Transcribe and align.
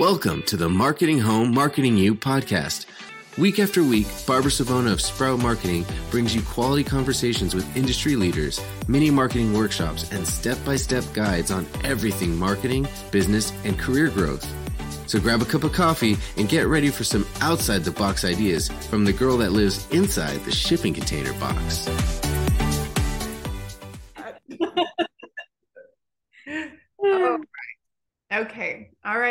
Welcome 0.00 0.44
to 0.44 0.56
the 0.56 0.70
Marketing 0.70 1.18
Home, 1.18 1.52
Marketing 1.52 1.98
You 1.98 2.14
podcast. 2.14 2.86
Week 3.36 3.58
after 3.58 3.84
week, 3.84 4.06
Barbara 4.26 4.50
Savona 4.50 4.92
of 4.92 5.00
Sprout 5.02 5.40
Marketing 5.40 5.84
brings 6.10 6.34
you 6.34 6.40
quality 6.40 6.82
conversations 6.82 7.54
with 7.54 7.76
industry 7.76 8.16
leaders, 8.16 8.62
mini 8.88 9.10
marketing 9.10 9.52
workshops, 9.52 10.10
and 10.10 10.26
step 10.26 10.56
by 10.64 10.76
step 10.76 11.04
guides 11.12 11.50
on 11.50 11.66
everything 11.84 12.34
marketing, 12.34 12.88
business, 13.10 13.52
and 13.64 13.78
career 13.78 14.08
growth. 14.08 14.50
So 15.06 15.20
grab 15.20 15.42
a 15.42 15.44
cup 15.44 15.64
of 15.64 15.74
coffee 15.74 16.16
and 16.38 16.48
get 16.48 16.66
ready 16.66 16.88
for 16.88 17.04
some 17.04 17.26
outside 17.42 17.84
the 17.84 17.90
box 17.90 18.24
ideas 18.24 18.68
from 18.88 19.04
the 19.04 19.12
girl 19.12 19.36
that 19.36 19.52
lives 19.52 19.86
inside 19.90 20.42
the 20.46 20.50
shipping 20.50 20.94
container 20.94 21.34
box. 21.34 21.90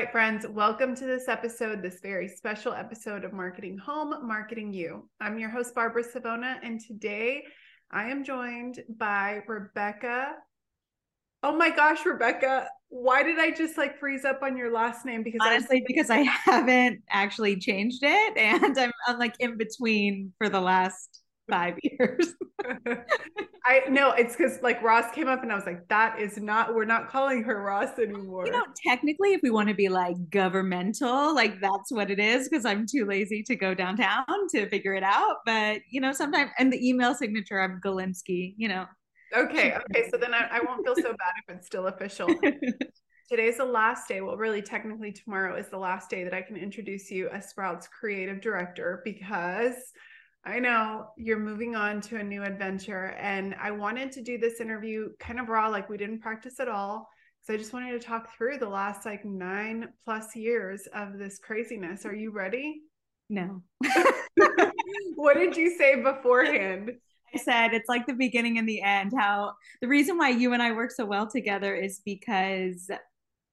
Right, 0.10 0.12
friends. 0.12 0.48
Welcome 0.48 0.96
to 0.96 1.06
this 1.06 1.28
episode, 1.28 1.84
this 1.84 2.00
very 2.02 2.28
special 2.28 2.74
episode 2.74 3.24
of 3.24 3.32
Marketing 3.32 3.78
Home, 3.78 4.26
Marketing 4.28 4.74
You. 4.74 5.08
I'm 5.22 5.38
your 5.38 5.50
host, 5.50 5.76
Barbara 5.76 6.04
Savona, 6.04 6.60
and 6.64 6.80
today 6.80 7.44
I 7.92 8.06
am 8.10 8.24
joined 8.24 8.80
by 8.98 9.44
Rebecca. 9.48 10.32
Oh 11.44 11.56
my 11.56 11.70
gosh, 11.70 12.06
Rebecca, 12.06 12.68
why 12.88 13.22
did 13.22 13.38
I 13.38 13.52
just 13.52 13.78
like 13.78 14.00
freeze 14.00 14.26
up 14.26 14.42
on 14.42 14.58
your 14.58 14.74
last 14.74 15.06
name? 15.06 15.22
Because 15.22 15.42
honestly, 15.44 15.78
I- 15.78 15.86
because 15.86 16.10
I 16.10 16.20
haven't 16.46 17.04
actually 17.12 17.58
changed 17.58 18.00
it 18.02 18.38
and 18.38 18.80
I'm, 18.80 18.92
I'm 19.08 19.20
like 19.20 19.36
in 19.40 19.58
between 19.58 20.34
for 20.40 20.50
the 20.50 20.62
last 20.62 21.22
five 21.50 21.78
years. 21.84 22.36
I 23.66 23.88
know 23.90 24.12
it's 24.12 24.36
because 24.36 24.62
like 24.62 24.82
Ross 24.82 25.14
came 25.14 25.28
up 25.28 25.44
and 25.44 25.52
I 25.52 25.56
was 25.56 25.66
like, 25.66 25.88
that 25.90 26.20
is 26.20 26.38
not, 26.38 26.74
we're 26.74 26.86
not 26.86 27.10
calling 27.10 27.44
her 27.44 27.62
Ross 27.62 27.98
anymore. 28.00 28.46
You 28.46 28.52
know, 28.52 28.66
technically, 28.86 29.34
if 29.34 29.42
we 29.44 29.50
want 29.50 29.70
to 29.70 29.76
be 29.76 29.90
like 29.90 30.16
governmental, 30.30 31.36
like 31.36 31.60
that's 31.62 31.92
what 31.92 32.10
it 32.10 32.20
is 32.20 32.50
because 32.50 32.66
I'm 32.66 32.86
too 32.88 33.06
lazy 33.06 33.44
to 33.44 33.56
go 33.56 33.74
downtown 33.74 34.26
to 34.52 34.68
figure 34.70 34.94
it 34.94 35.04
out. 35.04 35.38
But, 35.46 35.82
you 35.90 36.02
know, 36.02 36.12
sometimes, 36.12 36.52
and 36.58 36.72
the 36.72 36.88
email 36.88 37.14
signature, 37.14 37.62
I'm 37.62 37.80
Galinsky, 37.82 38.56
you 38.58 38.68
know. 38.68 38.86
Okay. 39.36 39.74
Okay. 39.74 40.10
So 40.10 40.18
then 40.18 40.34
I, 40.34 40.48
I 40.52 40.60
won't 40.66 40.84
feel 40.84 40.96
so 40.96 41.12
bad 41.12 41.34
if 41.48 41.56
it's 41.56 41.68
still 41.68 41.88
official. 41.88 42.28
Today's 43.30 43.58
the 43.58 43.66
last 43.66 44.08
day. 44.08 44.22
Well, 44.22 44.38
really, 44.38 44.64
technically, 44.64 45.12
tomorrow 45.12 45.56
is 45.56 45.70
the 45.70 45.78
last 45.78 46.10
day 46.10 46.24
that 46.24 46.34
I 46.34 46.42
can 46.42 46.58
introduce 46.58 47.12
you 47.12 47.30
as 47.30 47.48
Sprout's 47.48 47.88
creative 47.88 48.42
director 48.42 49.02
because 49.06 49.76
I 50.46 50.60
know 50.60 51.08
you're 51.18 51.40
moving 51.40 51.76
on 51.76 52.02
to 52.02 52.18
a 52.18 52.24
new 52.24 52.44
adventure. 52.44 53.16
And 53.20 53.56
I 53.62 53.72
wanted 53.72 54.12
to 54.14 54.22
do 54.22 54.38
this 54.38 54.62
interview 54.62 55.10
kind 55.20 55.40
of 55.40 55.50
raw, 55.50 55.68
like 55.68 55.90
we 55.90 55.98
didn't 55.98 56.22
practice 56.22 56.60
at 56.60 56.70
all. 56.70 57.10
So 57.42 57.54
I 57.54 57.58
just 57.58 57.74
wanted 57.74 57.92
to 57.92 58.00
talk 58.00 58.36
through 58.36 58.58
the 58.58 58.70
last 58.70 59.06
like 59.06 59.26
nine 59.26 59.90
plus 60.04 60.36
years 60.36 60.88
of 60.94 61.18
this 61.18 61.40
craziness. 61.40 62.06
Are 62.06 62.16
you 62.16 62.32
ready? 62.32 62.82
No. 63.30 63.62
what 65.16 65.36
did 65.36 65.56
you 65.56 65.78
say 65.78 66.02
beforehand? 66.02 66.92
I 67.34 67.38
said 67.38 67.74
it's 67.74 67.90
like 67.90 68.08
the 68.08 68.14
beginning 68.14 68.58
and 68.58 68.68
the 68.68 68.82
end. 68.82 69.14
How 69.16 69.54
the 69.82 69.88
reason 69.88 70.18
why 70.18 70.30
you 70.30 70.54
and 70.54 70.64
I 70.64 70.72
work 70.72 70.92
so 70.92 71.06
well 71.06 71.30
together 71.30 71.76
is 71.76 72.02
because 72.04 72.90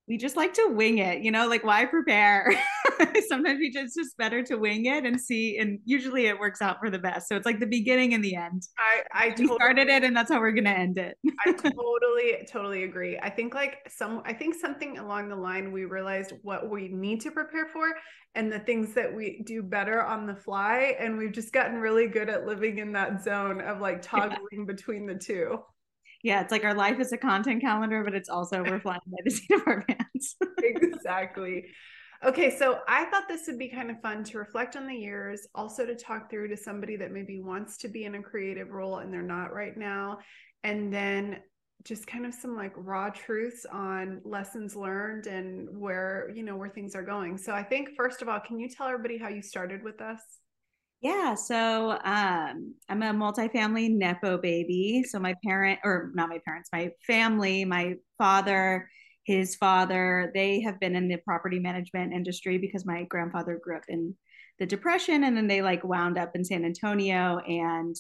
we 0.09 0.17
just 0.17 0.37
like 0.37 0.55
to 0.55 0.69
wing 0.69 0.99
it, 0.99 1.23
you 1.23 1.33
know, 1.33 1.49
like 1.49 1.65
why 1.65 1.85
prepare? 1.85 2.53
Sometimes 3.29 3.59
we 3.59 3.71
just 3.71 3.97
just 3.97 4.17
better 4.17 4.43
to 4.45 4.57
wing 4.57 4.87
it 4.87 5.05
and 5.05 5.21
see, 5.21 5.59
and 5.59 5.81
usually 5.85 6.27
it 6.27 6.39
works 6.39 6.63
out 6.63 6.79
for 6.79 6.91
the 6.91 6.99
best. 6.99 7.29
So 7.29 7.37
it's 7.37 7.45
like 7.45 7.59
the 7.59 7.67
beginning 7.67 8.15
and 8.15 8.23
the 8.23 8.37
end. 8.37 8.63
I 8.79 9.27
I 9.27 9.31
totally, 9.31 9.57
started 9.57 9.89
it, 9.89 10.05
and 10.05 10.17
that's 10.17 10.31
how 10.31 10.39
we're 10.39 10.53
gonna 10.53 10.71
end 10.71 10.99
it. 10.99 11.19
I 11.45 11.53
totally 11.53 12.47
totally 12.49 12.85
agree. 12.85 13.19
I 13.21 13.31
think 13.31 13.55
like 13.55 13.79
some, 13.89 14.23
I 14.25 14.33
think 14.33 14.55
something 14.55 14.99
along 14.99 15.29
the 15.29 15.37
line 15.37 15.73
we 15.73 15.85
realized 15.85 16.33
what 16.43 16.71
we 16.71 16.89
need 16.89 17.21
to 17.23 17.33
prepare 17.33 17.67
for, 17.67 17.89
and 18.37 18.53
the 18.53 18.61
things 18.61 18.95
that 18.95 19.13
we 19.13 19.43
do 19.45 19.63
better 19.63 20.05
on 20.05 20.27
the 20.27 20.37
fly, 20.37 20.95
and 21.01 21.19
we've 21.19 21.33
just 21.33 21.53
gotten 21.53 21.79
really 21.79 22.07
good 22.07 22.29
at 22.29 22.47
living 22.47 22.79
in 22.79 22.93
that 22.93 23.25
zone 23.25 23.61
of 23.61 23.81
like 23.81 24.03
toggling 24.03 24.39
yeah. 24.53 24.65
between 24.67 25.07
the 25.07 25.17
two 25.17 25.59
yeah, 26.27 26.41
it's 26.41 26.51
like 26.51 26.65
our 26.65 26.75
life 26.75 26.99
is 26.99 27.13
a 27.13 27.17
content 27.17 27.61
calendar, 27.61 28.03
but 28.03 28.13
it's 28.13 28.29
also 28.29 28.61
we're 28.65 28.81
flying 28.81 28.99
by 29.07 29.19
the 29.25 29.31
seat 29.31 29.55
of 29.55 29.63
our 29.65 29.85
pants. 29.87 30.35
exactly. 30.59 31.67
Okay, 32.25 32.57
so 32.59 32.81
I 32.89 33.05
thought 33.05 33.29
this 33.29 33.47
would 33.47 33.61
be 33.61 33.69
kind 33.69 33.93
of 33.93 34.01
fun 34.01 34.25
to 34.25 34.39
reflect 34.39 34.75
on 34.75 34.89
the 34.89 34.95
years, 34.97 35.47
also 35.55 35.87
to 35.87 35.95
talk 35.95 36.29
through 36.29 36.49
to 36.49 36.57
somebody 36.57 36.97
that 36.97 37.13
maybe 37.13 37.41
wants 37.41 37.77
to 37.79 37.89
be 37.89 38.07
in 38.07 38.17
a 38.17 38.23
creative 38.23 38.71
role 38.71 38.99
and 38.99 39.13
they're 39.15 39.23
not 39.23 39.55
right 39.55 39.77
now, 39.77 40.19
and 40.65 40.93
then 40.93 41.39
just 41.85 42.09
kind 42.09 42.27
of 42.27 42.35
some 42.35 42.57
like 42.57 42.73
raw 42.75 43.09
truths 43.09 43.65
on 43.71 44.21
lessons 44.25 44.75
learned 44.75 45.29
and 45.29 45.69
where 45.79 46.33
you 46.35 46.43
know 46.43 46.57
where 46.57 46.71
things 46.71 46.97
are 46.97 47.05
going. 47.05 47.39
So 47.39 47.53
I 47.53 47.63
think 47.63 47.91
first 47.97 48.21
of 48.21 48.29
all, 48.29 48.41
can 48.41 48.59
you 48.59 48.69
tell 48.69 48.89
everybody 48.89 49.17
how 49.17 49.29
you 49.29 49.43
started 49.43 49.85
with 49.85 50.01
us? 50.01 50.21
Yeah, 51.07 51.37
so 51.37 51.93
um, 52.05 52.75
I'm 52.89 53.01
a 53.03 53.13
multifamily 53.13 53.91
nepo 53.97 54.39
baby. 54.39 55.05
So 55.09 55.21
my 55.21 55.37
parent, 55.45 55.79
or 55.85 56.11
not 56.15 56.29
my 56.29 56.41
parents, 56.45 56.69
my 56.73 56.91
family, 57.07 57.65
my 57.65 57.95
father, 58.19 58.89
his 59.23 59.55
father, 59.55 60.33
they 60.35 60.63
have 60.63 60.81
been 60.81 60.97
in 60.97 61.07
the 61.07 61.19
property 61.19 61.61
management 61.61 62.13
industry 62.13 62.59
because 62.59 62.85
my 62.85 63.05
grandfather 63.05 63.61
grew 63.63 63.77
up 63.77 63.85
in 63.87 64.17
the 64.59 64.67
depression, 64.67 65.23
and 65.23 65.37
then 65.37 65.47
they 65.47 65.63
like 65.63 65.85
wound 65.85 66.19
up 66.19 66.33
in 66.35 66.45
San 66.45 66.65
Antonio 66.65 67.39
and 67.39 67.95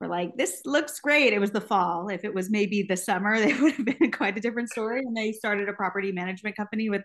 were 0.00 0.08
like, 0.08 0.38
"This 0.38 0.62
looks 0.64 1.00
great." 1.00 1.34
It 1.34 1.38
was 1.38 1.50
the 1.50 1.60
fall. 1.60 2.08
If 2.08 2.24
it 2.24 2.32
was 2.32 2.48
maybe 2.50 2.82
the 2.82 2.96
summer, 2.96 3.34
it 3.36 3.60
would 3.60 3.74
have 3.74 3.84
been 3.84 4.10
quite 4.10 4.38
a 4.38 4.40
different 4.40 4.70
story. 4.70 5.00
And 5.00 5.14
they 5.14 5.32
started 5.32 5.68
a 5.68 5.74
property 5.74 6.12
management 6.12 6.56
company 6.56 6.88
with 6.88 7.02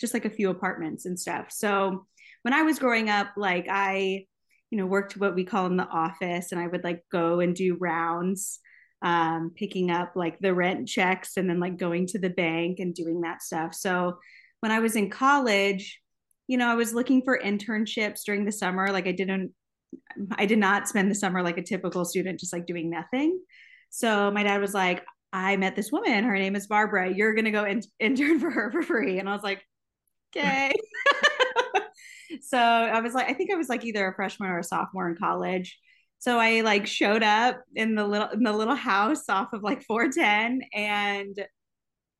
just 0.00 0.14
like 0.14 0.24
a 0.24 0.30
few 0.30 0.48
apartments 0.48 1.04
and 1.04 1.20
stuff. 1.20 1.48
So 1.50 2.06
when 2.42 2.54
I 2.54 2.62
was 2.62 2.78
growing 2.78 3.10
up, 3.10 3.28
like 3.36 3.66
I 3.70 4.24
you 4.74 4.80
know, 4.80 4.86
worked 4.86 5.16
what 5.16 5.36
we 5.36 5.44
call 5.44 5.66
in 5.66 5.76
the 5.76 5.86
office, 5.86 6.50
and 6.50 6.60
I 6.60 6.66
would 6.66 6.82
like 6.82 7.04
go 7.12 7.38
and 7.38 7.54
do 7.54 7.76
rounds, 7.78 8.58
um, 9.02 9.52
picking 9.54 9.92
up 9.92 10.14
like 10.16 10.36
the 10.40 10.52
rent 10.52 10.88
checks 10.88 11.36
and 11.36 11.48
then 11.48 11.60
like 11.60 11.76
going 11.76 12.08
to 12.08 12.18
the 12.18 12.28
bank 12.28 12.80
and 12.80 12.92
doing 12.92 13.20
that 13.20 13.40
stuff. 13.40 13.72
So 13.72 14.18
when 14.58 14.72
I 14.72 14.80
was 14.80 14.96
in 14.96 15.10
college, 15.10 16.00
you 16.48 16.58
know, 16.58 16.66
I 16.66 16.74
was 16.74 16.92
looking 16.92 17.22
for 17.22 17.38
internships 17.38 18.22
during 18.26 18.44
the 18.44 18.50
summer. 18.50 18.90
Like 18.90 19.06
I 19.06 19.12
didn't, 19.12 19.52
I 20.32 20.44
did 20.44 20.58
not 20.58 20.88
spend 20.88 21.08
the 21.08 21.14
summer 21.14 21.40
like 21.40 21.58
a 21.58 21.62
typical 21.62 22.04
student, 22.04 22.40
just 22.40 22.52
like 22.52 22.66
doing 22.66 22.90
nothing. 22.90 23.38
So 23.90 24.32
my 24.32 24.42
dad 24.42 24.60
was 24.60 24.74
like, 24.74 25.04
I 25.32 25.56
met 25.56 25.76
this 25.76 25.92
woman. 25.92 26.24
Her 26.24 26.34
name 26.34 26.56
is 26.56 26.66
Barbara. 26.66 27.14
You're 27.14 27.34
going 27.34 27.44
to 27.44 27.52
go 27.52 27.62
in- 27.62 27.82
intern 28.00 28.40
for 28.40 28.50
her 28.50 28.72
for 28.72 28.82
free. 28.82 29.20
And 29.20 29.28
I 29.28 29.34
was 29.34 29.44
like, 29.44 29.62
okay. 30.36 30.72
so 32.42 32.58
I 32.58 33.00
was 33.00 33.14
like, 33.14 33.28
I 33.28 33.34
think 33.34 33.52
I 33.52 33.56
was 33.56 33.68
like 33.68 33.84
either 33.84 34.08
a 34.08 34.14
freshman 34.14 34.50
or 34.50 34.58
a 34.58 34.64
sophomore 34.64 35.08
in 35.08 35.16
college. 35.16 35.78
So 36.18 36.38
I 36.38 36.62
like 36.62 36.86
showed 36.86 37.22
up 37.22 37.60
in 37.74 37.94
the 37.94 38.06
little 38.06 38.28
in 38.28 38.42
the 38.42 38.52
little 38.52 38.74
house 38.74 39.28
off 39.28 39.52
of 39.52 39.62
like 39.62 39.82
410 39.82 40.62
and 40.72 41.46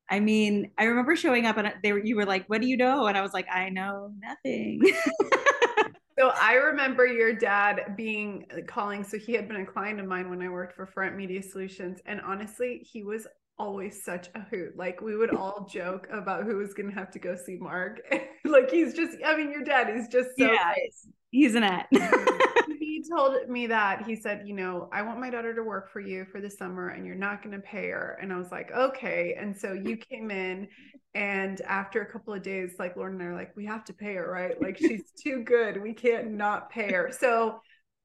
I 0.09 0.19
mean, 0.19 0.69
I 0.77 0.83
remember 0.83 1.15
showing 1.15 1.47
up 1.47 1.57
and 1.57 1.73
they 1.81 1.91
were 1.91 2.03
you 2.03 2.15
were 2.15 2.25
like, 2.25 2.45
"What 2.47 2.61
do 2.61 2.67
you 2.67 2.77
know?" 2.77 3.07
and 3.07 3.17
I 3.17 3.21
was 3.21 3.33
like, 3.33 3.47
"I 3.51 3.69
know 3.69 4.13
nothing." 4.19 4.81
so 6.19 6.31
I 6.39 6.53
remember 6.53 7.07
your 7.07 7.33
dad 7.33 7.95
being 7.97 8.45
uh, 8.55 8.61
calling 8.67 9.03
so 9.03 9.17
he 9.17 9.33
had 9.33 9.47
been 9.47 9.61
a 9.61 9.65
client 9.65 9.99
of 9.99 10.05
mine 10.05 10.29
when 10.29 10.41
I 10.41 10.49
worked 10.49 10.75
for 10.75 10.85
Front 10.85 11.15
Media 11.15 11.41
Solutions 11.41 11.99
and 12.05 12.21
honestly, 12.21 12.87
he 12.89 13.03
was 13.03 13.25
always 13.57 14.03
such 14.03 14.29
a 14.35 14.41
hoot. 14.41 14.75
Like 14.75 15.01
we 15.01 15.15
would 15.15 15.33
all 15.33 15.65
joke 15.69 16.07
about 16.11 16.43
who 16.43 16.57
was 16.57 16.73
going 16.73 16.89
to 16.89 16.95
have 16.95 17.11
to 17.11 17.19
go 17.19 17.35
see 17.35 17.57
Mark. 17.57 18.01
like 18.45 18.69
he's 18.69 18.93
just, 18.93 19.17
I 19.25 19.35
mean, 19.35 19.51
your 19.51 19.63
dad 19.63 19.89
is 19.89 20.07
just 20.07 20.29
so. 20.37 20.45
Yeah, 20.45 20.73
nice. 20.75 21.07
he's 21.31 21.55
an 21.55 21.63
at. 21.63 21.87
he 22.79 23.03
told 23.09 23.47
me 23.49 23.67
that 23.67 24.05
he 24.05 24.15
said, 24.15 24.43
you 24.45 24.53
know, 24.53 24.89
I 24.91 25.01
want 25.01 25.19
my 25.19 25.29
daughter 25.29 25.53
to 25.53 25.63
work 25.63 25.91
for 25.91 25.99
you 25.99 26.25
for 26.31 26.41
the 26.41 26.49
summer, 26.49 26.89
and 26.89 27.05
you're 27.05 27.15
not 27.15 27.43
going 27.43 27.55
to 27.55 27.61
pay 27.61 27.89
her. 27.89 28.17
And 28.21 28.31
I 28.33 28.37
was 28.37 28.51
like, 28.51 28.71
okay. 28.71 29.35
And 29.39 29.55
so 29.55 29.73
you 29.73 29.97
came 29.97 30.31
in, 30.31 30.67
and 31.13 31.61
after 31.61 32.01
a 32.01 32.11
couple 32.11 32.33
of 32.33 32.43
days, 32.43 32.75
like 32.77 32.97
Lauren 32.97 33.13
and 33.13 33.23
I 33.23 33.25
are 33.27 33.35
like, 33.35 33.55
we 33.55 33.65
have 33.65 33.85
to 33.85 33.93
pay 33.93 34.15
her, 34.15 34.29
right? 34.29 34.61
Like 34.61 34.77
she's 34.77 35.11
too 35.23 35.43
good. 35.43 35.81
We 35.81 35.93
can't 35.93 36.31
not 36.31 36.69
pay 36.69 36.91
her. 36.91 37.11
So 37.17 37.59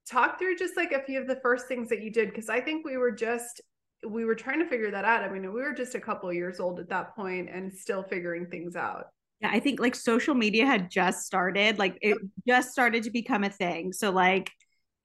talk 0.09 0.39
through 0.39 0.57
just 0.57 0.77
like 0.77 0.93
a 0.93 1.03
few 1.03 1.21
of 1.21 1.27
the 1.27 1.41
first 1.43 1.67
things 1.67 1.89
that 1.89 2.03
you 2.03 2.11
did 2.11 2.31
because 2.31 2.49
I 2.49 2.61
think 2.61 2.85
we 2.85 2.97
were 2.97 3.13
just 3.13 3.61
we 4.09 4.25
were 4.25 4.35
trying 4.35 4.61
to 4.61 4.67
figure 4.67 4.91
that 4.91 5.05
out. 5.05 5.23
I 5.23 5.31
mean, 5.31 5.43
we 5.53 5.61
were 5.61 5.75
just 5.75 5.95
a 5.95 6.01
couple 6.01 6.33
years 6.33 6.61
old 6.61 6.81
at 6.81 6.89
that 6.89 7.15
point 7.15 7.51
and 7.51 7.73
still 7.73 8.03
figuring 8.03 8.47
things 8.47 8.77
out. 8.77 9.07
Yeah, 9.41 9.51
I 9.53 9.61
think 9.61 9.81
like 9.81 9.95
social 9.95 10.35
media 10.35 10.67
had 10.67 10.91
just 10.91 11.27
started, 11.27 11.79
like 11.79 11.99
it 12.01 12.19
just 12.47 12.71
started 12.73 13.05
to 13.05 13.11
become 13.11 13.45
a 13.45 13.51
thing. 13.51 13.93
So 13.93 14.11
like 14.11 14.51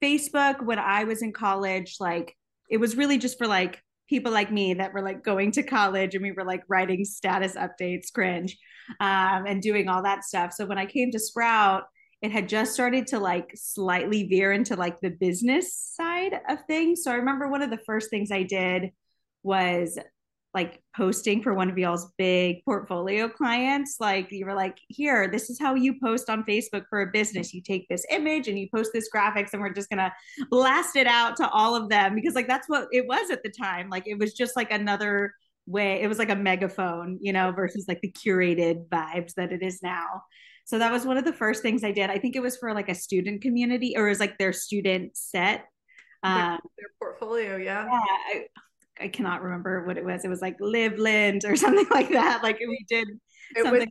Facebook 0.02 0.64
when 0.64 0.78
I 0.78 1.04
was 1.04 1.22
in 1.22 1.32
college, 1.32 1.96
like 2.00 2.34
it 2.70 2.78
was 2.78 2.96
really 2.96 3.18
just 3.18 3.38
for 3.38 3.46
like 3.46 3.82
people 4.08 4.32
like 4.32 4.52
me 4.52 4.74
that 4.74 4.92
were 4.92 5.02
like 5.02 5.24
going 5.24 5.50
to 5.52 5.62
college 5.62 6.14
and 6.14 6.22
we 6.22 6.32
were 6.32 6.44
like 6.44 6.62
writing 6.68 7.04
status 7.04 7.54
updates, 7.54 8.12
cringe, 8.12 8.56
um, 9.00 9.46
and 9.46 9.62
doing 9.62 9.88
all 9.88 10.02
that 10.02 10.24
stuff. 10.24 10.52
So 10.52 10.66
when 10.66 10.78
I 10.78 10.86
came 10.86 11.10
to 11.12 11.18
Sprout, 11.18 11.84
it 12.22 12.32
had 12.32 12.48
just 12.48 12.72
started 12.72 13.06
to 13.08 13.18
like 13.18 13.52
slightly 13.54 14.24
veer 14.24 14.52
into 14.52 14.74
like 14.74 15.00
the 15.00 15.10
business 15.10 15.74
side 15.74 16.40
of 16.48 16.64
things. 16.66 17.02
So 17.04 17.10
I 17.10 17.16
remember 17.16 17.48
one 17.48 17.62
of 17.62 17.70
the 17.70 17.78
first 17.78 18.10
things 18.10 18.30
I 18.30 18.42
did 18.42 18.90
was 19.42 19.98
like 20.56 20.82
posting 20.96 21.42
for 21.42 21.52
one 21.52 21.68
of 21.68 21.76
y'all's 21.76 22.10
big 22.16 22.64
portfolio 22.64 23.28
clients. 23.28 23.96
Like 24.00 24.32
you 24.32 24.46
were 24.46 24.54
like, 24.54 24.78
here, 24.88 25.28
this 25.30 25.50
is 25.50 25.60
how 25.60 25.74
you 25.74 26.00
post 26.02 26.30
on 26.30 26.44
Facebook 26.44 26.84
for 26.88 27.02
a 27.02 27.10
business. 27.12 27.52
You 27.52 27.60
take 27.60 27.86
this 27.90 28.06
image 28.10 28.48
and 28.48 28.58
you 28.58 28.66
post 28.74 28.90
this 28.94 29.10
graphics, 29.14 29.52
and 29.52 29.60
we're 29.60 29.74
just 29.74 29.90
gonna 29.90 30.10
blast 30.50 30.96
it 30.96 31.06
out 31.06 31.36
to 31.36 31.48
all 31.50 31.76
of 31.76 31.90
them 31.90 32.14
because 32.14 32.34
like 32.34 32.48
that's 32.48 32.70
what 32.70 32.88
it 32.90 33.06
was 33.06 33.30
at 33.30 33.42
the 33.42 33.50
time. 33.50 33.90
Like 33.90 34.04
it 34.06 34.18
was 34.18 34.32
just 34.32 34.56
like 34.56 34.72
another 34.72 35.34
way, 35.66 36.00
it 36.00 36.08
was 36.08 36.18
like 36.18 36.30
a 36.30 36.36
megaphone, 36.36 37.18
you 37.20 37.34
know, 37.34 37.52
versus 37.52 37.84
like 37.86 38.00
the 38.00 38.10
curated 38.12 38.88
vibes 38.88 39.34
that 39.34 39.52
it 39.52 39.62
is 39.62 39.82
now. 39.82 40.22
So 40.66 40.80
that 40.80 40.90
was 40.90 41.06
one 41.06 41.16
of 41.16 41.24
the 41.24 41.32
first 41.32 41.62
things 41.62 41.84
I 41.84 41.92
did. 41.92 42.10
I 42.10 42.18
think 42.18 42.34
it 42.34 42.42
was 42.42 42.56
for 42.56 42.74
like 42.74 42.88
a 42.88 42.94
student 42.94 43.40
community 43.40 43.94
or 43.96 44.06
it 44.06 44.10
was 44.10 44.20
like 44.20 44.36
their 44.36 44.52
student 44.52 45.16
set. 45.16 45.64
Um, 46.24 46.58
their 46.76 46.90
portfolio, 47.00 47.56
yeah. 47.56 47.84
Yeah. 47.84 47.90
I, 47.90 48.46
I 48.98 49.08
cannot 49.08 49.42
remember 49.42 49.86
what 49.86 49.96
it 49.96 50.04
was. 50.04 50.24
It 50.24 50.28
was 50.28 50.42
like 50.42 50.56
Liveland 50.58 51.44
or 51.44 51.54
something 51.56 51.86
like 51.92 52.10
that. 52.10 52.42
Like 52.42 52.58
we 52.58 52.84
did 52.88 53.08
it 53.54 53.62
was, 53.62 53.78
like 53.78 53.88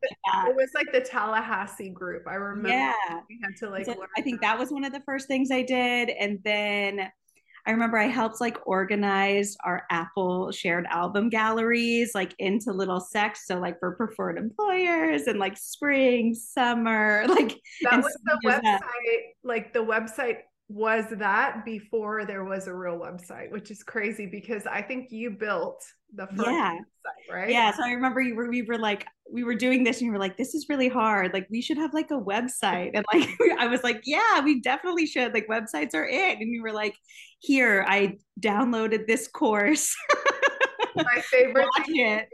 it 0.47 0.55
was 0.55 0.71
like 0.75 0.91
the 0.91 0.99
Tallahassee 0.99 1.89
group. 1.89 2.23
I 2.27 2.33
remember. 2.33 2.69
Yeah, 2.69 2.93
we 3.29 3.39
had 3.41 3.55
to 3.59 3.69
like. 3.69 3.85
So 3.85 3.95
I 4.17 4.21
think 4.21 4.41
that 4.41 4.59
was 4.59 4.69
one 4.69 4.83
of 4.83 4.91
the 4.91 4.99
first 5.01 5.29
things 5.29 5.49
I 5.49 5.61
did, 5.61 6.09
and 6.09 6.39
then 6.43 7.09
I 7.67 7.71
remember 7.71 7.97
I 7.97 8.07
helped 8.07 8.41
like 8.41 8.57
organize 8.67 9.57
our 9.63 9.83
Apple 9.89 10.51
shared 10.51 10.85
album 10.89 11.29
galleries 11.29 12.11
like 12.13 12.35
into 12.37 12.71
little 12.71 12.99
sects. 12.99 13.47
So 13.47 13.59
like 13.59 13.79
for 13.79 13.95
preferred 13.95 14.37
employers 14.37 15.23
and 15.23 15.39
like 15.39 15.57
spring, 15.57 16.35
summer, 16.35 17.25
like 17.27 17.59
that 17.83 18.03
was 18.03 18.17
the 18.23 18.39
website. 18.45 18.61
That. 18.61 18.81
Like 19.43 19.73
the 19.73 19.83
website 19.83 20.37
was 20.67 21.05
that 21.11 21.63
before 21.63 22.25
there 22.25 22.43
was 22.43 22.67
a 22.67 22.73
real 22.73 22.97
website, 22.97 23.51
which 23.51 23.69
is 23.69 23.83
crazy 23.83 24.25
because 24.25 24.65
I 24.65 24.81
think 24.81 25.11
you 25.11 25.31
built 25.31 25.83
the 26.15 26.27
first 26.27 26.49
yeah. 26.49 26.77
website, 26.77 27.33
right? 27.33 27.49
Yeah. 27.49 27.71
So 27.71 27.83
I 27.83 27.91
remember 27.91 28.21
you 28.21 28.35
were 28.35 28.49
we 28.49 28.61
were 28.61 28.77
like 28.77 29.05
we 29.31 29.43
were 29.43 29.55
doing 29.55 29.83
this 29.83 29.97
and 29.97 30.05
you 30.05 30.11
were 30.11 30.19
like, 30.19 30.37
this 30.37 30.53
is 30.53 30.67
really 30.69 30.87
hard. 30.87 31.33
Like 31.33 31.47
we 31.49 31.61
should 31.61 31.77
have 31.77 31.93
like 31.93 32.11
a 32.11 32.19
website. 32.19 32.91
And 32.93 33.05
like 33.13 33.29
I 33.59 33.67
was 33.67 33.83
like, 33.83 34.01
yeah, 34.05 34.41
we 34.41 34.61
definitely 34.61 35.05
should. 35.05 35.33
Like 35.33 35.47
websites 35.47 35.93
are 35.93 36.07
it. 36.07 36.39
And 36.39 36.53
you 36.53 36.61
were 36.61 36.73
like, 36.73 36.95
here, 37.39 37.85
I 37.87 38.17
downloaded 38.39 39.07
this 39.07 39.27
course. 39.27 39.95
My 40.95 41.21
favorite 41.31 41.67
Watch. 41.77 42.25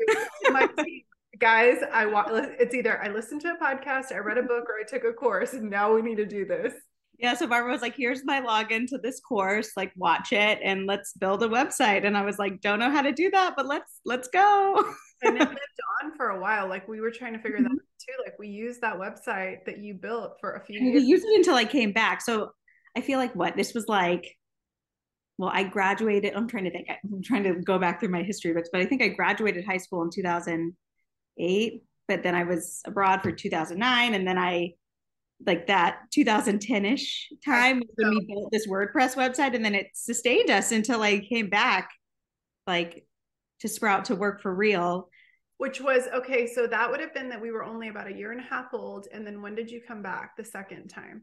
My 0.52 0.68
team 0.84 1.04
guys 1.40 1.78
i 1.92 2.06
want 2.06 2.30
it's 2.60 2.76
either 2.76 3.02
i 3.02 3.08
listened 3.08 3.42
to 3.42 3.48
a 3.48 3.58
podcast 3.58 4.12
i 4.12 4.18
read 4.20 4.38
a 4.38 4.44
book 4.44 4.66
or 4.70 4.76
i 4.80 4.84
took 4.88 5.04
a 5.04 5.12
course 5.12 5.54
and 5.54 5.72
now 5.72 5.92
we 5.92 6.00
need 6.04 6.18
to 6.18 6.26
do 6.26 6.46
this 6.46 6.72
yeah 7.22 7.36
so 7.36 7.48
barbara 7.48 7.72
was 7.72 7.82
like 7.82 7.96
here's 7.96 8.26
my 8.26 8.42
login 8.42 8.88
to 8.88 8.98
this 8.98 9.20
course 9.20 9.72
like 9.78 9.92
watch 9.96 10.34
it 10.34 10.60
and 10.64 10.88
let's 10.88 11.14
build 11.14 11.44
a 11.44 11.48
website. 11.48 12.06
And 12.06 12.18
i 12.18 12.24
was 12.24 12.40
like 12.40 12.62
don't 12.62 12.80
know 12.80 12.90
how 12.90 13.02
to 13.02 13.12
do 13.12 13.30
that 13.32 13.54
but 13.56 13.68
let's 13.68 14.00
let's 14.06 14.28
go. 14.28 14.94
And 15.24 15.36
it 15.36 15.40
lived 15.50 15.60
on 16.04 16.18
for 16.18 16.30
a 16.30 16.42
while 16.42 16.68
like 16.68 16.88
we 16.88 17.00
were 17.00 17.12
trying 17.12 17.34
to 17.34 17.40
figure 17.40 17.60
mm-hmm. 17.60 17.66
that 17.66 17.70
out 17.70 18.00
too 18.00 18.24
like 18.26 18.40
we 18.40 18.48
used 18.48 18.82
that 18.82 18.96
website 18.96 19.66
that 19.68 19.78
you 19.78 19.94
built 19.94 20.38
for 20.42 20.54
a 20.54 20.66
few 20.66 20.80
and 20.80 20.88
years. 20.88 21.04
we 21.04 21.08
used 21.08 21.24
it 21.24 21.36
until 21.36 21.54
i 21.54 21.64
came 21.64 21.92
back 21.92 22.22
so 22.22 22.50
i 22.98 23.02
feel 23.02 23.20
like 23.20 23.36
what 23.36 23.56
this 23.56 23.76
was 23.76 23.88
like 23.88 24.36
well 25.38 25.52
i 25.54 25.62
graduated 25.62 26.34
i'm 26.34 26.48
trying 26.48 26.64
to 26.64 26.72
think 26.72 26.88
i'm 26.90 27.22
trying 27.22 27.44
to 27.44 27.54
go 27.54 27.78
back 27.78 28.00
through 28.00 28.10
my 28.10 28.24
history 28.24 28.52
books 28.52 28.70
but 28.72 28.82
i 28.82 28.86
think 28.86 29.04
i 29.04 29.10
graduated 29.10 29.64
high 29.64 29.78
school 29.78 30.02
in 30.02 30.10
2008 30.10 31.84
but 32.08 32.24
then 32.24 32.34
i 32.34 32.44
was 32.44 32.82
abroad 32.88 33.22
for 33.22 33.32
2009 33.32 34.16
and 34.16 34.28
then 34.28 34.40
i 34.40 34.74
like 35.46 35.68
that 35.68 36.00
2010ish 36.16 37.26
time 37.44 37.82
when 37.96 38.10
we 38.12 38.26
built 38.26 38.52
this 38.52 38.68
WordPress 38.68 39.16
website 39.16 39.56
and 39.56 39.64
then 39.64 39.76
it 39.76 39.88
sustained 39.94 40.50
us 40.50 40.72
until 40.72 41.02
I 41.02 41.20
came 41.20 41.50
back 41.50 41.90
like 42.68 43.06
to 43.62 43.68
Sprout 43.68 44.06
to 44.06 44.16
work 44.16 44.42
for 44.42 44.54
real. 44.54 45.10
Which 45.58 45.80
was 45.80 46.08
okay, 46.14 46.48
so 46.48 46.66
that 46.66 46.90
would 46.90 47.00
have 47.00 47.14
been 47.14 47.30
that 47.30 47.40
we 47.40 47.52
were 47.52 47.64
only 47.64 47.90
about 47.90 48.08
a 48.08 48.14
year 48.14 48.32
and 48.32 48.42
a 48.42 48.44
half 48.44 48.74
old. 48.74 49.08
And 49.14 49.26
then 49.26 49.44
when 49.44 49.54
did 49.54 49.70
you 49.70 49.80
come 49.88 50.02
back 50.02 50.36
the 50.36 50.44
second 50.44 50.88
time? 50.88 51.22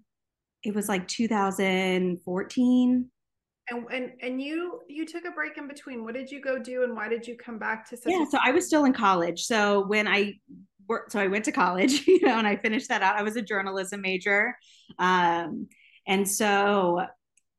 It 0.63 0.75
was 0.75 0.89
like 0.89 1.09
2014. 1.09 3.11
And 3.71 3.85
and 3.93 4.13
and 4.23 4.41
you 4.41 4.81
you 4.89 5.05
took 5.05 5.25
a 5.25 5.33
break 5.33 5.59
in 5.59 5.67
between. 5.67 6.05
What 6.05 6.15
did 6.15 6.31
you 6.31 6.41
go 6.41 6.59
do 6.59 6.85
and 6.85 6.95
why 6.95 7.09
did 7.09 7.27
you 7.27 7.37
come 7.37 7.59
back 7.59 7.89
to 7.91 7.97
such 7.97 8.13
Yeah, 8.13 8.23
a- 8.23 8.31
so 8.31 8.39
I 8.43 8.53
was 8.53 8.67
still 8.67 8.85
in 8.85 8.93
college. 8.93 9.43
So 9.43 9.85
when 9.87 10.07
I 10.07 10.35
so 11.09 11.19
I 11.21 11.27
went 11.27 11.45
to 11.47 11.53
college, 11.53 12.05
you 12.07 12.21
know, 12.23 12.39
and 12.39 12.47
I 12.47 12.57
finished 12.57 12.89
that 12.89 13.03
out. 13.03 13.17
I 13.17 13.23
was 13.23 13.37
a 13.37 13.43
journalism 13.43 14.01
major. 14.01 14.57
Um, 14.99 15.69
and 16.07 16.29
so, 16.29 17.05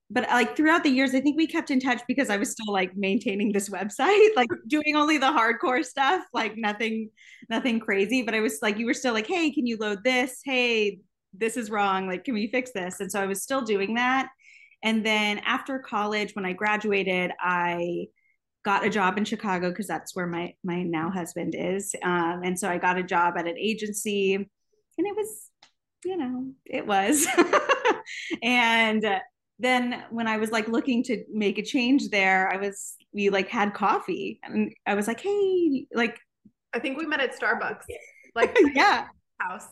but 0.09 0.27
like 0.29 0.55
throughout 0.55 0.83
the 0.83 0.89
years, 0.89 1.13
I 1.13 1.21
think 1.21 1.37
we 1.37 1.45
kept 1.45 1.69
in 1.69 1.79
touch 1.79 2.01
because 2.07 2.29
I 2.31 2.37
was 2.37 2.51
still 2.51 2.73
like 2.73 2.95
maintaining 2.97 3.51
this 3.51 3.69
website, 3.69 4.29
like 4.35 4.49
doing 4.67 4.95
only 4.95 5.17
the 5.17 5.27
hardcore 5.27 5.85
stuff, 5.85 6.23
like 6.33 6.57
nothing, 6.57 7.11
nothing 7.49 7.79
crazy. 7.79 8.23
But 8.23 8.33
I 8.33 8.39
was 8.39 8.59
like, 8.61 8.77
you 8.77 8.85
were 8.85 8.93
still 8.93 9.13
like, 9.13 9.27
hey, 9.27 9.51
can 9.51 9.67
you 9.67 9.77
load 9.77 10.03
this? 10.03 10.41
Hey, 10.43 10.99
this 11.33 11.57
is 11.57 11.69
wrong. 11.69 12.07
Like, 12.07 12.23
can 12.23 12.33
we 12.33 12.47
fix 12.47 12.71
this? 12.71 12.99
And 12.99 13.11
so 13.11 13.21
I 13.21 13.27
was 13.27 13.43
still 13.43 13.61
doing 13.61 13.95
that. 13.95 14.29
And 14.81 15.05
then 15.05 15.39
after 15.39 15.77
college, 15.79 16.33
when 16.33 16.45
I 16.45 16.53
graduated, 16.53 17.31
I 17.39 18.07
got 18.63 18.85
a 18.85 18.89
job 18.89 19.17
in 19.17 19.25
Chicago 19.25 19.69
because 19.69 19.87
that's 19.87 20.15
where 20.15 20.27
my 20.27 20.53
my 20.63 20.83
now 20.83 21.09
husband 21.09 21.55
is. 21.57 21.95
Um, 22.03 22.41
and 22.43 22.57
so 22.57 22.69
I 22.69 22.77
got 22.77 22.97
a 22.97 23.03
job 23.03 23.35
at 23.37 23.47
an 23.47 23.57
agency, 23.57 24.35
and 24.35 24.47
it 24.97 25.15
was, 25.15 25.49
you 26.03 26.17
know, 26.17 26.51
it 26.65 26.85
was. 26.85 27.27
and 28.43 29.05
then 29.59 30.03
when 30.09 30.27
I 30.27 30.37
was 30.37 30.51
like 30.51 30.67
looking 30.67 31.03
to 31.03 31.23
make 31.31 31.57
a 31.57 31.63
change 31.63 32.09
there, 32.09 32.51
I 32.51 32.57
was 32.57 32.95
we 33.13 33.29
like 33.29 33.49
had 33.49 33.73
coffee, 33.73 34.39
and 34.43 34.73
I 34.85 34.95
was 34.95 35.07
like, 35.07 35.21
hey, 35.21 35.87
like, 35.93 36.17
I 36.73 36.79
think 36.79 36.97
we 36.97 37.05
met 37.05 37.21
at 37.21 37.39
Starbucks, 37.39 37.83
like 38.35 38.57
yeah, 38.73 39.07
house. 39.39 39.67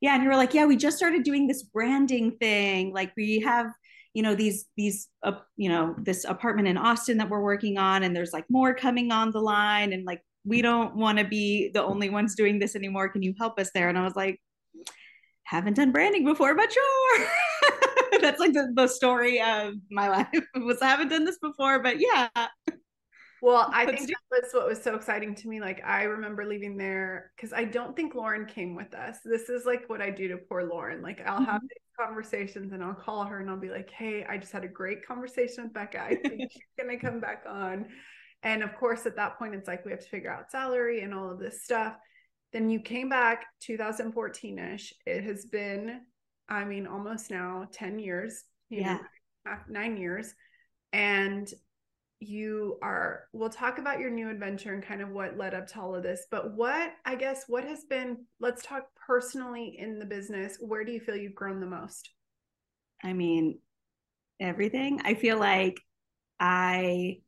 Yeah, 0.00 0.14
and 0.14 0.22
you 0.22 0.28
were 0.28 0.36
like, 0.36 0.52
yeah, 0.52 0.66
we 0.66 0.76
just 0.76 0.98
started 0.98 1.22
doing 1.22 1.46
this 1.46 1.62
branding 1.62 2.36
thing. 2.38 2.92
Like 2.92 3.12
we 3.16 3.40
have 3.40 3.68
you 4.16 4.22
know 4.22 4.34
these 4.34 4.64
these 4.78 5.08
uh, 5.24 5.32
you 5.58 5.68
know 5.68 5.94
this 5.98 6.24
apartment 6.24 6.66
in 6.66 6.78
austin 6.78 7.18
that 7.18 7.28
we're 7.28 7.42
working 7.42 7.76
on 7.76 8.02
and 8.02 8.16
there's 8.16 8.32
like 8.32 8.46
more 8.48 8.74
coming 8.74 9.12
on 9.12 9.30
the 9.30 9.38
line 9.38 9.92
and 9.92 10.06
like 10.06 10.22
we 10.46 10.62
don't 10.62 10.96
want 10.96 11.18
to 11.18 11.24
be 11.24 11.70
the 11.74 11.82
only 11.82 12.08
ones 12.08 12.36
doing 12.36 12.58
this 12.58 12.76
anymore. 12.76 13.08
Can 13.08 13.22
you 13.22 13.34
help 13.36 13.58
us 13.58 13.70
there? 13.74 13.90
And 13.90 13.98
i 13.98 14.04
was 14.04 14.16
like 14.16 14.40
haven't 15.42 15.74
done 15.74 15.92
branding 15.92 16.24
before 16.24 16.54
but 16.54 16.72
sure. 16.72 17.26
That's 18.22 18.40
like 18.40 18.54
the, 18.54 18.72
the 18.74 18.86
story 18.86 19.40
of 19.42 19.74
my 19.90 20.08
life. 20.16 20.28
Was 20.54 20.80
i 20.80 20.86
haven't 20.86 21.08
done 21.08 21.26
this 21.26 21.38
before 21.38 21.80
but 21.80 22.00
yeah 22.00 22.28
well, 23.46 23.70
I 23.72 23.86
think 23.86 24.08
that 24.08 24.42
was 24.42 24.52
what 24.52 24.66
was 24.66 24.82
so 24.82 24.96
exciting 24.96 25.32
to 25.36 25.48
me. 25.48 25.60
Like 25.60 25.80
I 25.84 26.02
remember 26.02 26.44
leaving 26.44 26.76
there 26.76 27.30
because 27.36 27.52
I 27.52 27.62
don't 27.62 27.94
think 27.94 28.16
Lauren 28.16 28.44
came 28.44 28.74
with 28.74 28.92
us. 28.92 29.18
This 29.24 29.48
is 29.48 29.64
like 29.64 29.88
what 29.88 30.02
I 30.02 30.10
do 30.10 30.26
to 30.26 30.36
poor 30.36 30.64
Lauren. 30.64 31.00
Like 31.00 31.24
I'll 31.24 31.44
have 31.44 31.62
mm-hmm. 31.62 32.04
conversations 32.04 32.72
and 32.72 32.82
I'll 32.82 32.92
call 32.92 33.24
her 33.24 33.38
and 33.38 33.48
I'll 33.48 33.56
be 33.56 33.70
like, 33.70 33.88
"Hey, 33.88 34.24
I 34.28 34.36
just 34.36 34.50
had 34.50 34.64
a 34.64 34.68
great 34.68 35.06
conversation 35.06 35.62
with 35.62 35.72
Becca. 35.72 36.02
I 36.02 36.16
think 36.16 36.40
she's 36.50 36.62
gonna 36.76 36.98
come 36.98 37.20
back 37.20 37.44
on." 37.48 37.86
And 38.42 38.64
of 38.64 38.74
course, 38.74 39.06
at 39.06 39.14
that 39.14 39.38
point, 39.38 39.54
it's 39.54 39.68
like 39.68 39.84
we 39.84 39.92
have 39.92 40.00
to 40.00 40.08
figure 40.08 40.32
out 40.32 40.50
salary 40.50 41.02
and 41.02 41.14
all 41.14 41.30
of 41.30 41.38
this 41.38 41.62
stuff. 41.62 41.94
Then 42.52 42.68
you 42.68 42.80
came 42.80 43.08
back 43.08 43.44
2014 43.62 44.58
ish. 44.58 44.92
It 45.06 45.22
has 45.22 45.44
been, 45.44 46.00
I 46.48 46.64
mean, 46.64 46.88
almost 46.88 47.30
now 47.30 47.68
10 47.70 48.00
years. 48.00 48.42
yeah, 48.70 48.98
know, 49.44 49.52
nine 49.68 49.96
years. 49.96 50.34
And 50.92 51.48
you 52.20 52.78
are 52.82 53.24
we'll 53.32 53.50
talk 53.50 53.78
about 53.78 54.00
your 54.00 54.10
new 54.10 54.30
adventure 54.30 54.72
and 54.72 54.82
kind 54.82 55.02
of 55.02 55.10
what 55.10 55.36
led 55.36 55.52
up 55.52 55.66
to 55.66 55.78
all 55.78 55.94
of 55.94 56.02
this 56.02 56.26
but 56.30 56.54
what 56.54 56.92
i 57.04 57.14
guess 57.14 57.44
what 57.46 57.62
has 57.62 57.84
been 57.84 58.16
let's 58.40 58.62
talk 58.62 58.84
personally 59.06 59.76
in 59.78 59.98
the 59.98 60.04
business 60.04 60.56
where 60.60 60.82
do 60.82 60.92
you 60.92 61.00
feel 61.00 61.16
you've 61.16 61.34
grown 61.34 61.60
the 61.60 61.66
most? 61.66 62.10
I 63.04 63.12
mean 63.12 63.58
everything. 64.40 65.00
I 65.04 65.14
feel 65.14 65.38
like 65.38 65.78
i 66.40 67.18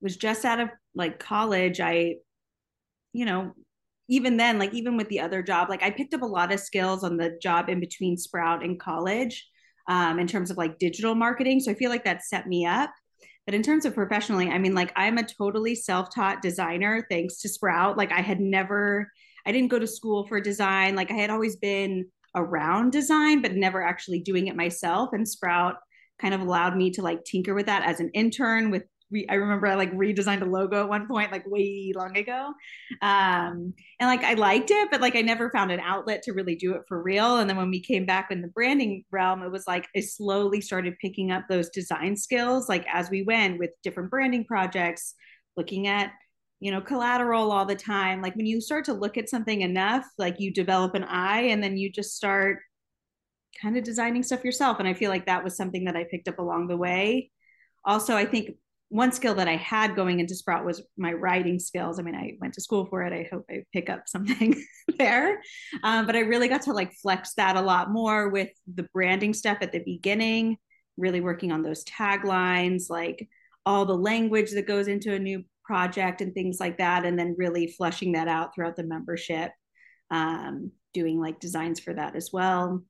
was 0.00 0.16
just 0.16 0.44
out 0.44 0.60
of 0.60 0.68
like 0.94 1.18
college. 1.18 1.80
I 1.80 2.16
you 3.12 3.24
know 3.24 3.52
even 4.08 4.36
then 4.36 4.58
like 4.58 4.74
even 4.74 4.98
with 4.98 5.08
the 5.08 5.20
other 5.20 5.42
job 5.42 5.70
like 5.70 5.82
i 5.82 5.88
picked 5.88 6.12
up 6.12 6.20
a 6.20 6.26
lot 6.26 6.52
of 6.52 6.60
skills 6.60 7.02
on 7.04 7.16
the 7.16 7.38
job 7.40 7.70
in 7.70 7.80
between 7.80 8.18
sprout 8.18 8.62
and 8.62 8.78
college 8.78 9.48
um, 9.88 10.18
in 10.18 10.26
terms 10.26 10.50
of 10.50 10.58
like 10.58 10.78
digital 10.78 11.14
marketing. 11.14 11.60
So 11.60 11.70
i 11.70 11.74
feel 11.74 11.90
like 11.90 12.04
that 12.04 12.22
set 12.22 12.46
me 12.46 12.66
up 12.66 12.90
but 13.46 13.54
in 13.54 13.62
terms 13.62 13.84
of 13.84 13.94
professionally, 13.94 14.48
I 14.48 14.58
mean, 14.58 14.74
like 14.74 14.92
I'm 14.96 15.18
a 15.18 15.22
totally 15.22 15.74
self 15.74 16.14
taught 16.14 16.42
designer 16.42 17.06
thanks 17.10 17.40
to 17.40 17.48
Sprout. 17.48 17.96
Like 17.96 18.12
I 18.12 18.20
had 18.20 18.40
never, 18.40 19.10
I 19.46 19.52
didn't 19.52 19.70
go 19.70 19.78
to 19.78 19.86
school 19.86 20.26
for 20.26 20.40
design. 20.40 20.96
Like 20.96 21.10
I 21.10 21.14
had 21.14 21.30
always 21.30 21.56
been 21.56 22.06
around 22.34 22.92
design, 22.92 23.42
but 23.42 23.54
never 23.54 23.82
actually 23.82 24.20
doing 24.20 24.46
it 24.46 24.56
myself. 24.56 25.10
And 25.12 25.28
Sprout 25.28 25.76
kind 26.18 26.34
of 26.34 26.40
allowed 26.40 26.76
me 26.76 26.90
to 26.92 27.02
like 27.02 27.24
tinker 27.24 27.54
with 27.54 27.66
that 27.66 27.84
as 27.84 28.00
an 28.00 28.10
intern 28.14 28.70
with 28.70 28.84
re- 29.10 29.26
I 29.28 29.34
remember 29.34 29.66
I 29.66 29.74
like 29.74 29.92
redesigned 29.92 30.42
a 30.42 30.46
logo 30.46 30.82
at 30.82 30.88
one 30.88 31.06
point, 31.06 31.32
like 31.32 31.46
way 31.46 31.92
long 31.94 32.16
ago. 32.16 32.52
Um, 33.02 33.74
and 34.00 34.08
like 34.08 34.22
I 34.22 34.34
liked 34.34 34.70
it, 34.70 34.88
but 34.90 35.00
like 35.00 35.16
I 35.16 35.22
never 35.22 35.50
found 35.50 35.70
an 35.70 35.80
outlet 35.80 36.22
to 36.24 36.32
really 36.32 36.56
do 36.56 36.74
it 36.74 36.82
for 36.88 37.02
real. 37.02 37.38
And 37.38 37.48
then 37.48 37.56
when 37.56 37.70
we 37.70 37.80
came 37.80 38.06
back 38.06 38.30
in 38.30 38.42
the 38.42 38.48
branding 38.48 39.04
realm, 39.10 39.42
it 39.42 39.50
was 39.50 39.66
like 39.66 39.86
I 39.96 40.00
slowly 40.00 40.60
started 40.60 40.98
picking 41.00 41.30
up 41.30 41.44
those 41.48 41.70
design 41.70 42.16
skills, 42.16 42.68
like 42.68 42.86
as 42.92 43.10
we 43.10 43.22
went 43.22 43.58
with 43.58 43.70
different 43.82 44.10
branding 44.10 44.44
projects, 44.44 45.14
looking 45.56 45.86
at 45.86 46.12
you 46.60 46.70
know, 46.70 46.80
collateral 46.80 47.52
all 47.52 47.66
the 47.66 47.74
time. 47.74 48.22
Like 48.22 48.36
when 48.36 48.46
you 48.46 48.58
start 48.58 48.86
to 48.86 48.94
look 48.94 49.18
at 49.18 49.28
something 49.28 49.60
enough, 49.60 50.06
like 50.16 50.36
you 50.40 50.50
develop 50.50 50.94
an 50.94 51.04
eye 51.04 51.42
and 51.42 51.62
then 51.62 51.76
you 51.76 51.90
just 51.90 52.16
start 52.16 52.60
kind 53.60 53.76
of 53.76 53.84
designing 53.84 54.22
stuff 54.22 54.44
yourself. 54.44 54.78
And 54.78 54.88
I 54.88 54.94
feel 54.94 55.10
like 55.10 55.26
that 55.26 55.44
was 55.44 55.56
something 55.56 55.84
that 55.84 55.96
I 55.96 56.06
picked 56.10 56.26
up 56.26 56.38
along 56.38 56.68
the 56.68 56.76
way. 56.76 57.30
Also, 57.84 58.16
I 58.16 58.24
think 58.24 58.56
one 58.88 59.12
skill 59.12 59.34
that 59.34 59.48
I 59.48 59.56
had 59.56 59.96
going 59.96 60.20
into 60.20 60.34
Sprout 60.34 60.64
was 60.64 60.82
my 60.96 61.12
writing 61.12 61.58
skills. 61.58 61.98
I 61.98 62.02
mean, 62.02 62.14
I 62.14 62.36
went 62.40 62.54
to 62.54 62.60
school 62.60 62.86
for 62.86 63.02
it. 63.02 63.12
I 63.12 63.28
hope 63.30 63.44
I 63.50 63.64
pick 63.72 63.90
up 63.90 64.04
something 64.06 64.54
there. 64.98 65.40
Um, 65.82 66.06
but 66.06 66.16
I 66.16 66.20
really 66.20 66.48
got 66.48 66.62
to 66.62 66.72
like 66.72 66.92
flex 66.92 67.34
that 67.34 67.56
a 67.56 67.60
lot 67.60 67.90
more 67.90 68.28
with 68.28 68.50
the 68.72 68.86
branding 68.94 69.34
stuff 69.34 69.58
at 69.62 69.72
the 69.72 69.82
beginning, 69.84 70.58
really 70.96 71.20
working 71.20 71.50
on 71.50 71.62
those 71.62 71.84
taglines, 71.84 72.84
like 72.88 73.28
all 73.66 73.84
the 73.84 73.96
language 73.96 74.52
that 74.52 74.66
goes 74.66 74.86
into 74.86 75.14
a 75.14 75.18
new 75.18 75.42
project 75.64 76.20
and 76.20 76.34
things 76.34 76.58
like 76.60 76.78
that. 76.78 77.04
And 77.04 77.18
then 77.18 77.34
really 77.38 77.66
fleshing 77.66 78.12
that 78.12 78.28
out 78.28 78.54
throughout 78.54 78.76
the 78.76 78.84
membership, 78.84 79.50
um, 80.10 80.70
doing 80.92 81.20
like 81.20 81.40
designs 81.40 81.80
for 81.80 81.94
that 81.94 82.14
as 82.14 82.30
well. 82.32 82.84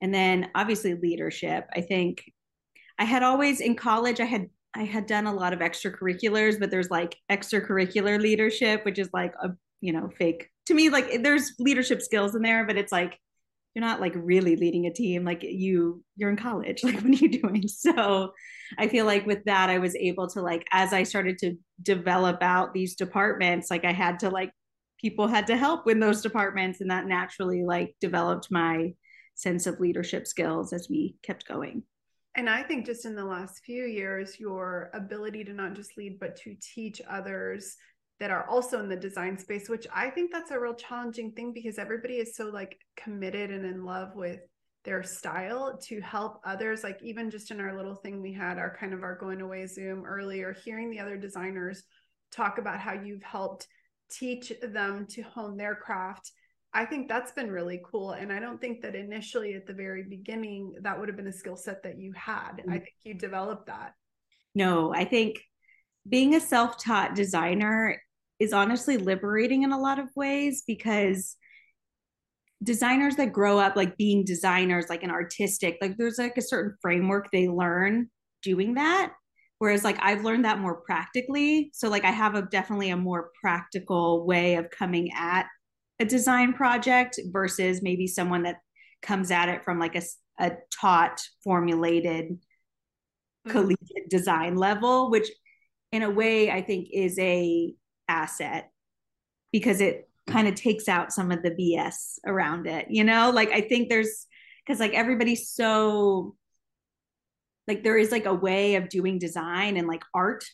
And 0.00 0.12
then 0.12 0.50
obviously 0.54 0.94
leadership. 0.94 1.66
I 1.72 1.80
think 1.80 2.30
I 2.98 3.04
had 3.04 3.22
always 3.22 3.60
in 3.60 3.76
college, 3.76 4.20
I 4.20 4.24
had 4.24 4.48
I 4.78 4.84
had 4.84 5.06
done 5.06 5.26
a 5.26 5.34
lot 5.34 5.52
of 5.52 5.58
extracurriculars, 5.58 6.60
but 6.60 6.70
there's 6.70 6.88
like 6.90 7.16
extracurricular 7.28 8.20
leadership, 8.20 8.84
which 8.84 9.00
is 9.00 9.10
like 9.12 9.34
a 9.42 9.50
you 9.80 9.92
know 9.92 10.08
fake 10.16 10.48
to 10.66 10.74
me. 10.74 10.88
Like 10.88 11.24
there's 11.24 11.52
leadership 11.58 12.00
skills 12.00 12.36
in 12.36 12.42
there, 12.42 12.64
but 12.64 12.76
it's 12.76 12.92
like 12.92 13.18
you're 13.74 13.84
not 13.84 14.00
like 14.00 14.12
really 14.14 14.54
leading 14.54 14.86
a 14.86 14.92
team. 14.92 15.24
Like 15.24 15.42
you 15.42 16.04
you're 16.16 16.30
in 16.30 16.36
college. 16.36 16.80
Like 16.84 16.94
what 16.94 17.06
are 17.06 17.08
you 17.08 17.28
doing? 17.28 17.66
So 17.66 18.32
I 18.78 18.86
feel 18.86 19.04
like 19.04 19.26
with 19.26 19.44
that, 19.46 19.68
I 19.68 19.78
was 19.78 19.96
able 19.96 20.28
to 20.28 20.42
like 20.42 20.64
as 20.72 20.92
I 20.92 21.02
started 21.02 21.38
to 21.38 21.56
develop 21.82 22.38
out 22.40 22.72
these 22.72 22.94
departments, 22.94 23.72
like 23.72 23.84
I 23.84 23.92
had 23.92 24.20
to 24.20 24.30
like 24.30 24.52
people 25.00 25.26
had 25.26 25.48
to 25.48 25.56
help 25.56 25.88
in 25.90 25.98
those 25.98 26.22
departments, 26.22 26.80
and 26.80 26.90
that 26.92 27.06
naturally 27.06 27.64
like 27.64 27.96
developed 28.00 28.46
my 28.52 28.94
sense 29.34 29.66
of 29.66 29.80
leadership 29.80 30.28
skills 30.28 30.72
as 30.72 30.88
we 30.88 31.16
kept 31.24 31.48
going. 31.48 31.82
And 32.38 32.48
I 32.48 32.62
think 32.62 32.86
just 32.86 33.04
in 33.04 33.16
the 33.16 33.24
last 33.24 33.64
few 33.64 33.82
years, 33.82 34.38
your 34.38 34.92
ability 34.94 35.42
to 35.42 35.52
not 35.52 35.74
just 35.74 35.98
lead, 35.98 36.20
but 36.20 36.36
to 36.36 36.54
teach 36.62 37.02
others 37.10 37.74
that 38.20 38.30
are 38.30 38.48
also 38.48 38.78
in 38.78 38.88
the 38.88 38.94
design 38.94 39.36
space, 39.36 39.68
which 39.68 39.88
I 39.92 40.08
think 40.08 40.30
that's 40.30 40.52
a 40.52 40.60
real 40.60 40.74
challenging 40.74 41.32
thing 41.32 41.52
because 41.52 41.78
everybody 41.78 42.18
is 42.18 42.36
so 42.36 42.44
like 42.44 42.78
committed 42.96 43.50
and 43.50 43.64
in 43.64 43.84
love 43.84 44.14
with 44.14 44.38
their 44.84 45.02
style 45.02 45.80
to 45.88 46.00
help 46.00 46.40
others. 46.44 46.84
Like 46.84 47.02
even 47.02 47.28
just 47.28 47.50
in 47.50 47.60
our 47.60 47.76
little 47.76 47.96
thing 47.96 48.22
we 48.22 48.34
had, 48.34 48.56
our 48.56 48.72
kind 48.78 48.94
of 48.94 49.02
our 49.02 49.16
going 49.16 49.40
away 49.40 49.66
Zoom 49.66 50.06
earlier, 50.06 50.54
hearing 50.64 50.90
the 50.90 51.00
other 51.00 51.16
designers 51.16 51.82
talk 52.30 52.58
about 52.58 52.78
how 52.78 52.92
you've 52.92 53.24
helped 53.24 53.66
teach 54.12 54.52
them 54.62 55.08
to 55.10 55.22
hone 55.22 55.56
their 55.56 55.74
craft 55.74 56.30
I 56.78 56.84
think 56.84 57.08
that's 57.08 57.32
been 57.32 57.50
really 57.50 57.80
cool. 57.84 58.12
And 58.12 58.32
I 58.32 58.38
don't 58.38 58.60
think 58.60 58.82
that 58.82 58.94
initially 58.94 59.54
at 59.54 59.66
the 59.66 59.72
very 59.72 60.04
beginning, 60.04 60.74
that 60.82 60.96
would 60.96 61.08
have 61.08 61.16
been 61.16 61.26
a 61.26 61.32
skill 61.32 61.56
set 61.56 61.82
that 61.82 61.98
you 61.98 62.12
had. 62.12 62.58
Mm-hmm. 62.58 62.70
I 62.70 62.74
think 62.74 62.94
you 63.02 63.14
developed 63.14 63.66
that. 63.66 63.94
No, 64.54 64.94
I 64.94 65.04
think 65.04 65.40
being 66.08 66.36
a 66.36 66.40
self 66.40 66.80
taught 66.80 67.16
designer 67.16 68.00
is 68.38 68.52
honestly 68.52 68.96
liberating 68.96 69.64
in 69.64 69.72
a 69.72 69.78
lot 69.78 69.98
of 69.98 70.08
ways 70.14 70.62
because 70.68 71.36
designers 72.62 73.16
that 73.16 73.32
grow 73.32 73.58
up 73.58 73.74
like 73.74 73.96
being 73.96 74.24
designers, 74.24 74.88
like 74.88 75.02
an 75.02 75.10
artistic, 75.10 75.78
like 75.80 75.96
there's 75.96 76.18
like 76.18 76.36
a 76.36 76.42
certain 76.42 76.76
framework 76.80 77.28
they 77.32 77.48
learn 77.48 78.08
doing 78.44 78.74
that. 78.74 79.14
Whereas 79.58 79.82
like 79.82 79.98
I've 80.00 80.22
learned 80.22 80.44
that 80.44 80.60
more 80.60 80.80
practically. 80.82 81.72
So 81.74 81.88
like 81.88 82.04
I 82.04 82.12
have 82.12 82.36
a 82.36 82.42
definitely 82.42 82.90
a 82.90 82.96
more 82.96 83.30
practical 83.40 84.24
way 84.24 84.54
of 84.54 84.70
coming 84.70 85.10
at 85.16 85.46
a 86.00 86.04
design 86.04 86.52
project 86.52 87.18
versus 87.26 87.82
maybe 87.82 88.06
someone 88.06 88.44
that 88.44 88.60
comes 89.02 89.30
at 89.30 89.48
it 89.48 89.64
from 89.64 89.78
like 89.78 89.94
a, 89.94 90.02
a 90.38 90.52
taught 90.70 91.20
formulated 91.42 92.30
mm-hmm. 92.30 93.50
collegiate 93.50 94.08
design 94.08 94.56
level 94.56 95.10
which 95.10 95.28
in 95.92 96.02
a 96.02 96.10
way 96.10 96.50
i 96.50 96.60
think 96.60 96.88
is 96.92 97.18
a 97.18 97.72
asset 98.08 98.70
because 99.52 99.80
it 99.80 100.08
kind 100.26 100.46
of 100.48 100.54
takes 100.54 100.88
out 100.88 101.12
some 101.12 101.30
of 101.30 101.42
the 101.42 101.50
bs 101.50 102.18
around 102.26 102.66
it 102.66 102.86
you 102.90 103.04
know 103.04 103.30
like 103.30 103.50
i 103.50 103.60
think 103.60 103.88
there's 103.88 104.26
because 104.64 104.80
like 104.80 104.92
everybody's 104.92 105.48
so 105.48 106.34
like 107.66 107.82
there 107.82 107.96
is 107.96 108.10
like 108.10 108.26
a 108.26 108.34
way 108.34 108.74
of 108.74 108.88
doing 108.88 109.18
design 109.18 109.76
and 109.76 109.88
like 109.88 110.02
art 110.14 110.44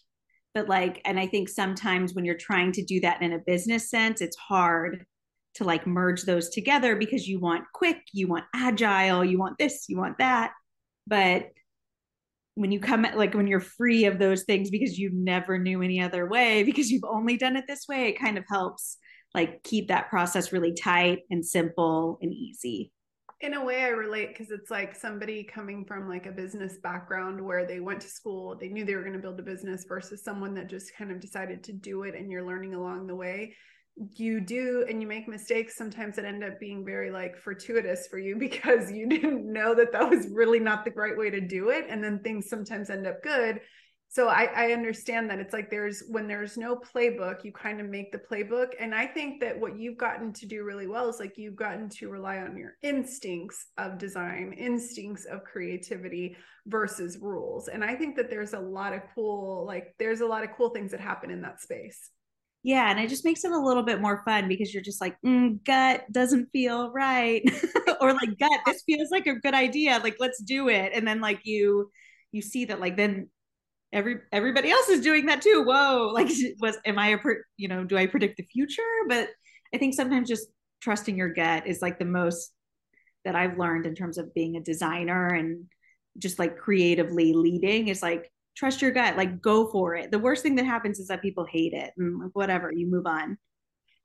but 0.52 0.68
like 0.68 1.00
and 1.04 1.18
i 1.18 1.26
think 1.26 1.48
sometimes 1.48 2.14
when 2.14 2.24
you're 2.24 2.36
trying 2.36 2.70
to 2.70 2.84
do 2.84 3.00
that 3.00 3.22
in 3.22 3.32
a 3.32 3.38
business 3.38 3.90
sense 3.90 4.20
it's 4.20 4.36
hard 4.36 5.04
to 5.54 5.64
like 5.64 5.86
merge 5.86 6.22
those 6.22 6.48
together 6.48 6.96
because 6.96 7.28
you 7.28 7.38
want 7.38 7.64
quick, 7.72 7.98
you 8.12 8.26
want 8.26 8.44
agile, 8.54 9.24
you 9.24 9.38
want 9.38 9.56
this, 9.58 9.86
you 9.88 9.96
want 9.96 10.18
that. 10.18 10.52
But 11.06 11.50
when 12.56 12.72
you 12.72 12.80
come 12.80 13.04
at 13.04 13.16
like 13.16 13.34
when 13.34 13.46
you're 13.46 13.60
free 13.60 14.04
of 14.04 14.18
those 14.18 14.44
things 14.44 14.70
because 14.70 14.98
you 14.98 15.10
never 15.12 15.58
knew 15.58 15.82
any 15.82 16.00
other 16.00 16.26
way 16.26 16.62
because 16.64 16.90
you've 16.90 17.04
only 17.04 17.36
done 17.36 17.56
it 17.56 17.64
this 17.66 17.86
way, 17.88 18.08
it 18.08 18.18
kind 18.18 18.38
of 18.38 18.44
helps 18.48 18.98
like 19.34 19.62
keep 19.64 19.88
that 19.88 20.10
process 20.10 20.52
really 20.52 20.72
tight 20.72 21.20
and 21.30 21.44
simple 21.44 22.18
and 22.22 22.32
easy. 22.32 22.92
In 23.40 23.54
a 23.54 23.64
way, 23.64 23.82
I 23.82 23.88
relate 23.88 24.28
because 24.28 24.50
it's 24.50 24.70
like 24.70 24.94
somebody 24.94 25.44
coming 25.44 25.84
from 25.84 26.08
like 26.08 26.26
a 26.26 26.32
business 26.32 26.78
background 26.78 27.44
where 27.44 27.66
they 27.66 27.80
went 27.80 28.00
to 28.02 28.08
school, 28.08 28.56
they 28.56 28.68
knew 28.68 28.84
they 28.84 28.94
were 28.94 29.02
going 29.02 29.12
to 29.12 29.18
build 29.18 29.38
a 29.38 29.42
business 29.42 29.84
versus 29.86 30.24
someone 30.24 30.54
that 30.54 30.70
just 30.70 30.96
kind 30.96 31.10
of 31.10 31.20
decided 31.20 31.62
to 31.64 31.72
do 31.72 32.04
it 32.04 32.14
and 32.14 32.30
you're 32.30 32.46
learning 32.46 32.74
along 32.74 33.06
the 33.06 33.14
way 33.14 33.54
you 34.16 34.40
do 34.40 34.84
and 34.88 35.00
you 35.00 35.06
make 35.06 35.28
mistakes 35.28 35.76
sometimes 35.76 36.16
that 36.16 36.24
end 36.24 36.42
up 36.42 36.58
being 36.58 36.84
very 36.84 37.10
like 37.10 37.36
fortuitous 37.36 38.08
for 38.08 38.18
you 38.18 38.36
because 38.38 38.90
you 38.90 39.08
didn't 39.08 39.50
know 39.50 39.74
that 39.74 39.92
that 39.92 40.08
was 40.08 40.28
really 40.32 40.58
not 40.58 40.84
the 40.84 40.90
right 40.92 41.16
way 41.16 41.30
to 41.30 41.40
do 41.40 41.70
it 41.70 41.86
and 41.88 42.02
then 42.02 42.18
things 42.20 42.48
sometimes 42.48 42.90
end 42.90 43.06
up 43.06 43.22
good. 43.22 43.60
So 44.08 44.28
I, 44.28 44.44
I 44.54 44.72
understand 44.72 45.28
that. 45.30 45.40
It's 45.40 45.52
like 45.52 45.70
there's 45.70 46.04
when 46.08 46.28
there's 46.28 46.56
no 46.56 46.76
playbook 46.76 47.42
you 47.42 47.50
kind 47.50 47.80
of 47.80 47.88
make 47.88 48.12
the 48.12 48.18
playbook 48.18 48.68
and 48.78 48.94
i 48.94 49.06
think 49.06 49.40
that 49.40 49.58
what 49.58 49.76
you've 49.76 49.98
gotten 49.98 50.32
to 50.32 50.46
do 50.46 50.62
really 50.62 50.86
well 50.86 51.08
is 51.08 51.18
like 51.18 51.36
you've 51.36 51.56
gotten 51.56 51.88
to 51.88 52.08
rely 52.08 52.38
on 52.38 52.56
your 52.56 52.74
instincts 52.82 53.66
of 53.76 53.98
design 53.98 54.54
instincts 54.56 55.24
of 55.24 55.42
creativity 55.42 56.36
versus 56.66 57.18
rules 57.20 57.68
and 57.68 57.84
i 57.84 57.94
think 57.94 58.14
that 58.14 58.30
there's 58.30 58.52
a 58.54 58.58
lot 58.58 58.92
of 58.92 59.00
cool 59.14 59.64
like 59.66 59.94
there's 59.98 60.20
a 60.20 60.26
lot 60.26 60.44
of 60.44 60.50
cool 60.56 60.70
things 60.70 60.92
that 60.92 61.00
happen 61.00 61.30
in 61.30 61.42
that 61.42 61.60
space 61.60 62.10
yeah 62.64 62.90
and 62.90 62.98
it 62.98 63.08
just 63.08 63.24
makes 63.24 63.44
it 63.44 63.52
a 63.52 63.58
little 63.58 63.82
bit 63.82 64.00
more 64.00 64.22
fun 64.24 64.48
because 64.48 64.72
you're 64.74 64.82
just 64.82 65.00
like 65.00 65.16
mm, 65.24 65.62
gut 65.64 66.10
doesn't 66.10 66.48
feel 66.52 66.90
right. 66.92 67.42
Or 68.00 68.12
like 68.12 68.38
gut 68.38 68.60
this 68.66 68.82
feels 68.84 69.10
like 69.10 69.26
a 69.26 69.36
good 69.36 69.54
idea 69.54 70.00
like 70.02 70.16
let's 70.18 70.42
do 70.42 70.68
it. 70.68 70.92
And 70.94 71.06
then 71.06 71.20
like 71.20 71.40
you 71.44 71.90
you 72.32 72.42
see 72.42 72.66
that 72.66 72.80
like 72.80 72.96
then 72.96 73.30
every 73.92 74.16
everybody 74.32 74.70
else 74.70 74.88
is 74.88 75.00
doing 75.00 75.26
that 75.26 75.40
too. 75.40 75.62
Whoa 75.66 76.10
like 76.12 76.28
was 76.60 76.76
am 76.84 76.98
i 76.98 77.08
a 77.08 77.18
you 77.56 77.68
know 77.68 77.84
do 77.84 77.96
i 77.96 78.06
predict 78.06 78.36
the 78.36 78.46
future? 78.52 78.82
But 79.08 79.28
i 79.74 79.78
think 79.78 79.94
sometimes 79.94 80.28
just 80.28 80.48
trusting 80.80 81.16
your 81.16 81.32
gut 81.32 81.66
is 81.66 81.80
like 81.80 81.98
the 81.98 82.04
most 82.04 82.52
that 83.24 83.34
i've 83.34 83.58
learned 83.58 83.86
in 83.86 83.94
terms 83.94 84.18
of 84.18 84.34
being 84.34 84.56
a 84.56 84.60
designer 84.60 85.28
and 85.28 85.64
just 86.18 86.38
like 86.38 86.58
creatively 86.58 87.32
leading 87.32 87.88
is 87.88 88.02
like 88.02 88.30
trust 88.56 88.82
your 88.82 88.90
gut 88.90 89.16
like 89.16 89.40
go 89.40 89.70
for 89.70 89.94
it 89.94 90.10
the 90.10 90.18
worst 90.18 90.42
thing 90.42 90.54
that 90.54 90.66
happens 90.66 90.98
is 90.98 91.08
that 91.08 91.22
people 91.22 91.44
hate 91.44 91.72
it 91.72 91.92
and 91.96 92.30
whatever 92.32 92.72
you 92.72 92.86
move 92.86 93.06
on 93.06 93.36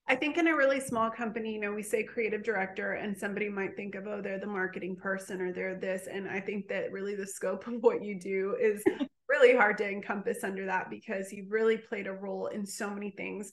I 0.09 0.15
think 0.15 0.39
in 0.39 0.47
a 0.47 0.55
really 0.55 0.79
small 0.79 1.11
company, 1.11 1.53
you 1.53 1.61
know, 1.61 1.71
we 1.71 1.83
say 1.83 2.01
creative 2.01 2.41
director, 2.41 2.93
and 2.93 3.15
somebody 3.15 3.47
might 3.47 3.75
think 3.75 3.93
of, 3.93 4.07
oh, 4.07 4.21
they're 4.23 4.39
the 4.39 4.47
marketing 4.47 4.95
person 4.95 5.39
or 5.39 5.53
they're 5.53 5.75
this. 5.75 6.07
And 6.11 6.27
I 6.27 6.39
think 6.39 6.67
that 6.69 6.91
really 6.91 7.13
the 7.13 7.27
scope 7.27 7.67
of 7.67 7.83
what 7.83 8.03
you 8.03 8.19
do 8.19 8.57
is 8.59 8.83
really 9.29 9.55
hard 9.55 9.77
to 9.77 9.87
encompass 9.87 10.43
under 10.43 10.65
that 10.65 10.89
because 10.89 11.31
you've 11.31 11.51
really 11.51 11.77
played 11.77 12.07
a 12.07 12.11
role 12.11 12.47
in 12.47 12.65
so 12.65 12.89
many 12.89 13.11
things. 13.11 13.51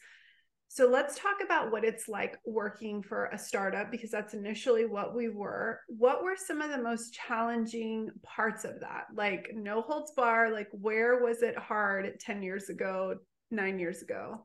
So 0.68 0.88
let's 0.88 1.18
talk 1.18 1.36
about 1.44 1.70
what 1.70 1.84
it's 1.84 2.08
like 2.08 2.36
working 2.44 3.02
for 3.02 3.26
a 3.26 3.38
startup 3.38 3.90
because 3.90 4.10
that's 4.10 4.34
initially 4.34 4.84
what 4.84 5.14
we 5.14 5.28
were. 5.28 5.80
What 5.88 6.22
were 6.22 6.36
some 6.36 6.60
of 6.60 6.70
the 6.70 6.82
most 6.82 7.14
challenging 7.14 8.10
parts 8.22 8.64
of 8.64 8.80
that? 8.80 9.04
Like 9.14 9.50
no 9.54 9.80
holds 9.80 10.12
bar, 10.12 10.50
like 10.50 10.68
where 10.72 11.22
was 11.22 11.42
it 11.42 11.56
hard 11.56 12.18
10 12.20 12.42
years 12.42 12.68
ago, 12.68 13.14
nine 13.50 13.78
years 13.78 14.02
ago? 14.02 14.44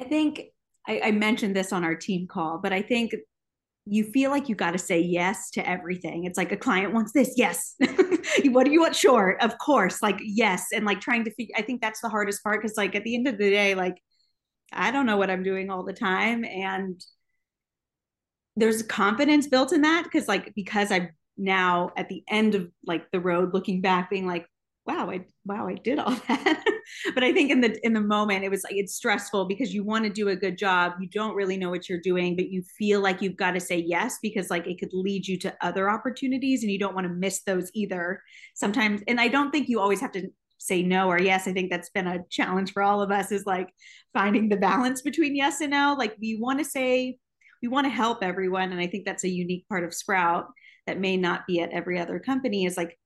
I 0.00 0.04
think 0.04 0.40
I, 0.86 1.00
I 1.04 1.10
mentioned 1.12 1.54
this 1.54 1.72
on 1.72 1.84
our 1.84 1.94
team 1.94 2.26
call, 2.26 2.58
but 2.62 2.72
I 2.72 2.82
think 2.82 3.14
you 3.86 4.04
feel 4.04 4.30
like 4.30 4.48
you 4.48 4.54
got 4.54 4.70
to 4.70 4.78
say 4.78 4.98
yes 4.98 5.50
to 5.50 5.68
everything. 5.68 6.24
It's 6.24 6.38
like 6.38 6.52
a 6.52 6.56
client 6.56 6.94
wants 6.94 7.12
this, 7.12 7.34
yes. 7.36 7.74
what 8.46 8.64
do 8.64 8.72
you 8.72 8.80
want? 8.80 8.96
Sure, 8.96 9.36
of 9.40 9.58
course, 9.58 10.00
like 10.02 10.18
yes, 10.22 10.68
and 10.74 10.86
like 10.86 11.00
trying 11.00 11.24
to 11.24 11.34
figure. 11.34 11.54
I 11.56 11.62
think 11.62 11.82
that's 11.82 12.00
the 12.00 12.08
hardest 12.08 12.42
part 12.42 12.62
because 12.62 12.76
like 12.76 12.94
at 12.94 13.04
the 13.04 13.14
end 13.14 13.28
of 13.28 13.36
the 13.36 13.50
day, 13.50 13.74
like 13.74 13.96
I 14.74 14.90
don't 14.90 15.06
know 15.06 15.16
what 15.16 15.30
I'm 15.30 15.42
doing 15.42 15.70
all 15.70 15.84
the 15.84 15.92
time. 15.92 16.44
And 16.44 17.02
there's 18.56 18.82
confidence 18.82 19.46
built 19.46 19.72
in 19.72 19.82
that 19.82 20.04
because, 20.04 20.28
like, 20.28 20.54
because 20.54 20.90
I'm 20.90 21.10
now 21.36 21.90
at 21.96 22.08
the 22.08 22.22
end 22.28 22.54
of 22.54 22.70
like 22.86 23.10
the 23.10 23.20
road 23.20 23.52
looking 23.52 23.80
back, 23.80 24.10
being 24.10 24.26
like, 24.26 24.46
wow, 24.86 25.10
I 25.10 25.24
wow, 25.44 25.66
I 25.66 25.74
did 25.74 25.98
all 25.98 26.10
that. 26.28 26.64
but 27.14 27.24
I 27.24 27.32
think 27.32 27.50
in 27.50 27.60
the 27.60 27.84
in 27.84 27.94
the 27.94 28.00
moment 28.00 28.44
it 28.44 28.50
was 28.50 28.62
like 28.64 28.74
it's 28.74 28.94
stressful 28.94 29.46
because 29.46 29.72
you 29.72 29.82
want 29.82 30.04
to 30.04 30.10
do 30.10 30.28
a 30.28 30.36
good 30.36 30.58
job. 30.58 30.92
You 31.00 31.08
don't 31.08 31.34
really 31.34 31.56
know 31.56 31.70
what 31.70 31.88
you're 31.88 32.00
doing, 32.00 32.36
but 32.36 32.50
you 32.50 32.62
feel 32.78 33.00
like 33.00 33.22
you've 33.22 33.36
got 33.36 33.52
to 33.52 33.60
say 33.60 33.78
yes 33.78 34.18
because 34.22 34.50
like 34.50 34.66
it 34.66 34.78
could 34.78 34.92
lead 34.92 35.26
you 35.26 35.38
to 35.40 35.54
other 35.60 35.90
opportunities 35.90 36.62
and 36.62 36.70
you 36.70 36.78
don't 36.78 36.94
want 36.94 37.06
to 37.06 37.12
miss 37.12 37.42
those 37.42 37.70
either. 37.74 38.22
Sometimes 38.54 39.02
and 39.08 39.20
I 39.20 39.28
don't 39.28 39.50
think 39.50 39.68
you 39.68 39.80
always 39.80 40.00
have 40.00 40.12
to 40.12 40.28
say 40.64 40.82
no 40.82 41.08
or 41.08 41.20
yes. 41.20 41.46
I 41.46 41.52
think 41.52 41.70
that's 41.70 41.90
been 41.90 42.06
a 42.06 42.24
challenge 42.30 42.72
for 42.72 42.82
all 42.82 43.02
of 43.02 43.10
us 43.10 43.30
is 43.30 43.44
like 43.44 43.68
finding 44.14 44.48
the 44.48 44.56
balance 44.56 45.02
between 45.02 45.36
yes 45.36 45.60
and 45.60 45.72
no. 45.72 45.94
Like 45.98 46.16
we 46.20 46.38
want 46.40 46.58
to 46.58 46.64
say 46.64 47.18
we 47.60 47.68
want 47.68 47.84
to 47.84 47.90
help 47.90 48.22
everyone 48.22 48.72
and 48.72 48.80
I 48.80 48.86
think 48.86 49.04
that's 49.04 49.24
a 49.24 49.28
unique 49.28 49.68
part 49.68 49.84
of 49.84 49.94
Sprout 49.94 50.46
that 50.86 51.00
may 51.00 51.16
not 51.16 51.46
be 51.46 51.60
at 51.60 51.70
every 51.70 51.98
other 51.98 52.18
company 52.18 52.64
is 52.64 52.76
like 52.76 52.98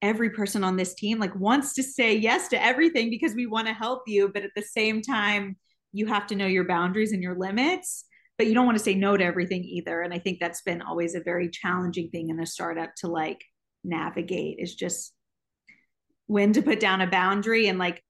every 0.00 0.30
person 0.30 0.62
on 0.62 0.76
this 0.76 0.94
team 0.94 1.18
like 1.18 1.34
wants 1.34 1.74
to 1.74 1.82
say 1.82 2.14
yes 2.14 2.48
to 2.48 2.62
everything 2.62 3.10
because 3.10 3.34
we 3.34 3.46
want 3.46 3.66
to 3.66 3.74
help 3.74 4.02
you 4.06 4.30
but 4.32 4.44
at 4.44 4.50
the 4.54 4.62
same 4.62 5.02
time 5.02 5.56
you 5.92 6.06
have 6.06 6.26
to 6.26 6.36
know 6.36 6.46
your 6.46 6.66
boundaries 6.66 7.12
and 7.12 7.22
your 7.22 7.36
limits 7.36 8.04
but 8.36 8.46
you 8.46 8.54
don't 8.54 8.66
want 8.66 8.78
to 8.78 8.84
say 8.84 8.94
no 8.94 9.16
to 9.16 9.24
everything 9.24 9.64
either 9.64 10.00
and 10.02 10.14
i 10.14 10.18
think 10.18 10.38
that's 10.38 10.62
been 10.62 10.80
always 10.82 11.16
a 11.16 11.20
very 11.20 11.50
challenging 11.50 12.08
thing 12.10 12.28
in 12.28 12.38
a 12.38 12.46
startup 12.46 12.90
to 12.96 13.08
like 13.08 13.44
navigate 13.82 14.58
is 14.60 14.74
just 14.74 15.12
when 16.28 16.52
to 16.52 16.62
put 16.62 16.78
down 16.78 17.00
a 17.00 17.06
boundary 17.06 17.66
and 17.66 17.78
like 17.78 18.02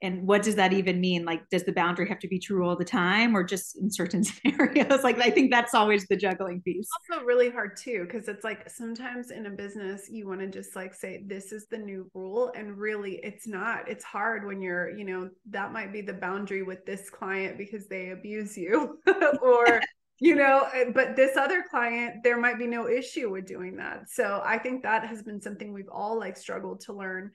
and 0.00 0.28
what 0.28 0.44
does 0.44 0.54
that 0.54 0.72
even 0.72 1.00
mean? 1.00 1.24
Like 1.24 1.48
does 1.50 1.64
the 1.64 1.72
boundary 1.72 2.08
have 2.08 2.20
to 2.20 2.28
be 2.28 2.38
true 2.38 2.64
all 2.64 2.76
the 2.76 2.84
time 2.84 3.36
or 3.36 3.42
just 3.42 3.76
in 3.78 3.90
certain 3.90 4.22
scenarios? 4.24 5.02
Like 5.02 5.18
i 5.18 5.28
think 5.28 5.50
that's 5.50 5.74
always 5.74 6.06
the 6.06 6.16
juggling 6.16 6.62
piece. 6.62 6.88
Also 7.10 7.24
really 7.24 7.50
hard 7.50 7.76
too 7.76 8.04
because 8.04 8.28
it's 8.28 8.44
like 8.44 8.70
sometimes 8.70 9.32
in 9.32 9.46
a 9.46 9.50
business 9.50 10.08
you 10.08 10.28
want 10.28 10.40
to 10.40 10.46
just 10.46 10.76
like 10.76 10.94
say 10.94 11.24
this 11.26 11.50
is 11.50 11.66
the 11.66 11.78
new 11.78 12.08
rule 12.14 12.52
and 12.54 12.78
really 12.78 13.16
it's 13.24 13.48
not. 13.48 13.88
It's 13.88 14.04
hard 14.04 14.46
when 14.46 14.62
you're 14.62 14.96
you 14.96 15.04
know 15.04 15.30
that 15.50 15.72
might 15.72 15.92
be 15.92 16.00
the 16.00 16.14
boundary 16.14 16.62
with 16.62 16.86
this 16.86 17.10
client 17.10 17.58
because 17.58 17.88
they 17.88 18.10
abuse 18.10 18.56
you 18.56 19.00
or 19.42 19.80
you 20.20 20.34
know 20.34 20.66
eh, 20.74 20.84
but 20.94 21.16
this 21.16 21.36
other 21.36 21.64
client 21.70 22.22
there 22.22 22.38
might 22.38 22.58
be 22.58 22.66
no 22.66 22.88
issue 22.88 23.30
with 23.30 23.46
doing 23.46 23.76
that 23.76 24.08
so 24.08 24.42
i 24.44 24.58
think 24.58 24.82
that 24.82 25.04
has 25.04 25.22
been 25.22 25.40
something 25.40 25.72
we've 25.72 25.88
all 25.90 26.18
like 26.18 26.36
struggled 26.36 26.80
to 26.80 26.92
learn 26.92 27.30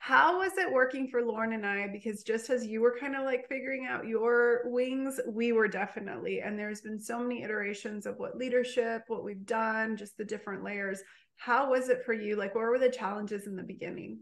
how 0.00 0.38
was 0.38 0.56
it 0.56 0.72
working 0.72 1.08
for 1.08 1.22
Lauren 1.22 1.52
and 1.52 1.66
I? 1.66 1.88
Because 1.88 2.22
just 2.22 2.50
as 2.50 2.64
you 2.64 2.80
were 2.80 2.96
kind 2.98 3.16
of 3.16 3.24
like 3.24 3.48
figuring 3.48 3.86
out 3.86 4.06
your 4.06 4.62
wings, 4.66 5.20
we 5.26 5.52
were 5.52 5.68
definitely. 5.68 6.40
And 6.40 6.58
there's 6.58 6.80
been 6.80 7.00
so 7.00 7.18
many 7.18 7.42
iterations 7.42 8.06
of 8.06 8.16
what 8.18 8.36
leadership, 8.36 9.02
what 9.08 9.24
we've 9.24 9.44
done, 9.44 9.96
just 9.96 10.16
the 10.16 10.24
different 10.24 10.62
layers. 10.62 11.02
How 11.36 11.70
was 11.70 11.88
it 11.88 12.04
for 12.04 12.12
you? 12.12 12.36
Like, 12.36 12.54
what 12.54 12.64
were 12.64 12.78
the 12.78 12.90
challenges 12.90 13.46
in 13.46 13.56
the 13.56 13.62
beginning? 13.62 14.20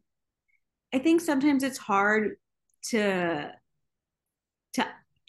I 0.93 0.99
think 0.99 1.21
sometimes 1.21 1.63
it's 1.63 1.79
hard 1.79 2.37
to 2.91 3.53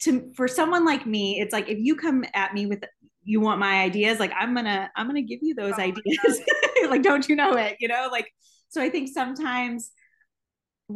to 0.02 0.32
for 0.36 0.48
someone 0.48 0.86
like 0.86 1.06
me 1.06 1.40
it's 1.40 1.54
like 1.54 1.70
if 1.70 1.78
you 1.80 1.96
come 1.96 2.24
at 2.34 2.54
me 2.54 2.66
with 2.66 2.84
you 3.24 3.42
want 3.42 3.60
my 3.60 3.82
ideas 3.82 4.20
like 4.20 4.32
i'm 4.38 4.54
gonna 4.54 4.90
i'm 4.96 5.08
gonna 5.08 5.22
give 5.22 5.40
you 5.42 5.56
those 5.56 5.74
oh 5.78 5.82
ideas. 5.82 6.42
like 6.90 7.04
don't 7.04 7.28
you 7.28 7.36
know 7.36 7.54
it 7.54 7.76
you 7.80 7.88
know? 7.88 8.10
Like 8.12 8.32
so 8.70 8.82
i 8.82 8.90
think 8.90 9.10
sometimes 9.10 9.92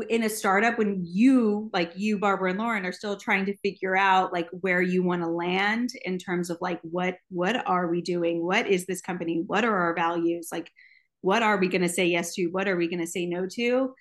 in 0.08 0.24
a 0.24 0.30
startup 0.30 0.78
when 0.78 1.04
you 1.06 1.70
like 1.74 1.92
you 1.98 2.18
barbara 2.18 2.52
and 2.52 2.60
lauren 2.60 2.86
are 2.86 2.94
still 2.94 3.18
trying 3.18 3.46
to 3.46 3.58
figure 3.58 3.98
out 3.98 4.32
like 4.32 4.48
where 4.62 4.82
you 4.82 5.04
want 5.04 5.22
to 5.22 5.28
land 5.28 5.90
in 6.06 6.18
terms 6.18 6.50
of 6.50 6.58
like 6.62 6.80
what 6.84 7.18
what 7.30 7.68
are 7.68 7.90
we 7.90 8.02
doing? 8.02 8.46
What 8.46 8.68
is 8.68 8.86
this 8.86 9.02
company? 9.02 9.44
What 9.46 9.66
are 9.66 9.76
our 9.76 9.94
values? 9.94 10.48
Like 10.50 10.72
what 11.20 11.44
are 11.44 11.58
we 11.58 11.68
going 11.68 11.82
to 11.82 11.90
say 11.90 12.06
yes 12.06 12.34
to? 12.36 12.48
What 12.48 12.68
are 12.68 12.78
we 12.78 12.88
going 12.88 13.02
to 13.02 13.08
say 13.08 13.26
no 13.26 13.48
to? 13.48 13.94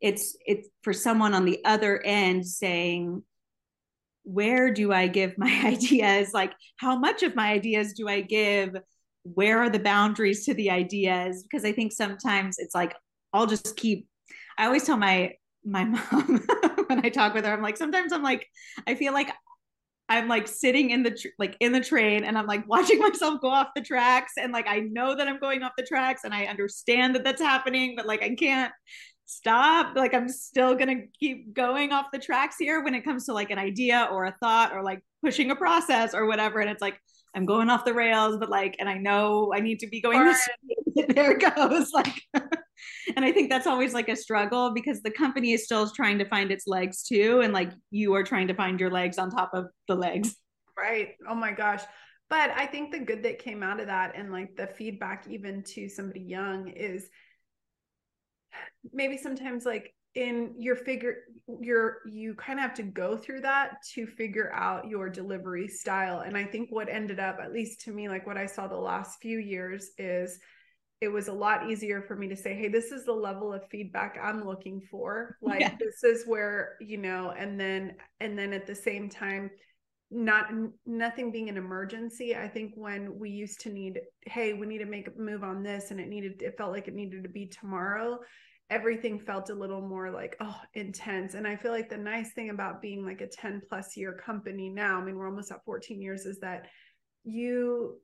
It's 0.00 0.36
it's 0.44 0.68
for 0.82 0.92
someone 0.92 1.32
on 1.32 1.46
the 1.46 1.64
other 1.64 2.02
end 2.02 2.46
saying 2.46 3.22
where 4.32 4.72
do 4.72 4.92
i 4.92 5.06
give 5.06 5.36
my 5.38 5.62
ideas? 5.64 6.32
Like 6.32 6.52
how 6.76 6.98
much 6.98 7.22
of 7.22 7.34
my 7.36 7.50
ideas 7.52 7.92
do 7.94 8.08
i 8.08 8.20
give? 8.20 8.76
Where 9.24 9.58
are 9.58 9.70
the 9.70 9.78
boundaries 9.78 10.44
to 10.46 10.54
the 10.54 10.70
ideas? 10.70 11.42
Because 11.42 11.64
i 11.64 11.72
think 11.72 11.92
sometimes 11.92 12.58
it's 12.58 12.74
like 12.74 12.94
i'll 13.32 13.46
just 13.46 13.76
keep 13.76 14.06
I 14.60 14.66
always 14.66 14.84
tell 14.84 14.96
my 14.98 15.32
my 15.64 15.84
mom 15.94 16.46
when 16.86 17.04
I 17.04 17.08
talk 17.08 17.34
with 17.34 17.44
her, 17.44 17.52
I'm 17.52 17.62
like, 17.62 17.76
sometimes 17.76 18.12
I'm 18.12 18.22
like, 18.22 18.46
I 18.86 18.94
feel 18.94 19.12
like 19.12 19.30
I'm 20.08 20.26
like 20.26 20.48
sitting 20.48 20.90
in 20.90 21.02
the 21.02 21.12
tr- 21.12 21.28
like 21.38 21.56
in 21.60 21.72
the 21.72 21.80
train 21.80 22.24
and 22.24 22.36
I'm 22.36 22.46
like 22.46 22.68
watching 22.68 22.98
myself 23.08 23.40
go 23.40 23.48
off 23.48 23.68
the 23.76 23.82
tracks 23.82 24.32
and 24.38 24.52
like 24.52 24.66
I 24.68 24.80
know 24.80 25.14
that 25.14 25.28
I'm 25.28 25.38
going 25.38 25.62
off 25.62 25.72
the 25.78 25.84
tracks 25.84 26.22
and 26.24 26.34
I 26.34 26.44
understand 26.46 27.14
that 27.14 27.24
that's 27.24 27.40
happening, 27.40 27.94
but 27.96 28.06
like 28.06 28.22
I 28.22 28.34
can't 28.34 28.72
stop. 29.30 29.96
Like 29.96 30.14
I'm 30.14 30.28
still 30.28 30.74
gonna 30.74 31.02
keep 31.18 31.54
going 31.54 31.92
off 31.92 32.06
the 32.12 32.18
tracks 32.18 32.56
here 32.58 32.82
when 32.82 32.94
it 32.94 33.02
comes 33.02 33.26
to 33.26 33.32
like 33.32 33.50
an 33.50 33.58
idea 33.58 34.08
or 34.10 34.24
a 34.24 34.36
thought 34.42 34.72
or 34.72 34.82
like 34.82 35.02
pushing 35.22 35.50
a 35.50 35.56
process 35.56 36.14
or 36.14 36.26
whatever. 36.26 36.60
And 36.60 36.70
it's 36.70 36.82
like 36.82 37.00
I'm 37.34 37.46
going 37.46 37.70
off 37.70 37.84
the 37.84 37.94
rails, 37.94 38.38
but 38.38 38.50
like, 38.50 38.76
and 38.80 38.88
I 38.88 38.98
know 38.98 39.52
I 39.54 39.60
need 39.60 39.78
to 39.80 39.86
be 39.86 40.00
going 40.00 40.24
this. 40.24 40.48
there 41.08 41.32
it 41.32 41.54
goes. 41.54 41.92
Like 41.92 42.22
and 43.16 43.24
I 43.24 43.30
think 43.30 43.50
that's 43.50 43.66
always 43.66 43.94
like 43.94 44.08
a 44.08 44.16
struggle 44.16 44.72
because 44.74 45.00
the 45.02 45.10
company 45.10 45.52
is 45.52 45.64
still 45.64 45.88
trying 45.88 46.18
to 46.18 46.24
find 46.24 46.50
its 46.50 46.66
legs 46.66 47.04
too. 47.04 47.40
And 47.42 47.52
like 47.52 47.70
you 47.90 48.14
are 48.14 48.24
trying 48.24 48.48
to 48.48 48.54
find 48.54 48.80
your 48.80 48.90
legs 48.90 49.18
on 49.18 49.30
top 49.30 49.50
of 49.54 49.66
the 49.86 49.94
legs. 49.94 50.34
Right. 50.76 51.10
Oh 51.28 51.34
my 51.34 51.52
gosh. 51.52 51.82
But 52.28 52.50
I 52.50 52.66
think 52.66 52.92
the 52.92 53.00
good 53.00 53.22
that 53.24 53.38
came 53.38 53.62
out 53.62 53.80
of 53.80 53.86
that 53.86 54.12
and 54.16 54.32
like 54.32 54.56
the 54.56 54.66
feedback, 54.66 55.26
even 55.28 55.62
to 55.64 55.88
somebody 55.88 56.20
young, 56.20 56.68
is 56.68 57.08
maybe 58.92 59.16
sometimes 59.16 59.64
like 59.64 59.94
in 60.14 60.54
your 60.58 60.74
figure 60.74 61.18
you're 61.60 61.98
you 62.04 62.34
kind 62.34 62.58
of 62.58 62.64
have 62.64 62.74
to 62.74 62.82
go 62.82 63.16
through 63.16 63.40
that 63.40 63.76
to 63.94 64.06
figure 64.06 64.52
out 64.52 64.88
your 64.88 65.08
delivery 65.08 65.68
style 65.68 66.20
and 66.20 66.36
i 66.36 66.44
think 66.44 66.68
what 66.70 66.88
ended 66.88 67.20
up 67.20 67.38
at 67.40 67.52
least 67.52 67.80
to 67.80 67.92
me 67.92 68.08
like 68.08 68.26
what 68.26 68.36
i 68.36 68.44
saw 68.44 68.66
the 68.66 68.76
last 68.76 69.20
few 69.20 69.38
years 69.38 69.90
is 69.98 70.40
it 71.00 71.08
was 71.08 71.28
a 71.28 71.32
lot 71.32 71.70
easier 71.70 72.02
for 72.02 72.14
me 72.14 72.28
to 72.28 72.36
say, 72.36 72.54
hey, 72.54 72.68
this 72.68 72.92
is 72.92 73.06
the 73.06 73.12
level 73.12 73.52
of 73.52 73.66
feedback 73.68 74.18
I'm 74.22 74.44
looking 74.44 74.80
for. 74.90 75.36
Like 75.42 75.60
yeah. 75.60 75.74
this 75.80 76.04
is 76.04 76.26
where, 76.26 76.76
you 76.80 76.98
know, 76.98 77.32
and 77.36 77.58
then 77.58 77.96
and 78.20 78.38
then 78.38 78.52
at 78.52 78.66
the 78.66 78.74
same 78.74 79.08
time, 79.08 79.50
not 80.10 80.46
nothing 80.86 81.30
being 81.30 81.48
an 81.48 81.56
emergency. 81.56 82.34
I 82.34 82.48
think 82.48 82.72
when 82.74 83.18
we 83.18 83.30
used 83.30 83.60
to 83.60 83.70
need, 83.70 84.00
hey, 84.26 84.52
we 84.52 84.66
need 84.66 84.78
to 84.78 84.86
make 84.86 85.08
a 85.08 85.20
move 85.20 85.44
on 85.44 85.62
this, 85.62 85.90
and 85.90 86.00
it 86.00 86.08
needed, 86.08 86.42
it 86.42 86.56
felt 86.58 86.72
like 86.72 86.88
it 86.88 86.94
needed 86.94 87.22
to 87.22 87.28
be 87.28 87.46
tomorrow. 87.46 88.18
Everything 88.70 89.18
felt 89.18 89.50
a 89.50 89.54
little 89.54 89.80
more 89.80 90.10
like, 90.10 90.36
oh, 90.40 90.56
intense. 90.74 91.34
And 91.34 91.46
I 91.46 91.56
feel 91.56 91.72
like 91.72 91.88
the 91.88 91.96
nice 91.96 92.32
thing 92.32 92.50
about 92.50 92.82
being 92.82 93.04
like 93.04 93.20
a 93.20 93.26
10 93.26 93.62
plus 93.68 93.96
year 93.96 94.20
company 94.24 94.68
now, 94.68 95.00
I 95.00 95.04
mean, 95.04 95.16
we're 95.16 95.28
almost 95.28 95.52
at 95.52 95.64
14 95.64 96.00
years, 96.00 96.24
is 96.24 96.38
that 96.40 96.66
you 97.24 97.96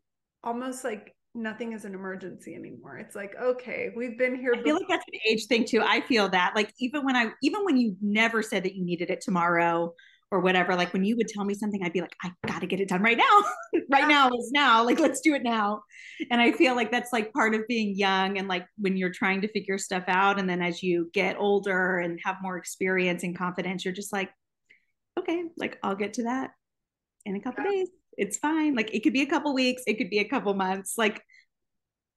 almost 0.43 0.85
like 0.85 1.15
nothing 1.35 1.73
is 1.73 1.85
an 1.85 1.95
emergency 1.95 2.55
anymore. 2.55 2.99
It's 2.99 3.15
like, 3.15 3.35
okay, 3.41 3.91
we've 3.97 4.19
been 4.19 4.37
here. 4.37 4.55
I 4.59 4.63
feel 4.63 4.75
like 4.75 4.89
that's 4.89 5.05
an 5.13 5.21
age 5.29 5.47
thing 5.47 5.65
too. 5.65 5.83
I 5.83 6.01
feel 6.03 6.29
that 6.31 6.53
like 6.55 6.73
even 6.81 7.05
when 7.05 7.17
I 7.17 7.31
even 7.43 7.65
when 7.65 7.77
you 7.77 7.97
never 8.01 8.43
said 8.43 8.65
that 8.65 8.75
you 8.75 8.85
needed 8.85 9.11
it 9.11 9.21
tomorrow 9.21 9.93
or 10.37 10.41
whatever, 10.41 10.75
like 10.75 10.93
when 10.93 11.05
you 11.05 11.17
would 11.17 11.29
tell 11.29 11.45
me 11.45 11.55
something, 11.55 11.83
I'd 11.83 11.93
be 11.93 12.01
like, 12.01 12.15
I 12.23 12.31
gotta 12.47 12.67
get 12.67 12.81
it 12.81 12.89
done 12.89 13.03
right 13.03 13.17
now. 13.17 13.45
right 13.91 14.09
now 14.09 14.29
is 14.29 14.51
now. 14.53 14.85
Like 14.85 15.01
let's 15.01 15.21
do 15.21 15.35
it 15.35 15.43
now. 15.43 15.83
And 16.31 16.41
I 16.41 16.53
feel 16.53 16.77
like 16.77 16.91
that's 16.91 17.13
like 17.13 17.33
part 17.33 17.55
of 17.55 17.67
being 17.69 17.97
young 17.97 18.39
and 18.39 18.49
like 18.49 18.67
when 18.79 18.97
you're 18.97 19.13
trying 19.13 19.41
to 19.41 19.49
figure 19.49 19.79
stuff 19.79 20.05
out. 20.09 20.39
And 20.39 20.49
then 20.49 20.63
as 20.63 20.83
you 20.83 21.11
get 21.13 21.37
older 21.39 21.99
and 21.99 22.21
have 22.25 22.37
more 22.43 22.57
experience 22.57 23.23
and 23.23 23.37
confidence, 23.37 23.85
you're 23.85 23.95
just 23.95 24.13
like, 24.13 24.31
okay, 25.19 25.45
like 25.57 25.79
I'll 25.83 25.97
get 25.97 26.15
to 26.15 26.25
that 26.25 26.51
in 27.25 27.35
a 27.37 27.41
couple 27.41 27.65
yeah. 27.65 27.71
days 27.71 27.89
it's 28.17 28.39
fine. 28.39 28.75
Like 28.75 28.95
it 28.95 29.03
could 29.03 29.13
be 29.13 29.23
a 29.23 29.27
couple 29.27 29.55
weeks, 29.55 29.83
it 29.87 29.99
could 29.99 30.11
be 30.11 30.19
a 30.19 30.29
couple 30.29 30.53
months. 30.55 30.95
Like 30.97 31.23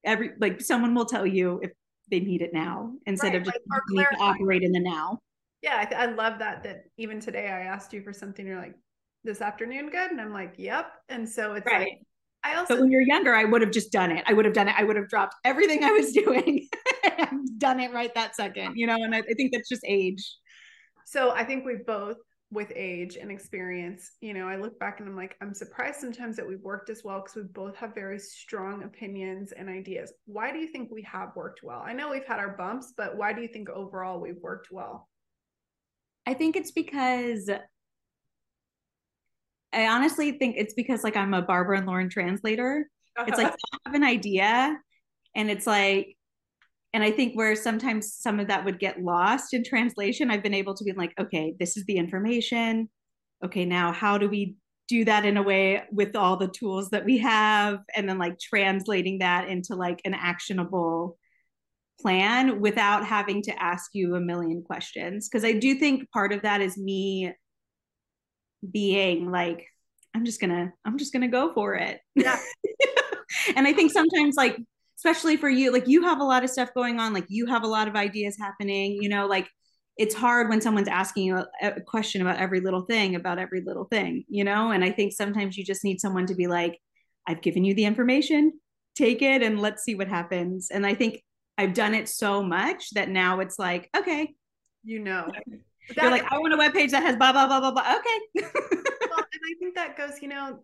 every 0.04 0.32
like 0.40 0.62
someone 0.62 0.96
will 0.96 1.06
tell 1.06 1.26
you 1.26 1.60
if 1.62 1.72
they 2.10 2.20
need 2.20 2.42
it 2.42 2.54
now 2.54 2.94
instead 3.06 3.34
right, 3.34 3.36
of 3.36 3.44
just 3.44 3.58
like, 3.70 3.82
need 3.90 4.06
to 4.18 4.24
operate 4.24 4.64
in 4.64 4.72
the 4.72 4.80
now. 4.80 5.20
Yeah, 5.62 5.78
I, 5.80 5.86
th- 5.86 6.00
I 6.00 6.06
love 6.06 6.40
that. 6.40 6.64
That 6.64 6.86
even 6.98 7.20
today 7.20 7.48
I 7.48 7.62
asked 7.62 7.94
you 7.94 8.02
for 8.02 8.14
something. 8.14 8.46
You're 8.46 8.60
like, 8.60 8.76
this 9.24 9.42
afternoon, 9.42 9.90
good, 9.90 10.12
and 10.12 10.22
I'm 10.22 10.34
like, 10.34 10.56
yep. 10.58 10.92
And 11.10 11.28
so 11.28 11.54
it's 11.54 11.66
right. 11.66 11.80
like. 11.80 12.00
I 12.42 12.56
also, 12.56 12.76
but 12.76 12.82
when 12.82 12.92
you're 12.92 13.02
younger, 13.02 13.36
I 13.36 13.44
would 13.44 13.62
have 13.62 13.72
just 13.72 13.92
done 13.92 14.12
it. 14.12 14.24
I 14.26 14.32
would 14.32 14.46
have 14.46 14.54
done 14.54 14.70
it. 14.70 14.76
I 14.78 14.86
would 14.86 14.96
have 14.96 15.10
dropped 15.10 15.36
everything 15.44 15.84
I 15.84 15.92
was 15.92 16.12
doing 16.14 16.70
and 17.18 17.60
done 17.60 17.82
it 17.82 17.92
right 17.92 18.16
that 18.16 18.34
second, 18.34 18.78
you 18.78 18.88
know. 18.88 18.96
And 18.96 19.14
I, 19.14 19.18
I 19.18 19.34
think 19.36 19.52
that's 19.52 19.68
just 19.68 19.84
age. 19.86 20.38
So 21.06 21.32
I 21.32 21.44
think 21.44 21.66
we've 21.66 21.86
both 21.86 22.16
with 22.50 22.72
age 22.76 23.18
and 23.18 23.30
experience, 23.30 24.12
you 24.22 24.34
know, 24.34 24.48
I 24.48 24.56
look 24.56 24.80
back 24.80 25.02
and 25.02 25.10
I'm 25.10 25.18
like, 25.18 25.36
I'm 25.42 25.54
surprised 25.54 26.00
sometimes 26.00 26.38
that 26.38 26.48
we've 26.48 26.62
worked 26.62 26.90
as 26.90 27.04
well 27.04 27.20
because 27.20 27.36
we 27.36 27.44
both 27.44 27.76
have 27.76 27.94
very 27.94 28.20
strong 28.20 28.84
opinions 28.84 29.52
and 29.52 29.68
ideas. 29.68 30.14
Why 30.26 30.54
do 30.54 30.60
you 30.60 30.68
think 30.68 30.90
we 30.92 31.04
have 31.04 31.36
worked 31.36 31.60
well? 31.62 31.84
I 31.86 31.92
know 31.92 32.10
we've 32.10 32.26
had 32.26 32.40
our 32.40 32.56
bumps, 32.56 32.94
but 32.96 33.18
why 33.18 33.34
do 33.34 33.42
you 33.42 33.50
think 33.50 33.70
overall 33.70 34.22
we've 34.22 34.42
worked 34.42 34.70
well? 34.72 35.09
I 36.30 36.36
think 36.36 36.56
it's 36.56 36.70
because 36.70 37.50
I 39.74 39.88
honestly 39.88 40.34
think 40.34 40.58
it's 40.60 40.76
because 40.76 41.04
like 41.04 41.18
I'm 41.18 41.34
a 41.34 41.42
Barbara 41.42 41.80
and 41.80 41.88
Lauren 41.88 42.08
translator. 42.08 42.88
Uh-huh. 43.18 43.26
It's 43.28 43.38
like 43.40 43.48
I 43.74 43.78
have 43.88 43.96
an 43.96 44.04
idea 44.04 44.78
and 45.36 45.50
it's 45.50 45.66
like 45.66 46.16
and 46.94 47.04
I 47.04 47.10
think 47.10 47.36
where 47.36 47.56
sometimes 47.56 48.14
some 48.14 48.40
of 48.40 48.48
that 48.48 48.64
would 48.64 48.80
get 48.80 49.02
lost 49.02 49.56
in 49.56 49.64
translation, 49.64 50.30
I've 50.30 50.44
been 50.44 50.54
able 50.54 50.76
to 50.76 50.84
be 50.84 50.92
like, 50.92 51.14
okay, 51.20 51.56
this 51.60 51.78
is 51.78 51.86
the 51.86 51.98
information. 51.98 52.90
Okay, 53.44 53.66
now 53.66 53.92
how 53.92 54.20
do 54.20 54.30
we 54.30 54.56
do 54.88 55.06
that 55.06 55.26
in 55.26 55.36
a 55.36 55.42
way 55.42 55.82
with 55.92 56.16
all 56.16 56.38
the 56.38 56.48
tools 56.48 56.92
that 56.92 57.06
we 57.06 57.18
have? 57.20 57.80
And 57.96 58.08
then 58.08 58.20
like 58.20 58.38
translating 58.40 59.20
that 59.20 59.50
into 59.50 59.74
like 59.76 60.00
an 60.06 60.14
actionable 60.14 61.18
plan 62.02 62.62
without 62.62 63.06
having 63.06 63.42
to 63.44 63.64
ask 63.64 63.92
you 63.94 64.16
a 64.16 64.22
million 64.22 64.64
questions. 64.64 65.30
Cause 65.30 65.44
I 65.44 65.54
do 65.54 65.76
think 65.76 66.10
part 66.12 66.32
of 66.32 66.42
that 66.44 66.62
is 66.62 66.78
me 66.78 67.34
being 68.72 69.32
like, 69.32 69.66
I'm 70.16 70.26
just 70.26 70.42
gonna, 70.42 70.74
I'm 70.86 70.98
just 70.98 71.14
gonna 71.14 71.28
go 71.28 71.54
for 71.54 71.76
it. 71.76 72.00
Yeah. 72.16 72.40
and 73.56 73.68
I 73.68 73.74
think 73.74 73.92
sometimes 73.92 74.36
like 74.36 74.58
especially 75.00 75.38
for 75.38 75.50
you 75.50 75.72
like 75.72 75.88
you 75.88 76.04
have 76.04 76.20
a 76.20 76.24
lot 76.24 76.44
of 76.44 76.50
stuff 76.50 76.74
going 76.74 77.00
on 77.00 77.14
like 77.14 77.26
you 77.30 77.46
have 77.46 77.64
a 77.64 77.68
lot 77.68 77.88
of 77.88 77.96
ideas 77.96 78.38
happening 78.38 79.02
you 79.02 79.08
know 79.08 79.28
like 79.28 79.48
it's 79.98 80.14
hard 80.14 80.50
when 80.50 80.60
someone's 80.60 80.90
asking 80.90 81.26
you 81.26 81.38
a, 81.38 81.48
a, 81.62 81.82
question 81.82 82.22
about 82.22 82.38
every 82.38 82.60
little 82.60 82.82
thing 82.82 83.16
about 83.16 83.40
every 83.40 83.62
little 83.62 83.86
thing 83.86 84.26
you 84.28 84.44
know 84.44 84.72
and 84.72 84.84
i 84.84 84.92
think 84.92 85.14
sometimes 85.14 85.58
you 85.58 85.64
just 85.64 85.86
need 85.86 86.02
someone 86.02 86.26
to 86.26 86.36
be 86.36 86.48
like 86.48 86.78
i've 87.28 87.42
given 87.42 87.64
you 87.64 87.74
the 87.74 87.86
information 87.86 88.52
take 88.96 89.22
it 89.22 89.42
and 89.42 89.62
let's 89.62 89.84
see 89.84 89.96
what 89.96 90.10
happens 90.10 90.70
and 90.70 90.86
i 90.86 90.94
think 90.94 91.22
i've 91.60 91.74
done 91.74 91.94
it 91.94 92.10
so 92.10 92.42
much 92.42 92.90
that 92.92 93.10
now 93.10 93.40
it's 93.40 93.60
like 93.60 93.90
okay 93.96 94.34
you 94.84 95.00
know 95.00 95.28
you're 95.96 96.12
like 96.12 96.32
i 96.32 96.38
want 96.38 96.54
a 96.54 96.58
web 96.58 96.74
page 96.74 96.92
that 96.92 97.04
has 97.04 97.16
blah 97.16 97.32
blah 97.32 97.48
blah 97.48 97.60
blah 97.60 97.72
blah 97.72 97.98
okay 97.98 98.48
and 99.40 99.42
I 99.46 99.60
think 99.60 99.76
that 99.76 99.98
goes, 99.98 100.22
you 100.22 100.28
know, 100.28 100.60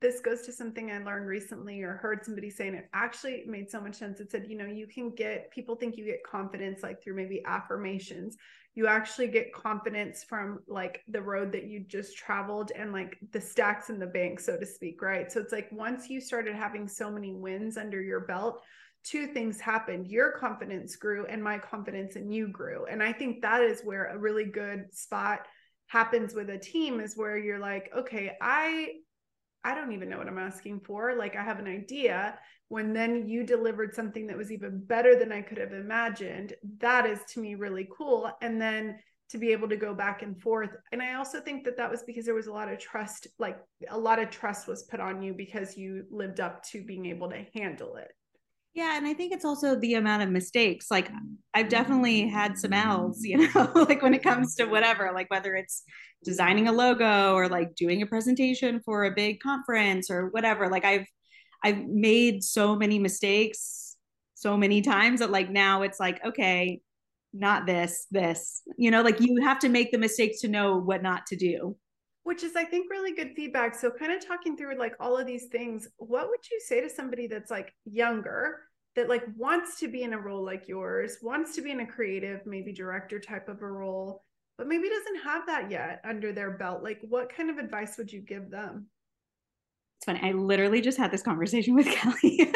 this 0.00 0.20
goes 0.20 0.42
to 0.42 0.52
something 0.52 0.90
I 0.90 0.98
learned 0.98 1.26
recently 1.26 1.82
or 1.82 1.94
heard 1.94 2.24
somebody 2.24 2.50
saying 2.50 2.74
it 2.74 2.88
actually 2.92 3.44
made 3.46 3.70
so 3.70 3.80
much 3.80 3.94
sense. 3.94 4.20
It 4.20 4.30
said, 4.30 4.46
you 4.48 4.56
know, 4.56 4.66
you 4.66 4.86
can 4.86 5.10
get 5.10 5.50
people 5.50 5.76
think 5.76 5.96
you 5.96 6.04
get 6.04 6.22
confidence 6.24 6.82
like 6.82 7.02
through 7.02 7.14
maybe 7.14 7.42
affirmations. 7.46 8.36
You 8.74 8.86
actually 8.86 9.28
get 9.28 9.52
confidence 9.52 10.24
from 10.24 10.60
like 10.68 11.00
the 11.08 11.22
road 11.22 11.52
that 11.52 11.64
you 11.64 11.80
just 11.80 12.16
traveled 12.16 12.70
and 12.76 12.92
like 12.92 13.16
the 13.32 13.40
stacks 13.40 13.88
in 13.88 13.98
the 13.98 14.06
bank, 14.06 14.40
so 14.40 14.56
to 14.56 14.66
speak, 14.66 15.00
right? 15.00 15.30
So 15.32 15.40
it's 15.40 15.52
like 15.52 15.70
once 15.72 16.10
you 16.10 16.20
started 16.20 16.54
having 16.54 16.86
so 16.86 17.10
many 17.10 17.32
wins 17.32 17.76
under 17.76 18.00
your 18.00 18.20
belt, 18.20 18.62
two 19.04 19.28
things 19.28 19.60
happened. 19.60 20.08
Your 20.08 20.32
confidence 20.32 20.96
grew 20.96 21.26
and 21.26 21.42
my 21.42 21.58
confidence 21.58 22.16
in 22.16 22.30
you 22.30 22.48
grew. 22.48 22.86
And 22.86 23.02
I 23.02 23.12
think 23.12 23.42
that 23.42 23.62
is 23.62 23.82
where 23.82 24.06
a 24.06 24.18
really 24.18 24.44
good 24.44 24.94
spot 24.94 25.46
happens 25.86 26.34
with 26.34 26.50
a 26.50 26.58
team 26.58 27.00
is 27.00 27.16
where 27.16 27.38
you're 27.38 27.58
like, 27.58 27.90
okay, 27.96 28.36
I 28.40 28.92
I 29.64 29.74
don't 29.74 29.92
even 29.92 30.08
know 30.08 30.18
what 30.18 30.28
I'm 30.28 30.38
asking 30.38 30.80
for. 30.80 31.14
Like 31.14 31.36
I 31.36 31.42
have 31.42 31.58
an 31.58 31.66
idea. 31.66 32.38
When 32.68 32.92
then 32.92 33.28
you 33.28 33.44
delivered 33.44 33.94
something 33.94 34.26
that 34.26 34.36
was 34.36 34.52
even 34.52 34.84
better 34.84 35.18
than 35.18 35.32
I 35.32 35.42
could 35.42 35.58
have 35.58 35.72
imagined, 35.72 36.54
that 36.78 37.06
is 37.06 37.20
to 37.30 37.40
me 37.40 37.54
really 37.54 37.88
cool. 37.96 38.30
And 38.40 38.60
then 38.60 38.98
to 39.30 39.38
be 39.38 39.52
able 39.52 39.68
to 39.68 39.76
go 39.76 39.94
back 39.94 40.22
and 40.22 40.40
forth. 40.40 40.70
And 40.92 41.02
I 41.02 41.14
also 41.14 41.40
think 41.40 41.64
that 41.64 41.76
that 41.76 41.90
was 41.90 42.02
because 42.02 42.24
there 42.24 42.34
was 42.34 42.46
a 42.46 42.52
lot 42.52 42.72
of 42.72 42.78
trust, 42.78 43.26
like 43.38 43.58
a 43.90 43.98
lot 43.98 44.18
of 44.18 44.30
trust 44.30 44.66
was 44.66 44.84
put 44.84 45.00
on 45.00 45.22
you 45.22 45.34
because 45.34 45.76
you 45.76 46.04
lived 46.10 46.40
up 46.40 46.62
to 46.68 46.84
being 46.84 47.06
able 47.06 47.28
to 47.30 47.44
handle 47.54 47.96
it. 47.96 48.08
Yeah, 48.78 48.96
and 48.96 49.08
I 49.08 49.12
think 49.12 49.32
it's 49.32 49.44
also 49.44 49.74
the 49.74 49.94
amount 49.94 50.22
of 50.22 50.28
mistakes. 50.28 50.86
Like 50.88 51.10
I've 51.52 51.68
definitely 51.68 52.28
had 52.28 52.56
some 52.56 52.72
L's, 52.72 53.24
you 53.24 53.52
know, 53.54 53.72
like 53.74 54.02
when 54.02 54.14
it 54.14 54.22
comes 54.22 54.54
to 54.54 54.66
whatever, 54.66 55.10
like 55.12 55.28
whether 55.32 55.56
it's 55.56 55.82
designing 56.22 56.68
a 56.68 56.72
logo 56.72 57.34
or 57.34 57.48
like 57.48 57.74
doing 57.74 58.02
a 58.02 58.06
presentation 58.06 58.80
for 58.84 59.02
a 59.02 59.10
big 59.10 59.40
conference 59.40 60.12
or 60.12 60.28
whatever. 60.28 60.68
Like 60.70 60.84
I've 60.84 61.08
I've 61.64 61.88
made 61.88 62.44
so 62.44 62.76
many 62.76 63.00
mistakes 63.00 63.96
so 64.34 64.56
many 64.56 64.80
times 64.80 65.18
that 65.18 65.32
like 65.32 65.50
now 65.50 65.82
it's 65.82 65.98
like, 65.98 66.24
okay, 66.24 66.80
not 67.32 67.66
this, 67.66 68.06
this. 68.12 68.62
You 68.76 68.92
know, 68.92 69.02
like 69.02 69.20
you 69.20 69.42
have 69.42 69.58
to 69.58 69.68
make 69.68 69.90
the 69.90 69.98
mistakes 69.98 70.40
to 70.42 70.48
know 70.48 70.76
what 70.76 71.02
not 71.02 71.26
to 71.26 71.36
do 71.36 71.76
which 72.24 72.42
is 72.42 72.56
i 72.56 72.64
think 72.64 72.90
really 72.90 73.14
good 73.14 73.32
feedback 73.34 73.74
so 73.74 73.90
kind 73.90 74.12
of 74.12 74.22
talking 74.22 74.54
through 74.54 74.76
like 74.78 74.92
all 75.00 75.16
of 75.16 75.26
these 75.26 75.46
things 75.46 75.88
what 75.96 76.28
would 76.28 76.40
you 76.50 76.60
say 76.60 76.78
to 76.78 76.90
somebody 76.90 77.26
that's 77.26 77.50
like 77.50 77.72
younger 77.86 78.67
that 78.98 79.08
like 79.08 79.22
wants 79.36 79.78
to 79.78 79.86
be 79.86 80.02
in 80.02 80.12
a 80.12 80.18
role 80.18 80.44
like 80.44 80.66
yours 80.66 81.18
wants 81.22 81.54
to 81.54 81.62
be 81.62 81.70
in 81.70 81.80
a 81.80 81.86
creative 81.86 82.44
maybe 82.46 82.72
director 82.72 83.20
type 83.20 83.48
of 83.48 83.62
a 83.62 83.66
role 83.66 84.24
but 84.56 84.66
maybe 84.66 84.88
doesn't 84.88 85.22
have 85.22 85.46
that 85.46 85.70
yet 85.70 86.00
under 86.04 86.32
their 86.32 86.50
belt 86.50 86.82
like 86.82 86.98
what 87.08 87.32
kind 87.32 87.48
of 87.48 87.58
advice 87.58 87.96
would 87.96 88.12
you 88.12 88.20
give 88.20 88.50
them 88.50 88.86
it's 89.98 90.04
funny 90.04 90.20
i 90.22 90.32
literally 90.32 90.80
just 90.80 90.98
had 90.98 91.12
this 91.12 91.22
conversation 91.22 91.74
with 91.76 91.86
kelly 91.90 92.52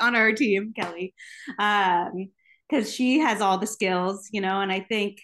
on 0.00 0.16
our 0.16 0.32
team 0.32 0.72
kelly 0.76 1.14
um 1.60 2.28
because 2.68 2.92
she 2.92 3.20
has 3.20 3.40
all 3.40 3.56
the 3.56 3.66
skills 3.66 4.28
you 4.32 4.40
know 4.40 4.60
and 4.60 4.72
i 4.72 4.80
think 4.80 5.20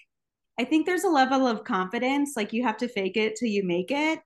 I 0.58 0.64
think 0.64 0.86
there's 0.86 1.04
a 1.04 1.08
level 1.08 1.46
of 1.46 1.64
confidence. 1.64 2.32
Like 2.36 2.52
you 2.52 2.62
have 2.62 2.78
to 2.78 2.88
fake 2.88 3.16
it 3.16 3.36
till 3.36 3.48
you 3.48 3.62
make 3.62 3.90
it. 3.90 4.20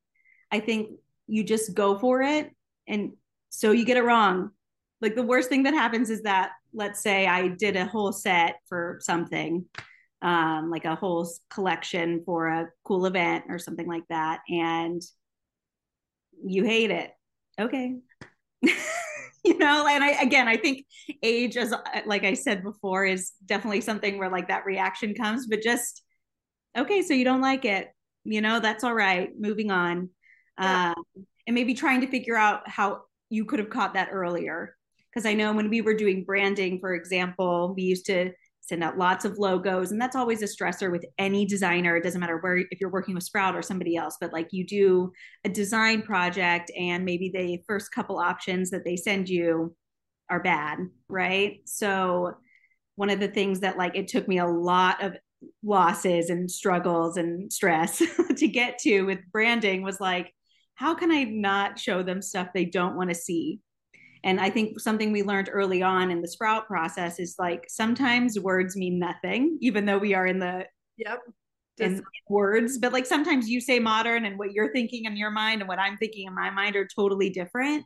I 0.53 0.61
think 0.61 0.91
you 1.27 1.45
just 1.45 1.75
go 1.75 1.99
for 1.99 2.23
it. 2.23 2.51
And 2.87 3.13
so 3.51 3.73
you 3.73 3.85
get 3.85 3.97
it 3.97 4.05
wrong. 4.05 4.51
Like 5.01 5.15
the 5.15 5.23
worst 5.23 5.49
thing 5.49 5.65
that 5.65 5.75
happens 5.75 6.11
is 6.11 6.23
that, 6.23 6.53
let's 6.73 7.03
say 7.03 7.27
I 7.27 7.49
did 7.49 7.77
a 7.77 7.87
whole 7.87 8.13
set 8.13 8.57
for 8.69 8.99
something, 9.01 9.65
um, 10.23 10.71
like 10.71 10.85
a 10.85 10.95
whole 10.95 11.29
collection 11.51 12.23
for 12.25 12.49
a 12.49 12.69
cool 12.85 13.07
event 13.07 13.45
or 13.49 13.59
something 13.59 13.87
like 13.87 14.05
that. 14.09 14.41
And 14.49 15.03
you 16.45 16.65
hate 16.65 16.91
it. 16.91 17.11
Okay. 17.59 17.97
you 19.43 19.57
know 19.57 19.87
and 19.87 20.05
i 20.05 20.11
again 20.21 20.47
i 20.47 20.55
think 20.55 20.85
age 21.23 21.57
as 21.57 21.73
like 22.05 22.25
i 22.25 22.35
said 22.35 22.63
before 22.63 23.07
is 23.07 23.33
definitely 23.47 23.81
something 23.81 24.19
where 24.19 24.29
like 24.29 24.49
that 24.49 24.67
reaction 24.67 25.15
comes 25.15 25.47
but 25.47 25.63
just 25.63 26.03
okay, 26.77 27.03
so 27.03 27.15
you 27.15 27.25
don't 27.25 27.41
like 27.41 27.65
it, 27.65 27.89
you 28.25 28.41
know, 28.41 28.61
that's 28.61 28.85
all 28.85 28.95
right. 28.95 29.31
Moving 29.39 29.71
on. 29.71 30.11
Yeah. 30.59 30.95
Um, 30.97 31.25
and 31.47 31.55
maybe 31.55 31.75
trying 31.75 32.03
to 32.03 32.07
figure 32.07 32.37
out 32.37 32.69
how 32.69 33.03
you 33.29 33.45
could 33.45 33.59
have 33.59 33.71
caught 33.71 33.95
that 33.95 34.11
earlier. 34.13 34.77
Because 35.13 35.27
I 35.27 35.35
know 35.35 35.53
when 35.53 35.71
we 35.71 35.81
were 35.81 35.95
doing 35.95 36.25
branding, 36.25 36.79
for 36.81 36.95
example, 36.95 37.75
we 37.77 37.83
used 37.83 38.07
to 38.07 38.33
send 38.61 38.85
out 38.85 38.99
lots 38.99 39.25
of 39.25 39.39
logos, 39.39 39.91
and 39.91 40.01
that's 40.01 40.15
always 40.15 40.43
a 40.43 40.47
stressor 40.47 40.93
with 40.93 41.05
any 41.19 41.45
designer. 41.45 41.97
It 41.97 42.05
doesn't 42.05 42.21
matter 42.21 42.39
where, 42.39 42.59
if 42.59 42.81
you're 42.81 42.91
working 42.91 43.15
with 43.15 43.25
Sprout 43.25 43.57
or 43.57 43.63
somebody 43.63 43.97
else, 43.97 44.17
but 44.21 44.33
like 44.33 44.49
you 44.53 44.65
do 44.65 45.13
a 45.45 45.49
design 45.49 46.03
project, 46.03 46.71
and 46.79 47.05
maybe 47.05 47.31
the 47.35 47.63
first 47.67 47.91
couple 47.91 48.19
options 48.19 48.71
that 48.71 48.85
they 48.85 48.97
send 48.97 49.29
you 49.29 49.75
are 50.29 50.43
bad, 50.43 50.79
right? 51.09 51.61
So, 51.65 52.35
one 52.95 53.11
of 53.11 53.19
the 53.19 53.29
things 53.29 53.61
that 53.61 53.79
like 53.79 53.97
it 53.97 54.09
took 54.09 54.29
me 54.29 54.39
a 54.39 54.47
lot 54.47 55.03
of 55.03 55.17
losses 55.63 56.31
and 56.31 56.51
struggles 56.51 57.17
and 57.17 57.53
stress 57.53 57.99
to 58.37 58.49
get 58.49 58.79
to 58.79 59.03
with 59.03 59.19
branding 59.33 59.83
was 59.83 60.01
like 60.01 60.35
how 60.75 60.95
can 60.95 61.11
i 61.11 61.25
not 61.25 61.79
show 61.79 62.03
them 62.03 62.21
stuff 62.21 62.49
they 62.53 62.67
don't 62.67 62.97
want 62.97 63.09
to 63.09 63.15
see 63.15 63.59
and 64.25 64.41
i 64.41 64.51
think 64.51 64.79
something 64.81 65.13
we 65.13 65.23
learned 65.23 65.51
early 65.53 65.83
on 65.83 66.11
in 66.11 66.21
the 66.21 66.29
sprout 66.29 66.67
process 66.67 67.19
is 67.19 67.37
like 67.39 67.65
sometimes 67.69 68.39
words 68.39 68.77
mean 68.77 68.99
nothing 68.99 69.59
even 69.61 69.85
though 69.85 69.99
we 69.99 70.15
are 70.15 70.27
in 70.27 70.39
the 70.39 70.65
yep. 70.97 71.21
in 71.79 72.03
words 72.29 72.79
but 72.79 72.93
like 72.93 73.07
sometimes 73.07 73.49
you 73.49 73.61
say 73.61 73.79
modern 73.79 74.25
and 74.25 74.39
what 74.39 74.53
you're 74.53 74.73
thinking 74.73 75.05
in 75.05 75.17
your 75.17 75.31
mind 75.31 75.61
and 75.61 75.69
what 75.69 75.79
i'm 75.79 75.97
thinking 75.97 76.27
in 76.27 76.35
my 76.35 76.51
mind 76.51 76.77
are 76.77 76.87
totally 76.87 77.31
different. 77.31 77.85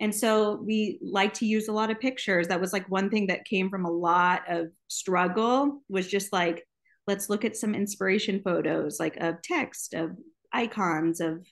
And 0.00 0.14
so 0.14 0.56
we 0.56 0.98
like 1.02 1.34
to 1.34 1.46
use 1.46 1.68
a 1.68 1.72
lot 1.72 1.90
of 1.90 2.00
pictures. 2.00 2.48
That 2.48 2.60
was 2.60 2.72
like 2.72 2.88
one 2.90 3.10
thing 3.10 3.28
that 3.28 3.44
came 3.44 3.70
from 3.70 3.84
a 3.84 3.90
lot 3.90 4.42
of 4.48 4.68
struggle 4.88 5.82
was 5.88 6.08
just 6.08 6.32
like 6.32 6.66
let's 7.06 7.28
look 7.28 7.44
at 7.44 7.56
some 7.56 7.74
inspiration 7.74 8.40
photos 8.42 8.98
like 8.98 9.16
of 9.18 9.42
text 9.42 9.94
of 9.94 10.16
icons 10.52 11.20
of 11.20 11.46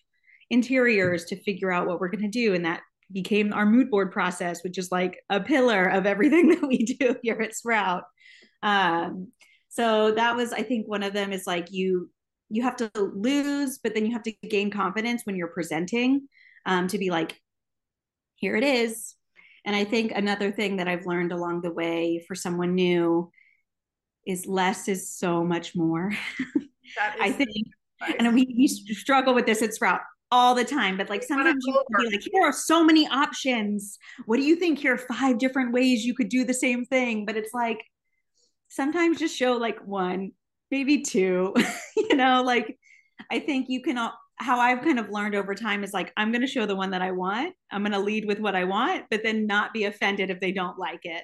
interiors 0.51 1.27
to 1.27 1.43
figure 1.43 1.71
out 1.71 1.87
what 1.87 2.01
we're 2.01 2.09
going 2.09 2.23
to 2.23 2.29
do 2.29 2.55
and 2.55 2.65
that 2.65 2.81
became 3.13 3.53
our 3.53 3.67
mood 3.67 3.91
board 3.91 4.13
process 4.13 4.63
which 4.63 4.79
is 4.79 4.91
like 4.91 5.19
a 5.31 5.41
pillar 5.41 5.85
of 5.85 6.07
everything 6.07 6.49
that 6.61 6.67
we 6.67 6.79
do 6.85 7.17
here 7.23 7.41
at 7.41 7.55
sprout. 7.55 8.05
Um, 8.63 9.29
so 9.69 10.13
that 10.13 10.37
was 10.37 10.53
i 10.53 10.63
think 10.63 10.87
one 10.87 11.03
of 11.03 11.13
them 11.13 11.33
is 11.33 11.47
like 11.47 11.73
you 11.73 12.11
you 12.51 12.63
have 12.63 12.77
to 12.77 12.91
lose 12.95 13.79
but 13.83 13.95
then 13.95 14.05
you 14.05 14.13
have 14.13 14.23
to 14.23 14.33
gain 14.49 14.71
confidence 14.71 15.23
when 15.25 15.37
you're 15.37 15.49
presenting 15.49 16.29
um, 16.67 16.87
to 16.89 16.99
be 16.99 17.11
like 17.11 17.41
here 18.37 18.57
it 18.57 18.65
is. 18.65 19.15
And 19.65 19.75
i 19.75 19.85
think 19.85 20.13
another 20.13 20.53
thing 20.53 20.77
that 20.77 20.89
i've 20.89 21.07
learned 21.07 21.33
along 21.33 21.63
the 21.63 21.73
way 21.73 22.25
for 22.29 22.35
someone 22.35 22.75
new 22.75 23.31
is 24.27 24.47
less 24.47 24.89
is 24.89 25.13
so 25.13 25.45
much 25.45 25.75
more. 25.75 26.13
I 27.21 27.33
think, 27.33 27.51
and 28.19 28.35
we, 28.35 28.55
we 28.57 28.69
struggle 28.69 29.35
with 29.35 29.47
this 29.47 29.63
at 29.63 29.75
Sprout 29.75 30.01
all 30.33 30.55
the 30.55 30.65
time, 30.65 30.97
but 30.97 31.11
like 31.11 31.23
sometimes 31.23 31.63
you 31.67 31.85
be 31.99 32.11
like, 32.11 32.23
here 32.23 32.43
are 32.43 32.53
so 32.53 32.83
many 32.83 33.07
options. 33.07 33.99
What 34.25 34.39
do 34.39 34.43
you 34.43 34.57
think? 34.57 34.79
Here 34.79 34.95
are 34.95 34.99
five 34.99 35.39
different 35.39 35.73
ways 35.73 36.05
you 36.05 36.15
could 36.15 36.31
do 36.31 36.43
the 36.45 36.55
same 36.55 36.87
thing. 36.87 37.27
But 37.27 37.37
it's 37.37 37.53
like 37.53 37.79
sometimes 38.69 39.19
just 39.19 39.37
show 39.37 39.53
like 39.53 39.87
one, 39.87 40.33
maybe 40.71 41.03
two, 41.03 41.55
you 41.97 42.17
know, 42.17 42.43
like 42.43 42.79
I 43.31 43.41
think 43.41 43.67
you 43.69 43.83
can, 43.83 43.97
how 44.37 44.59
I've 44.59 44.83
kind 44.83 44.99
of 44.99 45.11
learned 45.11 45.35
over 45.35 45.55
time 45.55 45.85
is 45.85 45.93
like, 45.93 46.13
I'm 46.17 46.33
going 46.33 46.41
to 46.41 46.47
show 46.47 46.65
the 46.65 46.75
one 46.75 46.91
that 46.93 47.03
I 47.03 47.11
want. 47.11 47.55
I'm 47.71 47.83
going 47.83 47.93
to 47.93 47.99
lead 47.99 48.25
with 48.25 48.41
what 48.41 48.57
I 48.57 48.65
want, 48.65 49.05
but 49.11 49.23
then 49.23 49.47
not 49.47 49.75
be 49.75 49.85
offended 49.85 50.31
if 50.31 50.41
they 50.41 50.53
don't 50.53 50.79
like 50.79 51.05
it 51.05 51.23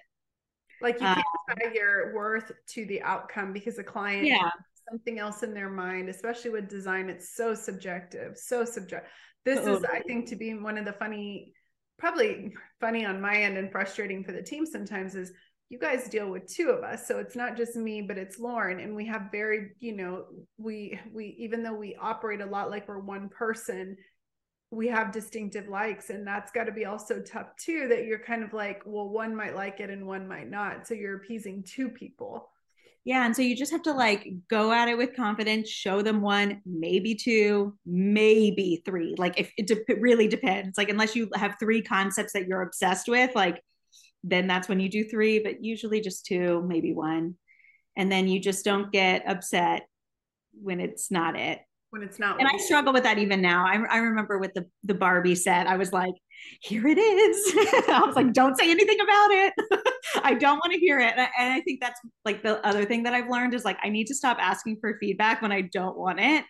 Like 0.83 0.97
you 0.97 1.07
can't 1.07 1.18
uh, 1.18 1.55
tie 1.55 1.73
your 1.73 2.14
worth 2.14 2.53
to 2.75 2.85
the 2.85 3.01
outcome 3.01 3.55
because 3.55 3.77
the 3.77 3.85
client 3.85 4.27
yeah. 4.27 4.51
Something 4.90 5.18
else 5.18 5.42
in 5.42 5.55
their 5.55 5.70
mind, 5.70 6.09
especially 6.09 6.51
with 6.51 6.68
design. 6.68 7.09
It's 7.09 7.35
so 7.35 7.55
subjective, 7.55 8.37
so 8.37 8.64
subjective. 8.64 9.11
This 9.44 9.61
totally. 9.61 9.79
is, 9.79 9.85
I 9.85 10.01
think, 10.01 10.29
to 10.29 10.37
be 10.37 10.55
one 10.55 10.79
of 10.79 10.85
the 10.85 10.92
funny, 10.92 11.53
probably 11.98 12.53
funny 12.81 13.05
on 13.05 13.20
my 13.20 13.37
end 13.37 13.57
and 13.57 13.70
frustrating 13.70 14.24
for 14.24 14.33
the 14.33 14.42
team 14.42 14.66
sometimes 14.66 15.14
is 15.14 15.33
you 15.70 15.79
guys 15.79 16.09
deal 16.09 16.31
with 16.31 16.46
two 16.46 16.70
of 16.70 16.83
us 16.83 17.07
so 17.07 17.18
it's 17.18 17.37
not 17.37 17.57
just 17.57 17.77
me 17.77 18.01
but 18.01 18.16
it's 18.16 18.38
lauren 18.38 18.81
and 18.81 18.94
we 18.94 19.05
have 19.07 19.31
very 19.31 19.72
you 19.81 19.94
know 19.94 20.24
we 20.57 20.98
we 21.12 21.37
even 21.38 21.62
though 21.62 21.74
we 21.74 21.96
operate 22.01 22.40
a 22.40 22.46
lot 22.46 22.70
like 22.70 22.88
we're 22.88 22.98
one 22.98 23.29
person 23.29 23.96
we 24.70 24.88
have 24.88 25.12
distinctive 25.12 25.68
likes 25.68 26.11
and 26.11 26.27
that's 26.27 26.53
got 26.53 26.64
to 26.64 26.72
be 26.72 26.85
also 26.85 27.20
tough 27.20 27.48
too 27.57 27.88
that 27.88 28.05
you're 28.05 28.18
kind 28.18 28.42
of 28.42 28.53
like 28.53 28.83
well 28.87 29.09
one 29.09 29.35
might 29.35 29.55
like 29.55 29.81
it 29.81 29.90
and 29.90 30.07
one 30.07 30.27
might 30.27 30.48
not 30.48 30.87
so 30.87 30.94
you're 30.94 31.16
appeasing 31.16 31.62
two 31.62 31.88
people 31.88 32.51
yeah 33.09 33.25
and 33.25 33.35
so 33.35 33.42
you 33.42 33.57
just 33.57 33.73
have 33.73 33.83
to 33.83 33.92
like 33.92 34.29
go 34.49 34.71
at 34.73 34.88
it 34.88 34.97
with 34.97 35.16
confidence 35.16 35.68
show 35.68 36.03
them 36.03 36.21
one 36.21 36.61
maybe 36.64 37.14
two 37.14 37.75
maybe 37.87 38.83
three 38.85 39.14
like 39.18 39.40
if 39.40 39.51
it, 39.57 39.66
de- 39.66 39.90
it 39.90 40.01
really 40.01 40.29
depends 40.29 40.77
like 40.77 40.88
unless 40.88 41.16
you 41.16 41.29
have 41.35 41.57
three 41.59 41.83
concepts 41.83 42.33
that 42.33 42.47
you're 42.47 42.62
obsessed 42.62 43.09
with 43.09 43.35
like 43.35 43.62
then 44.25 44.47
that's 44.47 44.68
when 44.68 44.81
you 44.81 44.88
do 44.88 45.05
three, 45.05 45.38
but 45.38 45.64
usually 45.64 46.01
just 46.01 46.27
two, 46.27 46.62
maybe 46.66 46.92
one. 46.92 47.37
And 47.97 48.11
then 48.11 48.29
you 48.29 48.40
just 48.40 48.64
don't 48.64 48.92
get 48.92 49.29
upset 49.29 49.88
when 50.53 50.81
it's 50.81 51.11
not 51.11 51.37
it. 51.37 51.61
When 51.90 52.03
it's 52.03 52.18
not. 52.18 52.38
And 52.38 52.49
I 52.49 52.59
struggle 52.59 52.92
with 52.92 53.05
that 53.05 53.18
even 53.18 53.40
now. 53.40 53.66
I, 53.66 53.77
I 53.90 53.99
remember 53.99 54.38
with 54.38 54.53
the, 54.55 54.66
the 54.85 54.94
Barbie 54.94 55.35
set, 55.35 55.66
I 55.66 55.77
was 55.77 55.92
like, 55.92 56.14
here 56.61 56.87
it 56.87 56.99
is. 56.99 57.55
I 57.88 58.03
was 58.05 58.14
like, 58.14 58.33
don't 58.33 58.57
say 58.59 58.71
anything 58.71 58.99
about 59.01 59.31
it. 59.31 59.53
I 60.24 60.35
don't 60.35 60.59
want 60.59 60.72
to 60.72 60.78
hear 60.78 60.98
it. 61.00 61.12
And 61.12 61.20
I, 61.20 61.28
and 61.38 61.52
I 61.52 61.61
think 61.61 61.81
that's 61.81 62.00
like 62.24 62.42
the 62.42 62.64
other 62.66 62.85
thing 62.85 63.02
that 63.04 63.14
I've 63.14 63.28
learned 63.28 63.54
is 63.54 63.64
like, 63.64 63.78
I 63.83 63.88
need 63.88 64.07
to 64.09 64.14
stop 64.14 64.38
asking 64.40 64.78
for 64.81 64.98
feedback 64.98 65.42
when 65.42 65.52
I 65.52 65.62
don't 65.62 65.96
want 65.96 66.20
it. 66.20 66.44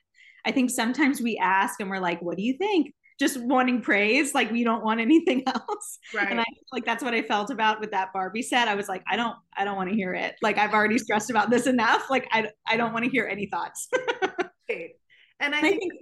I 0.44 0.52
think 0.52 0.70
sometimes 0.70 1.20
we 1.20 1.36
ask 1.36 1.80
and 1.80 1.90
we're 1.90 2.00
like, 2.00 2.20
what 2.22 2.36
do 2.36 2.42
you 2.42 2.56
think? 2.56 2.94
just 3.18 3.40
wanting 3.40 3.80
praise 3.82 4.32
like 4.32 4.50
we 4.50 4.62
don't 4.62 4.84
want 4.84 5.00
anything 5.00 5.42
else 5.46 5.98
right. 6.14 6.30
and 6.30 6.40
i 6.40 6.44
like 6.72 6.84
that's 6.84 7.02
what 7.02 7.14
i 7.14 7.22
felt 7.22 7.50
about 7.50 7.80
with 7.80 7.90
that 7.90 8.12
barbie 8.12 8.42
set 8.42 8.68
i 8.68 8.74
was 8.74 8.88
like 8.88 9.02
i 9.10 9.16
don't 9.16 9.36
i 9.56 9.64
don't 9.64 9.76
want 9.76 9.88
to 9.88 9.94
hear 9.94 10.14
it 10.14 10.36
like 10.40 10.56
i've 10.56 10.72
already 10.72 10.98
stressed 10.98 11.30
about 11.30 11.50
this 11.50 11.66
enough 11.66 12.08
like 12.10 12.28
i, 12.32 12.48
I 12.66 12.76
don't 12.76 12.92
want 12.92 13.04
to 13.04 13.10
hear 13.10 13.26
any 13.26 13.46
thoughts 13.46 13.88
and 14.70 15.54
i, 15.54 15.58
I 15.58 15.60
think, 15.60 15.80
think 15.80 15.92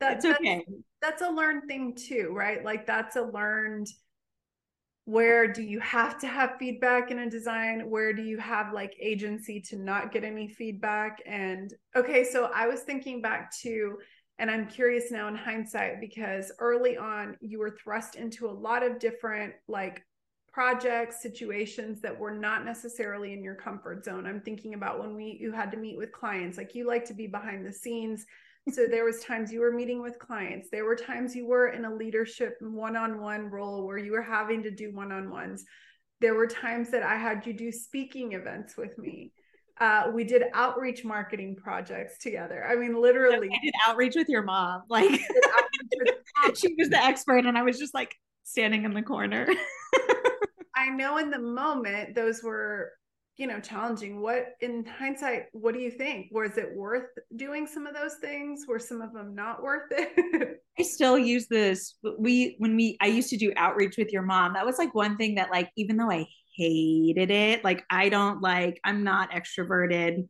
that, 0.00 0.16
it's 0.16 0.24
okay 0.24 0.64
that's, 1.00 1.20
that's 1.20 1.22
a 1.22 1.30
learned 1.30 1.62
thing 1.66 1.96
too 1.96 2.30
right 2.32 2.62
like 2.64 2.86
that's 2.86 3.16
a 3.16 3.22
learned 3.22 3.86
where 5.06 5.46
do 5.46 5.62
you 5.62 5.78
have 5.80 6.18
to 6.18 6.26
have 6.26 6.56
feedback 6.58 7.10
in 7.10 7.18
a 7.18 7.30
design 7.30 7.90
where 7.90 8.12
do 8.12 8.22
you 8.22 8.38
have 8.38 8.72
like 8.72 8.96
agency 8.98 9.60
to 9.60 9.76
not 9.76 10.10
get 10.10 10.24
any 10.24 10.48
feedback 10.48 11.20
and 11.26 11.74
okay 11.94 12.24
so 12.24 12.50
i 12.54 12.66
was 12.66 12.80
thinking 12.80 13.20
back 13.20 13.54
to 13.54 13.98
and 14.38 14.50
I'm 14.50 14.66
curious 14.66 15.10
now 15.10 15.28
in 15.28 15.36
hindsight 15.36 16.00
because 16.00 16.50
early 16.58 16.96
on 16.96 17.36
you 17.40 17.58
were 17.58 17.76
thrust 17.82 18.16
into 18.16 18.48
a 18.48 18.50
lot 18.50 18.82
of 18.82 18.98
different 18.98 19.54
like 19.68 20.04
projects, 20.52 21.22
situations 21.22 22.00
that 22.00 22.18
were 22.18 22.32
not 22.32 22.64
necessarily 22.64 23.32
in 23.32 23.42
your 23.42 23.54
comfort 23.54 24.04
zone. 24.04 24.26
I'm 24.26 24.40
thinking 24.40 24.74
about 24.74 25.00
when 25.00 25.14
we 25.14 25.36
you 25.40 25.52
had 25.52 25.70
to 25.72 25.76
meet 25.76 25.96
with 25.96 26.12
clients, 26.12 26.58
like 26.58 26.74
you 26.74 26.86
like 26.86 27.04
to 27.06 27.14
be 27.14 27.26
behind 27.26 27.64
the 27.64 27.72
scenes. 27.72 28.24
So 28.70 28.86
there 28.86 29.04
was 29.04 29.20
times 29.20 29.52
you 29.52 29.60
were 29.60 29.72
meeting 29.72 30.00
with 30.00 30.18
clients. 30.18 30.68
There 30.70 30.84
were 30.84 30.96
times 30.96 31.36
you 31.36 31.46
were 31.46 31.68
in 31.68 31.84
a 31.84 31.94
leadership 31.94 32.56
one-on-one 32.60 33.50
role 33.50 33.86
where 33.86 33.98
you 33.98 34.12
were 34.12 34.22
having 34.22 34.62
to 34.62 34.70
do 34.70 34.92
one-on-ones. 34.94 35.64
There 36.20 36.34
were 36.34 36.46
times 36.46 36.90
that 36.90 37.02
I 37.02 37.16
had 37.16 37.46
you 37.46 37.52
do 37.52 37.70
speaking 37.70 38.32
events 38.32 38.76
with 38.76 38.96
me 38.98 39.32
uh, 39.80 40.04
we 40.12 40.24
did 40.24 40.44
outreach 40.52 41.04
marketing 41.04 41.56
projects 41.56 42.18
together. 42.18 42.64
I 42.64 42.76
mean, 42.76 43.00
literally, 43.00 43.48
I 43.48 43.58
did 43.62 43.74
outreach 43.86 44.14
with 44.14 44.28
your 44.28 44.42
mom. 44.42 44.82
Like, 44.88 45.10
she 46.54 46.74
was 46.78 46.88
the 46.88 47.02
expert, 47.02 47.46
and 47.46 47.58
I 47.58 47.62
was 47.62 47.78
just 47.78 47.94
like 47.94 48.14
standing 48.44 48.84
in 48.84 48.94
the 48.94 49.02
corner. 49.02 49.46
I 50.76 50.90
know 50.90 51.18
in 51.18 51.30
the 51.30 51.40
moment 51.40 52.14
those 52.14 52.42
were, 52.42 52.92
you 53.36 53.48
know, 53.48 53.58
challenging. 53.58 54.20
What 54.20 54.54
in 54.60 54.84
hindsight, 54.84 55.46
what 55.52 55.74
do 55.74 55.80
you 55.80 55.90
think? 55.90 56.28
Was 56.30 56.56
it 56.56 56.74
worth 56.74 57.08
doing 57.34 57.66
some 57.66 57.86
of 57.86 57.94
those 57.94 58.14
things? 58.20 58.64
Were 58.68 58.78
some 58.78 59.00
of 59.00 59.12
them 59.12 59.34
not 59.34 59.62
worth 59.62 59.90
it? 59.90 60.60
I 60.78 60.82
still 60.82 61.18
use 61.18 61.48
this. 61.48 61.96
We 62.18 62.54
when 62.58 62.76
we 62.76 62.96
I 63.00 63.06
used 63.06 63.30
to 63.30 63.36
do 63.36 63.52
outreach 63.56 63.96
with 63.98 64.12
your 64.12 64.22
mom. 64.22 64.54
That 64.54 64.66
was 64.66 64.78
like 64.78 64.94
one 64.94 65.16
thing 65.16 65.34
that 65.36 65.50
like 65.50 65.70
even 65.76 65.96
though 65.96 66.10
I 66.10 66.26
hated 66.56 67.30
it. 67.30 67.64
Like 67.64 67.84
I 67.90 68.08
don't 68.08 68.40
like 68.40 68.80
I'm 68.84 69.02
not 69.04 69.32
extroverted 69.32 70.28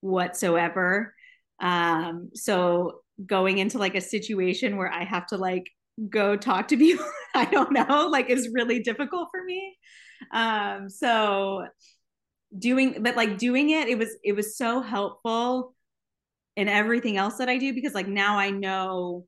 whatsoever. 0.00 1.14
Um 1.60 2.30
so 2.34 3.00
going 3.24 3.58
into 3.58 3.78
like 3.78 3.94
a 3.94 4.00
situation 4.00 4.76
where 4.76 4.90
I 4.90 5.04
have 5.04 5.26
to 5.28 5.36
like 5.36 5.68
go 6.08 6.36
talk 6.36 6.68
to 6.68 6.76
people 6.78 7.06
I 7.34 7.44
don't 7.46 7.72
know 7.72 8.08
like 8.10 8.30
is 8.30 8.50
really 8.52 8.80
difficult 8.80 9.28
for 9.32 9.42
me. 9.44 9.76
Um 10.32 10.88
so 10.88 11.66
doing 12.58 13.02
but 13.02 13.16
like 13.16 13.36
doing 13.38 13.70
it 13.70 13.88
it 13.88 13.98
was 13.98 14.16
it 14.22 14.32
was 14.32 14.56
so 14.56 14.80
helpful 14.80 15.74
in 16.56 16.68
everything 16.68 17.16
else 17.16 17.36
that 17.38 17.48
I 17.48 17.58
do 17.58 17.74
because 17.74 17.94
like 17.94 18.08
now 18.08 18.38
I 18.38 18.50
know 18.50 19.26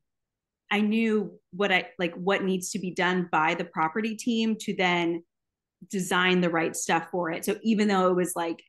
I 0.70 0.80
knew 0.80 1.38
what 1.52 1.72
I 1.72 1.88
like 1.98 2.14
what 2.14 2.44
needs 2.44 2.70
to 2.70 2.78
be 2.78 2.92
done 2.92 3.28
by 3.30 3.54
the 3.54 3.64
property 3.64 4.16
team 4.16 4.56
to 4.60 4.74
then 4.76 5.22
design 5.90 6.40
the 6.40 6.50
right 6.50 6.74
stuff 6.74 7.08
for 7.10 7.30
it. 7.30 7.44
So 7.44 7.56
even 7.62 7.88
though 7.88 8.08
it 8.08 8.16
was 8.16 8.32
like 8.34 8.62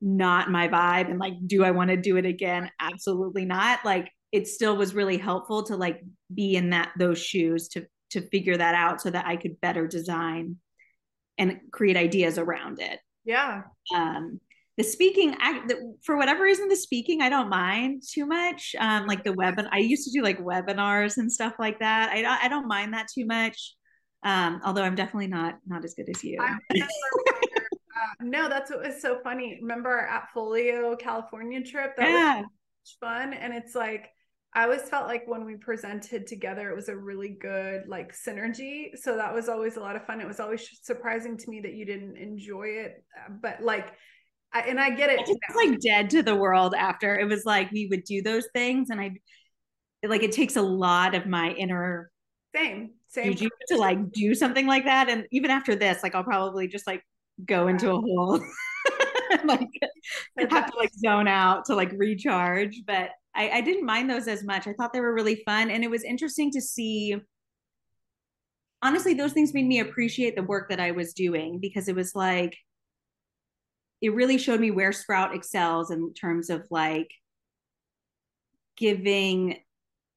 not 0.00 0.50
my 0.50 0.68
vibe 0.68 1.10
and 1.10 1.18
like, 1.18 1.34
do 1.46 1.64
I 1.64 1.72
want 1.72 1.90
to 1.90 1.96
do 1.96 2.16
it 2.16 2.24
again? 2.24 2.70
Absolutely 2.80 3.44
not. 3.44 3.84
Like 3.84 4.10
it 4.32 4.46
still 4.46 4.76
was 4.76 4.94
really 4.94 5.18
helpful 5.18 5.64
to 5.64 5.76
like 5.76 6.00
be 6.34 6.56
in 6.56 6.70
that 6.70 6.92
those 6.98 7.18
shoes 7.18 7.68
to 7.68 7.86
to 8.10 8.26
figure 8.28 8.56
that 8.56 8.74
out 8.74 9.00
so 9.00 9.10
that 9.10 9.26
I 9.26 9.36
could 9.36 9.60
better 9.60 9.86
design 9.86 10.56
and 11.38 11.60
create 11.70 11.96
ideas 11.96 12.38
around 12.38 12.80
it. 12.80 12.98
Yeah. 13.24 13.62
Um 13.94 14.40
the 14.76 14.84
speaking 14.84 15.36
I, 15.40 15.60
the, 15.66 15.96
for 16.04 16.16
whatever 16.16 16.44
reason 16.44 16.68
the 16.68 16.76
speaking 16.76 17.20
i 17.20 17.28
don't 17.28 17.50
mind 17.50 18.02
too 18.08 18.24
much 18.24 18.74
um 18.78 19.06
like 19.06 19.24
the 19.24 19.32
web 19.32 19.60
i 19.72 19.78
used 19.78 20.04
to 20.04 20.10
do 20.10 20.22
like 20.22 20.38
webinars 20.38 21.18
and 21.18 21.30
stuff 21.30 21.54
like 21.58 21.80
that 21.80 22.08
i, 22.10 22.22
don't, 22.22 22.44
I 22.44 22.48
don't 22.48 22.68
mind 22.68 22.94
that 22.94 23.08
too 23.12 23.26
much 23.26 23.74
um, 24.22 24.60
although 24.64 24.82
I'm 24.82 24.94
definitely 24.94 25.28
not 25.28 25.58
not 25.66 25.84
as 25.84 25.94
good 25.94 26.08
as 26.14 26.22
you. 26.22 26.38
uh, 26.40 26.56
no, 28.20 28.48
that's 28.48 28.70
what 28.70 28.82
was 28.82 29.00
so 29.00 29.20
funny. 29.22 29.58
Remember 29.60 29.88
our 29.90 30.28
Appfolio 30.36 30.98
California 30.98 31.62
trip? 31.62 31.96
That 31.96 32.08
yeah. 32.08 32.40
was 32.40 32.96
fun, 33.00 33.32
and 33.32 33.54
it's 33.54 33.74
like 33.74 34.10
I 34.52 34.64
always 34.64 34.82
felt 34.82 35.06
like 35.06 35.28
when 35.28 35.44
we 35.44 35.54
presented 35.54 36.26
together, 36.26 36.70
it 36.70 36.76
was 36.76 36.88
a 36.88 36.96
really 36.96 37.36
good 37.40 37.84
like 37.86 38.12
synergy. 38.12 38.96
So 38.96 39.16
that 39.16 39.32
was 39.32 39.48
always 39.48 39.76
a 39.76 39.80
lot 39.80 39.96
of 39.96 40.04
fun. 40.04 40.20
It 40.20 40.26
was 40.26 40.40
always 40.40 40.68
surprising 40.82 41.36
to 41.38 41.50
me 41.50 41.60
that 41.60 41.74
you 41.74 41.84
didn't 41.84 42.16
enjoy 42.16 42.68
it, 42.68 43.04
uh, 43.16 43.32
but 43.40 43.62
like. 43.62 43.94
I, 44.52 44.62
and 44.62 44.80
I 44.80 44.90
get 44.90 45.10
it. 45.10 45.20
It's 45.24 45.54
like 45.54 45.78
dead 45.78 46.10
to 46.10 46.24
the 46.24 46.34
world 46.34 46.74
after. 46.76 47.16
It 47.16 47.28
was 47.28 47.44
like 47.44 47.70
we 47.70 47.86
would 47.86 48.02
do 48.02 48.20
those 48.20 48.48
things, 48.52 48.90
and 48.90 49.00
I 49.00 49.12
like 50.04 50.22
it 50.22 50.32
takes 50.32 50.56
a 50.56 50.62
lot 50.62 51.14
of 51.14 51.26
my 51.26 51.50
inner 51.52 52.10
same 52.54 52.90
same 53.08 53.34
to 53.34 53.50
like 53.76 54.10
do 54.12 54.34
something 54.34 54.66
like 54.66 54.84
that 54.84 55.08
and 55.08 55.26
even 55.30 55.50
after 55.50 55.74
this 55.74 56.02
like 56.02 56.14
i'll 56.14 56.24
probably 56.24 56.66
just 56.66 56.86
like 56.86 57.02
go 57.44 57.68
into 57.68 57.90
a 57.90 58.00
hole 58.00 58.40
like 59.44 59.68
have 60.50 60.70
to 60.70 60.76
like 60.76 60.90
zone 60.94 61.28
out 61.28 61.64
to 61.64 61.74
like 61.74 61.92
recharge 61.96 62.82
but 62.86 63.10
I, 63.34 63.50
I 63.50 63.60
didn't 63.60 63.86
mind 63.86 64.10
those 64.10 64.28
as 64.28 64.44
much 64.44 64.66
i 64.66 64.72
thought 64.72 64.92
they 64.92 65.00
were 65.00 65.14
really 65.14 65.42
fun 65.44 65.70
and 65.70 65.84
it 65.84 65.90
was 65.90 66.04
interesting 66.04 66.50
to 66.52 66.60
see 66.60 67.16
honestly 68.82 69.14
those 69.14 69.32
things 69.32 69.54
made 69.54 69.66
me 69.66 69.80
appreciate 69.80 70.36
the 70.36 70.42
work 70.42 70.68
that 70.70 70.80
i 70.80 70.90
was 70.90 71.12
doing 71.12 71.58
because 71.60 71.88
it 71.88 71.94
was 71.94 72.14
like 72.14 72.56
it 74.00 74.14
really 74.14 74.38
showed 74.38 74.60
me 74.60 74.70
where 74.70 74.92
sprout 74.92 75.34
excels 75.34 75.90
in 75.90 76.14
terms 76.14 76.50
of 76.50 76.66
like 76.70 77.10
giving 78.76 79.58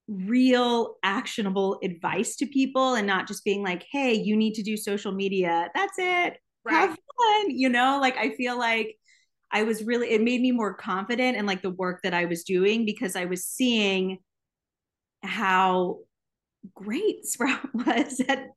real 0.08 0.96
actionable 1.02 1.78
advice 1.82 2.36
to 2.36 2.46
people 2.46 2.94
and 2.94 3.06
not 3.06 3.28
just 3.28 3.44
being 3.44 3.62
like, 3.62 3.84
hey, 3.90 4.14
you 4.14 4.36
need 4.36 4.54
to 4.54 4.62
do 4.62 4.76
social 4.76 5.12
media. 5.12 5.70
That's 5.74 5.98
it. 5.98 6.38
Right. 6.64 6.74
Have 6.74 6.90
fun. 6.90 7.50
You 7.50 7.68
know, 7.68 7.98
like 8.00 8.16
I 8.16 8.30
feel 8.30 8.58
like 8.58 8.96
I 9.54 9.62
was 9.62 9.84
really, 9.84 10.10
it 10.10 10.20
made 10.20 10.40
me 10.40 10.50
more 10.50 10.74
confident 10.74 11.36
in 11.36 11.46
like 11.46 11.62
the 11.62 11.70
work 11.70 12.00
that 12.02 12.12
I 12.12 12.24
was 12.24 12.42
doing 12.42 12.84
because 12.84 13.14
I 13.14 13.24
was 13.24 13.44
seeing 13.44 14.18
how 15.22 16.00
great 16.74 17.24
Sprout 17.26 17.72
was 17.74 18.20
at 18.28 18.48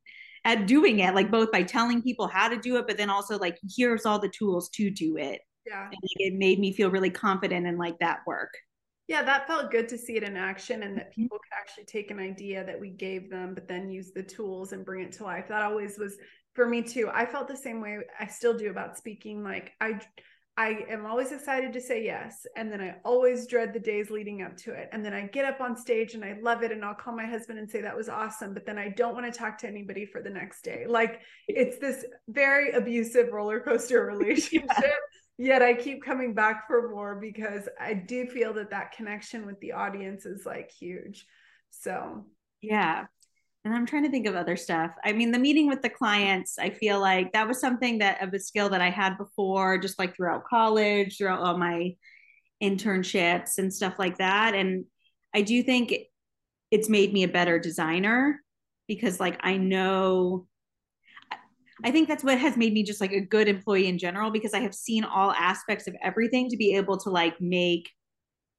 at 0.43 0.65
doing 0.65 0.99
it, 0.99 1.13
like 1.13 1.29
both 1.29 1.51
by 1.51 1.62
telling 1.62 2.01
people 2.01 2.25
how 2.25 2.47
to 2.47 2.57
do 2.57 2.77
it, 2.77 2.88
but 2.88 2.95
then 2.95 3.10
also 3.10 3.38
like 3.38 3.60
here's 3.75 4.05
all 4.05 4.17
the 4.17 4.29
tools 4.29 4.69
to 4.69 4.89
do 4.89 5.17
it. 5.17 5.41
Yeah. 5.65 5.83
And 5.83 5.99
it 6.01 6.36
made 6.36 6.57
me 6.60 6.71
feel 6.71 6.89
really 6.89 7.10
confident 7.10 7.67
in 7.67 7.77
like 7.77 7.99
that 7.99 8.19
work. 8.25 8.53
Yeah, 9.10 9.23
that 9.23 9.45
felt 9.45 9.71
good 9.71 9.89
to 9.89 9.97
see 9.97 10.15
it 10.15 10.23
in 10.23 10.38
action 10.38 10.83
and 10.83 10.97
that 10.97 11.12
mm-hmm. 11.12 11.23
people 11.23 11.38
could 11.38 11.60
actually 11.60 11.86
take 11.86 12.12
an 12.12 12.19
idea 12.19 12.63
that 12.63 12.79
we 12.79 12.91
gave 12.91 13.29
them, 13.29 13.53
but 13.53 13.67
then 13.67 13.89
use 13.89 14.12
the 14.13 14.23
tools 14.23 14.71
and 14.71 14.86
bring 14.86 15.03
it 15.03 15.12
to 15.13 15.23
life. 15.23 15.49
That 15.49 15.63
always 15.63 15.97
was 15.97 16.15
for 16.53 16.67
me 16.67 16.81
too. 16.81 17.10
I 17.13 17.25
felt 17.25 17.49
the 17.49 17.55
same 17.55 17.81
way 17.81 17.99
I 18.17 18.27
still 18.27 18.57
do 18.57 18.69
about 18.69 18.97
speaking. 18.97 19.43
Like 19.43 19.73
I 19.81 19.99
I 20.57 20.85
am 20.89 21.05
always 21.05 21.31
excited 21.31 21.71
to 21.73 21.81
say 21.81 22.03
yes. 22.03 22.47
And 22.55 22.71
then 22.71 22.81
I 22.81 22.95
always 23.05 23.45
dread 23.45 23.73
the 23.73 23.79
days 23.79 24.09
leading 24.09 24.41
up 24.41 24.57
to 24.57 24.71
it. 24.73 24.89
And 24.91 25.05
then 25.05 25.13
I 25.13 25.27
get 25.27 25.45
up 25.45 25.61
on 25.61 25.77
stage 25.77 26.15
and 26.15 26.25
I 26.25 26.37
love 26.41 26.63
it. 26.63 26.71
And 26.71 26.83
I'll 26.83 26.95
call 26.95 27.15
my 27.15 27.27
husband 27.27 27.59
and 27.59 27.69
say, 27.69 27.81
that 27.81 27.95
was 27.95 28.09
awesome. 28.09 28.55
But 28.55 28.65
then 28.65 28.79
I 28.79 28.89
don't 28.89 29.13
want 29.13 29.31
to 29.31 29.39
talk 29.39 29.59
to 29.59 29.67
anybody 29.67 30.05
for 30.05 30.19
the 30.19 30.31
next 30.31 30.63
day. 30.63 30.85
Like 30.87 31.21
it's 31.47 31.77
this 31.77 32.03
very 32.27 32.71
abusive 32.71 33.31
roller 33.31 33.59
coaster 33.59 34.03
relationship. 34.17 34.69
yeah. 34.81 34.89
Yet 35.37 35.61
I 35.61 35.75
keep 35.75 36.03
coming 36.03 36.33
back 36.33 36.65
for 36.65 36.89
more 36.89 37.19
because 37.21 37.69
I 37.79 37.93
do 37.93 38.25
feel 38.25 38.53
that 38.55 38.71
that 38.71 38.93
connection 38.93 39.45
with 39.45 39.59
the 39.59 39.73
audience 39.73 40.25
is 40.25 40.47
like 40.47 40.71
huge. 40.71 41.27
So, 41.69 42.25
yeah 42.59 43.05
and 43.67 43.75
I'm 43.75 43.86
trying 43.86 44.03
to 44.03 44.10
think 44.10 44.27
of 44.27 44.36
other 44.36 44.56
stuff. 44.56 44.95
I 45.03 45.12
mean, 45.12 45.34
the 45.34 45.39
meeting 45.39 45.67
with 45.67 45.82
the 45.82 45.89
clients, 45.89 46.58
I 46.58 46.69
feel 46.69 47.01
like 47.01 47.34
that 47.34 47.49
was 47.49 47.60
something 47.60 47.97
that 47.97 48.23
of 48.23 48.34
a 48.34 48.39
skill 48.39 48.69
that 48.69 48.80
I 48.80 48.89
had 48.89 49.17
before, 49.17 49.77
just 49.77 49.99
like 49.99 50.15
throughout 50.15 50.45
college, 50.45 51.17
throughout 51.17 51.41
all 51.41 51.58
my 51.58 51.95
internships 52.63 53.58
and 53.58 53.73
stuff 53.73 53.95
like 53.99 54.19
that. 54.19 54.56
And 54.56 54.86
I 55.36 55.41
do 55.41 55.62
think 55.63 55.93
it's 56.71 56.88
made 56.88 57.12
me 57.12 57.23
a 57.23 57.27
better 57.27 57.60
designer 57.60 58.41
because, 58.88 59.19
like, 59.19 59.38
I 59.41 59.58
know. 59.58 60.47
I 61.84 61.91
think 61.91 62.08
that's 62.08 62.23
what 62.23 62.39
has 62.39 62.56
made 62.56 62.71
me 62.71 62.84
just 62.84 63.01
like 63.01 63.12
a 63.12 63.19
good 63.19 63.49
employee 63.49 63.88
in 63.88 63.97
general 63.97 64.32
because 64.32 64.53
I 64.53 64.62
have 64.62 64.73
seen 64.73 65.03
all 65.03 65.32
aspects 65.32 65.88
of 65.88 65.95
everything 66.01 66.49
to 66.49 66.58
be 66.58 66.75
able 66.75 66.97
to 66.99 67.10
like 67.10 67.39
make 67.41 67.89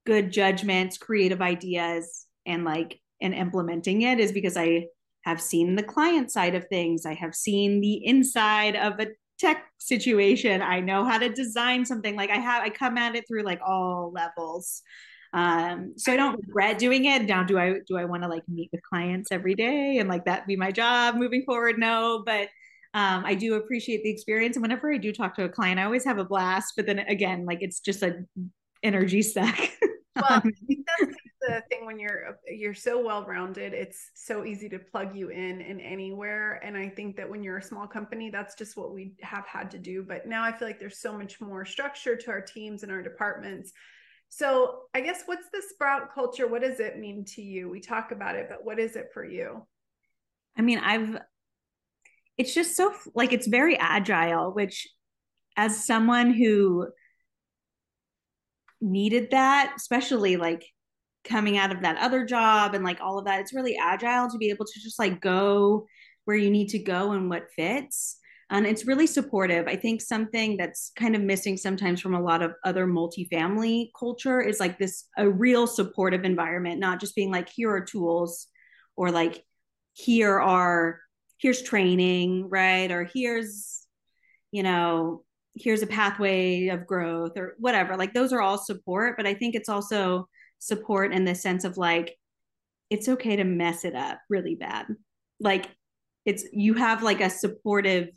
good 0.04 0.30
judgments, 0.30 0.98
creative 0.98 1.40
ideas, 1.40 2.26
and 2.44 2.64
like 2.64 3.00
and 3.20 3.34
implementing 3.34 4.02
it 4.02 4.20
is 4.20 4.32
because 4.32 4.56
I 4.56 4.86
have 5.28 5.40
seen 5.40 5.76
the 5.76 5.82
client 5.82 6.30
side 6.30 6.54
of 6.54 6.66
things. 6.68 7.04
I 7.04 7.14
have 7.14 7.34
seen 7.34 7.80
the 7.80 8.04
inside 8.06 8.76
of 8.76 8.98
a 8.98 9.08
tech 9.38 9.64
situation. 9.78 10.62
I 10.62 10.80
know 10.80 11.04
how 11.04 11.18
to 11.18 11.28
design 11.28 11.84
something. 11.84 12.16
Like 12.16 12.30
I 12.30 12.36
have, 12.36 12.62
I 12.62 12.70
come 12.70 12.96
at 12.96 13.14
it 13.14 13.24
through 13.28 13.42
like 13.42 13.60
all 13.64 14.10
levels. 14.12 14.82
Um, 15.34 15.92
so 15.96 16.12
I 16.12 16.16
don't 16.16 16.40
regret 16.46 16.78
doing 16.78 17.04
it. 17.04 17.26
Now, 17.26 17.42
do 17.42 17.58
I 17.58 17.80
do 17.86 17.98
I 17.98 18.06
want 18.06 18.22
to 18.22 18.28
like 18.28 18.42
meet 18.48 18.70
with 18.72 18.82
clients 18.82 19.30
every 19.30 19.54
day 19.54 19.98
and 19.98 20.08
like 20.08 20.24
that 20.24 20.46
be 20.46 20.56
my 20.56 20.72
job 20.72 21.16
moving 21.16 21.42
forward? 21.44 21.78
No, 21.78 22.22
but 22.24 22.48
um, 22.94 23.24
I 23.26 23.34
do 23.34 23.54
appreciate 23.54 24.02
the 24.02 24.10
experience. 24.10 24.56
And 24.56 24.62
whenever 24.62 24.90
I 24.90 24.96
do 24.96 25.12
talk 25.12 25.34
to 25.36 25.44
a 25.44 25.48
client, 25.48 25.78
I 25.78 25.84
always 25.84 26.06
have 26.06 26.16
a 26.16 26.24
blast. 26.24 26.72
But 26.74 26.86
then 26.86 27.00
again, 27.00 27.44
like 27.44 27.58
it's 27.60 27.80
just 27.80 28.02
a 28.02 28.24
energy 28.82 29.20
suck. 29.20 29.58
well, 30.16 30.40
think 30.40 30.86
that's 30.98 31.12
the 31.12 31.27
when 31.88 31.98
you're 31.98 32.38
you're 32.46 32.74
so 32.74 33.02
well 33.02 33.24
rounded 33.24 33.72
it's 33.72 34.10
so 34.12 34.44
easy 34.44 34.68
to 34.68 34.78
plug 34.78 35.16
you 35.16 35.30
in 35.30 35.62
in 35.62 35.80
anywhere. 35.80 36.60
And 36.62 36.76
i 36.76 36.86
think 36.86 37.16
that 37.16 37.30
when 37.30 37.42
you're 37.42 37.56
a 37.56 37.62
small 37.62 37.86
company 37.86 38.28
that's 38.28 38.54
just 38.54 38.76
what 38.76 38.92
we 38.92 39.14
have 39.22 39.46
had 39.46 39.70
to 39.70 39.78
do. 39.78 40.04
But 40.06 40.26
now 40.26 40.44
i 40.44 40.52
feel 40.52 40.68
like 40.68 40.78
there's 40.78 41.00
so 41.00 41.16
much 41.16 41.40
more 41.40 41.64
structure 41.64 42.14
to 42.14 42.30
our 42.30 42.42
teams 42.42 42.82
and 42.82 42.92
our 42.92 43.02
departments. 43.02 43.72
So 44.28 44.80
i 44.94 45.00
guess 45.00 45.22
what's 45.24 45.48
the 45.50 45.62
sprout 45.66 46.12
culture? 46.14 46.46
What 46.46 46.60
does 46.60 46.78
it 46.78 46.98
mean 46.98 47.24
to 47.36 47.40
you? 47.40 47.70
We 47.70 47.80
talk 47.80 48.12
about 48.12 48.36
it 48.36 48.48
but 48.50 48.66
what 48.66 48.78
is 48.78 48.94
it 48.94 49.08
for 49.14 49.24
you? 49.24 49.66
I 50.58 50.60
mean 50.60 50.80
i've 50.80 51.16
it's 52.36 52.52
just 52.52 52.76
so 52.76 52.92
like 53.14 53.32
it's 53.32 53.46
very 53.46 53.78
agile 53.78 54.52
which 54.52 54.88
as 55.56 55.86
someone 55.86 56.34
who 56.34 56.88
needed 58.82 59.30
that 59.30 59.72
especially 59.74 60.36
like 60.36 60.66
coming 61.24 61.58
out 61.58 61.72
of 61.72 61.82
that 61.82 61.98
other 61.98 62.24
job 62.24 62.74
and 62.74 62.84
like 62.84 63.00
all 63.00 63.18
of 63.18 63.24
that 63.24 63.40
it's 63.40 63.52
really 63.52 63.76
agile 63.76 64.30
to 64.30 64.38
be 64.38 64.50
able 64.50 64.64
to 64.64 64.80
just 64.80 64.98
like 64.98 65.20
go 65.20 65.86
where 66.28 66.36
you 66.36 66.50
need 66.50 66.68
to 66.68 66.78
go 66.78 67.12
and 67.12 67.30
what 67.30 67.50
fits. 67.56 68.18
And 68.50 68.66
it's 68.66 68.86
really 68.86 69.06
supportive. 69.06 69.66
I 69.66 69.76
think 69.76 70.02
something 70.02 70.58
that's 70.58 70.92
kind 70.94 71.16
of 71.16 71.22
missing 71.22 71.56
sometimes 71.56 72.02
from 72.02 72.14
a 72.14 72.20
lot 72.20 72.42
of 72.42 72.52
other 72.66 72.86
multifamily 72.86 73.88
culture 73.98 74.42
is 74.42 74.60
like 74.60 74.78
this 74.78 75.06
a 75.16 75.26
real 75.26 75.66
supportive 75.66 76.24
environment 76.24 76.80
not 76.80 77.00
just 77.00 77.16
being 77.16 77.30
like 77.32 77.48
here 77.48 77.70
are 77.70 77.80
tools 77.82 78.46
or 78.94 79.10
like 79.10 79.42
here 79.94 80.38
are 80.38 81.00
here's 81.38 81.62
training 81.62 82.50
right? 82.50 82.90
Or 82.92 83.04
here's 83.04 83.86
you 84.52 84.62
know 84.62 85.24
here's 85.54 85.80
a 85.80 85.86
pathway 85.86 86.68
of 86.68 86.86
growth 86.86 87.38
or 87.38 87.54
whatever. 87.58 87.96
Like 87.96 88.12
those 88.12 88.34
are 88.34 88.42
all 88.42 88.58
support 88.58 89.16
but 89.16 89.26
i 89.26 89.32
think 89.32 89.54
it's 89.54 89.70
also 89.70 90.28
support 90.58 91.12
in 91.12 91.24
the 91.24 91.34
sense 91.34 91.64
of 91.64 91.76
like 91.76 92.16
it's 92.90 93.08
okay 93.08 93.36
to 93.36 93.44
mess 93.44 93.84
it 93.84 93.94
up 93.94 94.18
really 94.28 94.54
bad. 94.54 94.86
Like 95.40 95.68
it's 96.24 96.44
you 96.52 96.74
have 96.74 97.02
like 97.02 97.20
a 97.20 97.30
supportive 97.30 98.08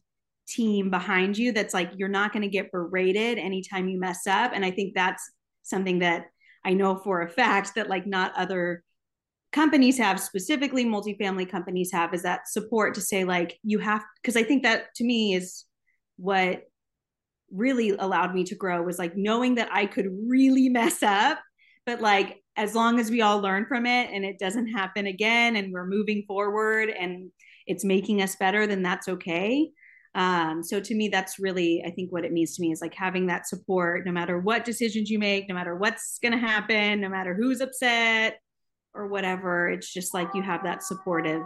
team 0.47 0.89
behind 0.89 1.38
you 1.38 1.51
that's 1.51 1.73
like 1.73 1.91
you're 1.95 2.10
not 2.10 2.34
going 2.34 2.41
to 2.41 2.49
get 2.49 2.71
berated 2.71 3.38
anytime 3.38 3.88
you 3.88 3.99
mess 3.99 4.27
up. 4.27 4.51
And 4.54 4.65
i 4.65 4.71
think 4.71 4.93
that's 4.93 5.23
something 5.63 5.99
that 5.99 6.25
i 6.65 6.73
know 6.73 6.97
for 6.97 7.21
a 7.21 7.30
fact 7.30 7.75
that 7.75 7.89
like 7.89 8.06
not 8.06 8.34
other 8.36 8.84
companies 9.51 9.97
have 9.97 10.19
specifically 10.19 10.86
multifamily 10.86 11.49
companies 11.49 11.91
have 11.91 12.13
is 12.13 12.23
that 12.23 12.47
support 12.47 12.95
to 12.95 13.01
say 13.01 13.23
like 13.23 13.58
you 13.63 13.80
have 13.80 14.04
because 14.21 14.36
i 14.36 14.43
think 14.43 14.63
that 14.63 14.93
to 14.95 15.04
me 15.04 15.34
is 15.34 15.65
what 16.17 16.63
really 17.51 17.91
allowed 17.91 18.34
me 18.34 18.43
to 18.45 18.56
grow 18.56 18.82
was 18.82 18.97
like 18.97 19.15
knowing 19.15 19.56
that 19.56 19.69
i 19.71 19.86
could 19.86 20.08
really 20.27 20.69
mess 20.69 21.04
up 21.04 21.39
but 21.85 22.01
like 22.01 22.41
as 22.57 22.75
long 22.75 22.99
as 22.99 23.09
we 23.09 23.21
all 23.21 23.39
learn 23.39 23.65
from 23.65 23.85
it 23.85 24.09
and 24.11 24.25
it 24.25 24.39
doesn't 24.39 24.67
happen 24.67 25.07
again 25.07 25.55
and 25.55 25.71
we're 25.71 25.85
moving 25.85 26.23
forward 26.27 26.89
and 26.89 27.31
it's 27.67 27.85
making 27.85 28.21
us 28.21 28.35
better 28.35 28.67
then 28.67 28.83
that's 28.83 29.07
okay. 29.07 29.69
Um, 30.13 30.61
so 30.61 30.81
to 30.81 30.93
me 30.93 31.07
that's 31.07 31.39
really 31.39 31.83
i 31.87 31.89
think 31.89 32.11
what 32.11 32.25
it 32.25 32.33
means 32.33 32.57
to 32.57 32.61
me 32.61 32.73
is 32.73 32.81
like 32.81 32.93
having 32.93 33.27
that 33.27 33.47
support 33.47 34.05
no 34.05 34.11
matter 34.11 34.37
what 34.37 34.65
decisions 34.65 35.09
you 35.09 35.17
make 35.17 35.47
no 35.47 35.55
matter 35.55 35.73
what's 35.73 36.19
going 36.21 36.33
to 36.33 36.37
happen 36.37 36.99
no 36.99 37.07
matter 37.07 37.33
who's 37.33 37.61
upset 37.61 38.37
or 38.93 39.07
whatever 39.07 39.69
it's 39.69 39.93
just 39.93 40.13
like 40.13 40.27
you 40.33 40.41
have 40.41 40.65
that 40.65 40.83
supportive 40.83 41.43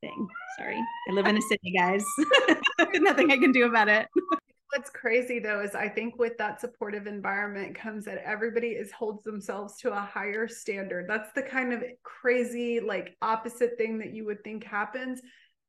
thing. 0.00 0.28
Sorry. 0.58 0.78
I 1.10 1.12
live 1.12 1.26
in 1.26 1.36
a 1.36 1.42
city 1.42 1.74
guys. 1.76 2.02
Nothing 2.94 3.30
i 3.30 3.36
can 3.36 3.52
do 3.52 3.66
about 3.66 3.88
it 3.88 4.08
what's 4.72 4.90
crazy 4.90 5.38
though 5.38 5.60
is 5.60 5.74
I 5.74 5.88
think 5.88 6.18
with 6.18 6.38
that 6.38 6.60
supportive 6.60 7.06
environment 7.06 7.74
comes 7.74 8.06
that 8.06 8.22
everybody 8.24 8.68
is 8.68 8.90
holds 8.90 9.22
themselves 9.22 9.76
to 9.78 9.92
a 9.92 10.00
higher 10.00 10.48
standard. 10.48 11.06
That's 11.08 11.32
the 11.34 11.42
kind 11.42 11.74
of 11.74 11.84
crazy 12.02 12.80
like 12.80 13.16
opposite 13.20 13.76
thing 13.76 13.98
that 13.98 14.14
you 14.14 14.24
would 14.24 14.42
think 14.42 14.64
happens. 14.64 15.20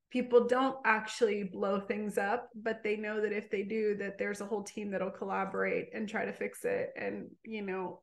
People 0.09 0.47
don't 0.47 0.77
actually 0.85 1.43
blow 1.43 1.81
things 1.81 2.17
up, 2.17 2.49
but 2.55 2.81
they 2.83 2.95
know 2.95 3.19
that 3.19 3.33
if 3.33 3.49
they 3.49 3.63
do 3.63 3.95
that 3.97 4.17
there's 4.17 4.39
a 4.39 4.45
whole 4.45 4.63
team 4.63 4.89
that'll 4.89 5.11
collaborate 5.11 5.89
and 5.93 6.07
try 6.07 6.23
to 6.23 6.33
fix 6.33 6.63
it 6.63 6.93
and 6.95 7.27
you 7.43 7.61
know 7.61 7.99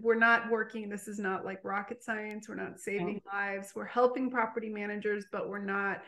we're 0.00 0.14
not 0.14 0.48
working 0.50 0.88
this 0.88 1.08
is 1.08 1.18
not 1.18 1.44
like 1.44 1.58
rocket 1.64 2.04
science 2.04 2.48
we're 2.48 2.54
not 2.54 2.78
saving 2.78 3.20
lives 3.32 3.72
we're 3.74 3.84
helping 3.84 4.30
property 4.30 4.68
managers 4.68 5.24
but 5.32 5.48
we're 5.48 5.64
not 5.64 6.00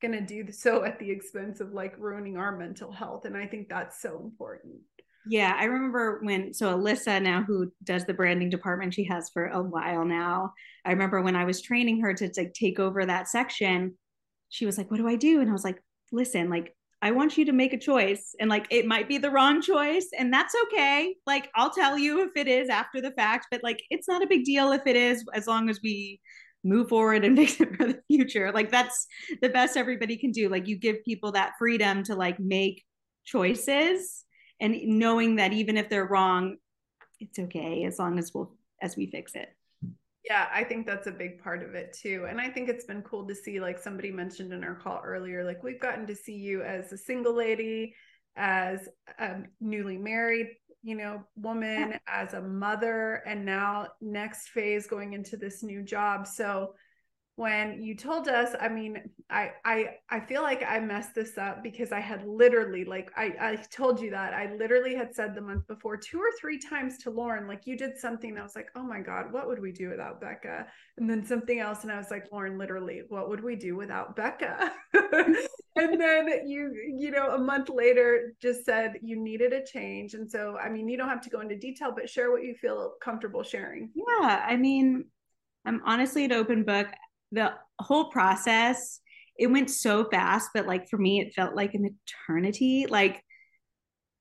going 0.00 0.12
to 0.12 0.20
do 0.20 0.50
so 0.52 0.84
at 0.84 0.98
the 0.98 1.10
expense 1.10 1.60
of 1.60 1.72
like 1.72 1.94
ruining 1.98 2.36
our 2.36 2.56
mental 2.56 2.92
health 2.92 3.24
and 3.24 3.36
i 3.36 3.46
think 3.46 3.68
that's 3.68 4.00
so 4.00 4.20
important 4.22 4.74
yeah 5.26 5.54
i 5.58 5.64
remember 5.64 6.20
when 6.22 6.52
so 6.52 6.76
alyssa 6.76 7.20
now 7.22 7.42
who 7.42 7.72
does 7.82 8.04
the 8.04 8.14
branding 8.14 8.50
department 8.50 8.92
she 8.92 9.04
has 9.04 9.30
for 9.30 9.46
a 9.46 9.62
while 9.62 10.04
now 10.04 10.52
i 10.84 10.90
remember 10.90 11.22
when 11.22 11.36
i 11.36 11.44
was 11.44 11.62
training 11.62 12.00
her 12.00 12.12
to 12.12 12.30
like 12.36 12.52
take 12.52 12.78
over 12.78 13.04
that 13.04 13.28
section 13.28 13.96
she 14.50 14.66
was 14.66 14.76
like 14.76 14.90
what 14.90 14.98
do 14.98 15.08
i 15.08 15.16
do 15.16 15.40
and 15.40 15.48
i 15.48 15.52
was 15.52 15.64
like 15.64 15.82
listen 16.12 16.50
like 16.50 16.74
I 17.02 17.10
want 17.10 17.36
you 17.36 17.44
to 17.44 17.52
make 17.52 17.72
a 17.72 17.78
choice 17.78 18.34
and 18.40 18.48
like 18.48 18.66
it 18.70 18.86
might 18.86 19.06
be 19.06 19.18
the 19.18 19.30
wrong 19.30 19.60
choice 19.60 20.08
and 20.18 20.32
that's 20.32 20.54
okay. 20.64 21.14
Like 21.26 21.50
I'll 21.54 21.70
tell 21.70 21.98
you 21.98 22.22
if 22.24 22.30
it 22.36 22.48
is 22.48 22.68
after 22.68 23.00
the 23.00 23.10
fact, 23.12 23.48
but 23.50 23.62
like 23.62 23.82
it's 23.90 24.08
not 24.08 24.22
a 24.22 24.26
big 24.26 24.44
deal 24.44 24.72
if 24.72 24.86
it 24.86 24.96
is 24.96 25.22
as 25.34 25.46
long 25.46 25.68
as 25.68 25.78
we 25.82 26.20
move 26.66 26.88
forward 26.88 27.24
and 27.24 27.36
fix 27.36 27.60
it 27.60 27.76
for 27.76 27.86
the 27.86 28.00
future. 28.08 28.52
Like 28.52 28.70
that's 28.70 29.06
the 29.40 29.48
best 29.48 29.76
everybody 29.76 30.16
can 30.16 30.32
do. 30.32 30.48
Like 30.48 30.66
you 30.66 30.76
give 30.76 31.04
people 31.04 31.32
that 31.32 31.52
freedom 31.58 32.02
to 32.04 32.14
like 32.14 32.38
make 32.40 32.84
choices 33.24 34.24
and 34.60 34.76
knowing 34.84 35.36
that 35.36 35.52
even 35.52 35.76
if 35.76 35.88
they're 35.88 36.06
wrong 36.06 36.56
it's 37.20 37.38
okay 37.38 37.84
as 37.84 37.98
long 37.98 38.18
as 38.18 38.32
we'll 38.34 38.54
as 38.82 38.96
we 38.96 39.06
fix 39.06 39.34
it. 39.34 39.48
Yeah 40.24 40.48
i 40.52 40.64
think 40.64 40.86
that's 40.86 41.06
a 41.06 41.12
big 41.12 41.42
part 41.42 41.62
of 41.62 41.74
it 41.74 41.96
too. 41.98 42.26
And 42.28 42.40
i 42.40 42.48
think 42.48 42.68
it's 42.68 42.84
been 42.84 43.02
cool 43.02 43.26
to 43.26 43.34
see 43.34 43.60
like 43.60 43.78
somebody 43.78 44.10
mentioned 44.10 44.52
in 44.52 44.64
our 44.64 44.74
call 44.74 45.00
earlier 45.04 45.44
like 45.44 45.62
we've 45.62 45.80
gotten 45.80 46.06
to 46.06 46.14
see 46.14 46.34
you 46.34 46.62
as 46.62 46.92
a 46.92 46.98
single 46.98 47.34
lady 47.34 47.94
as 48.36 48.88
a 49.18 49.36
newly 49.60 49.96
married 49.96 50.48
you 50.82 50.94
know 50.94 51.22
woman 51.36 51.90
yeah. 51.90 51.98
as 52.06 52.34
a 52.34 52.40
mother 52.40 53.22
and 53.26 53.44
now 53.44 53.88
next 54.00 54.48
phase 54.48 54.86
going 54.86 55.12
into 55.12 55.36
this 55.36 55.62
new 55.62 55.82
job. 55.82 56.26
So 56.26 56.74
when 57.36 57.82
you 57.82 57.94
told 57.94 58.28
us 58.28 58.56
i 58.60 58.68
mean 58.68 58.98
i 59.28 59.50
i 59.66 59.88
i 60.08 60.18
feel 60.18 60.42
like 60.42 60.64
i 60.66 60.80
messed 60.80 61.14
this 61.14 61.36
up 61.36 61.62
because 61.62 61.92
i 61.92 62.00
had 62.00 62.26
literally 62.26 62.82
like 62.82 63.10
i 63.14 63.26
i 63.38 63.56
told 63.70 64.00
you 64.00 64.10
that 64.10 64.32
i 64.32 64.50
literally 64.56 64.94
had 64.94 65.14
said 65.14 65.34
the 65.34 65.40
month 65.40 65.66
before 65.66 65.98
two 65.98 66.18
or 66.18 66.30
three 66.40 66.58
times 66.58 66.96
to 66.96 67.10
lauren 67.10 67.46
like 67.46 67.66
you 67.66 67.76
did 67.76 67.96
something. 67.98 68.38
I 68.38 68.42
was 68.42 68.56
like 68.56 68.68
oh 68.74 68.82
my 68.82 69.00
god 69.00 69.32
what 69.32 69.46
would 69.46 69.60
we 69.60 69.70
do 69.70 69.90
without 69.90 70.20
becca? 70.20 70.66
And 70.96 71.08
then 71.08 71.24
something 71.24 71.60
else 71.60 71.82
and 71.82 71.92
i 71.92 71.98
was 71.98 72.10
like 72.10 72.26
lauren 72.32 72.56
literally 72.56 73.02
what 73.08 73.28
would 73.28 73.44
we 73.44 73.54
do 73.54 73.76
without 73.76 74.16
becca 74.16 74.72
and 75.76 76.00
then 76.00 76.48
you 76.48 76.72
you 76.96 77.10
know 77.10 77.30
a 77.30 77.38
month 77.38 77.68
later 77.68 78.34
just 78.40 78.64
said 78.64 78.94
you 79.02 79.16
needed 79.22 79.52
a 79.52 79.64
change. 79.64 80.14
And 80.14 80.30
so 80.30 80.56
i 80.62 80.68
mean 80.68 80.88
you 80.88 80.96
don't 80.96 81.08
have 81.08 81.20
to 81.22 81.30
go 81.30 81.40
into 81.40 81.56
detail 81.56 81.92
but 81.94 82.08
share 82.08 82.30
what 82.30 82.42
you 82.42 82.54
feel 82.54 82.94
comfortable 83.02 83.42
sharing. 83.42 83.90
Yeah 83.94 84.44
i 84.46 84.56
mean 84.56 85.04
i'm 85.64 85.80
honestly 85.84 86.24
an 86.24 86.32
open 86.32 86.64
book. 86.64 86.88
The 87.32 87.52
whole 87.80 88.10
process 88.10 89.00
it 89.38 89.48
went 89.48 89.70
so 89.70 90.08
fast 90.10 90.50
but 90.54 90.66
like 90.66 90.88
for 90.88 90.96
me 90.98 91.20
it 91.20 91.34
felt 91.34 91.54
like 91.54 91.74
an 91.74 91.96
eternity. 92.28 92.86
Like 92.88 93.22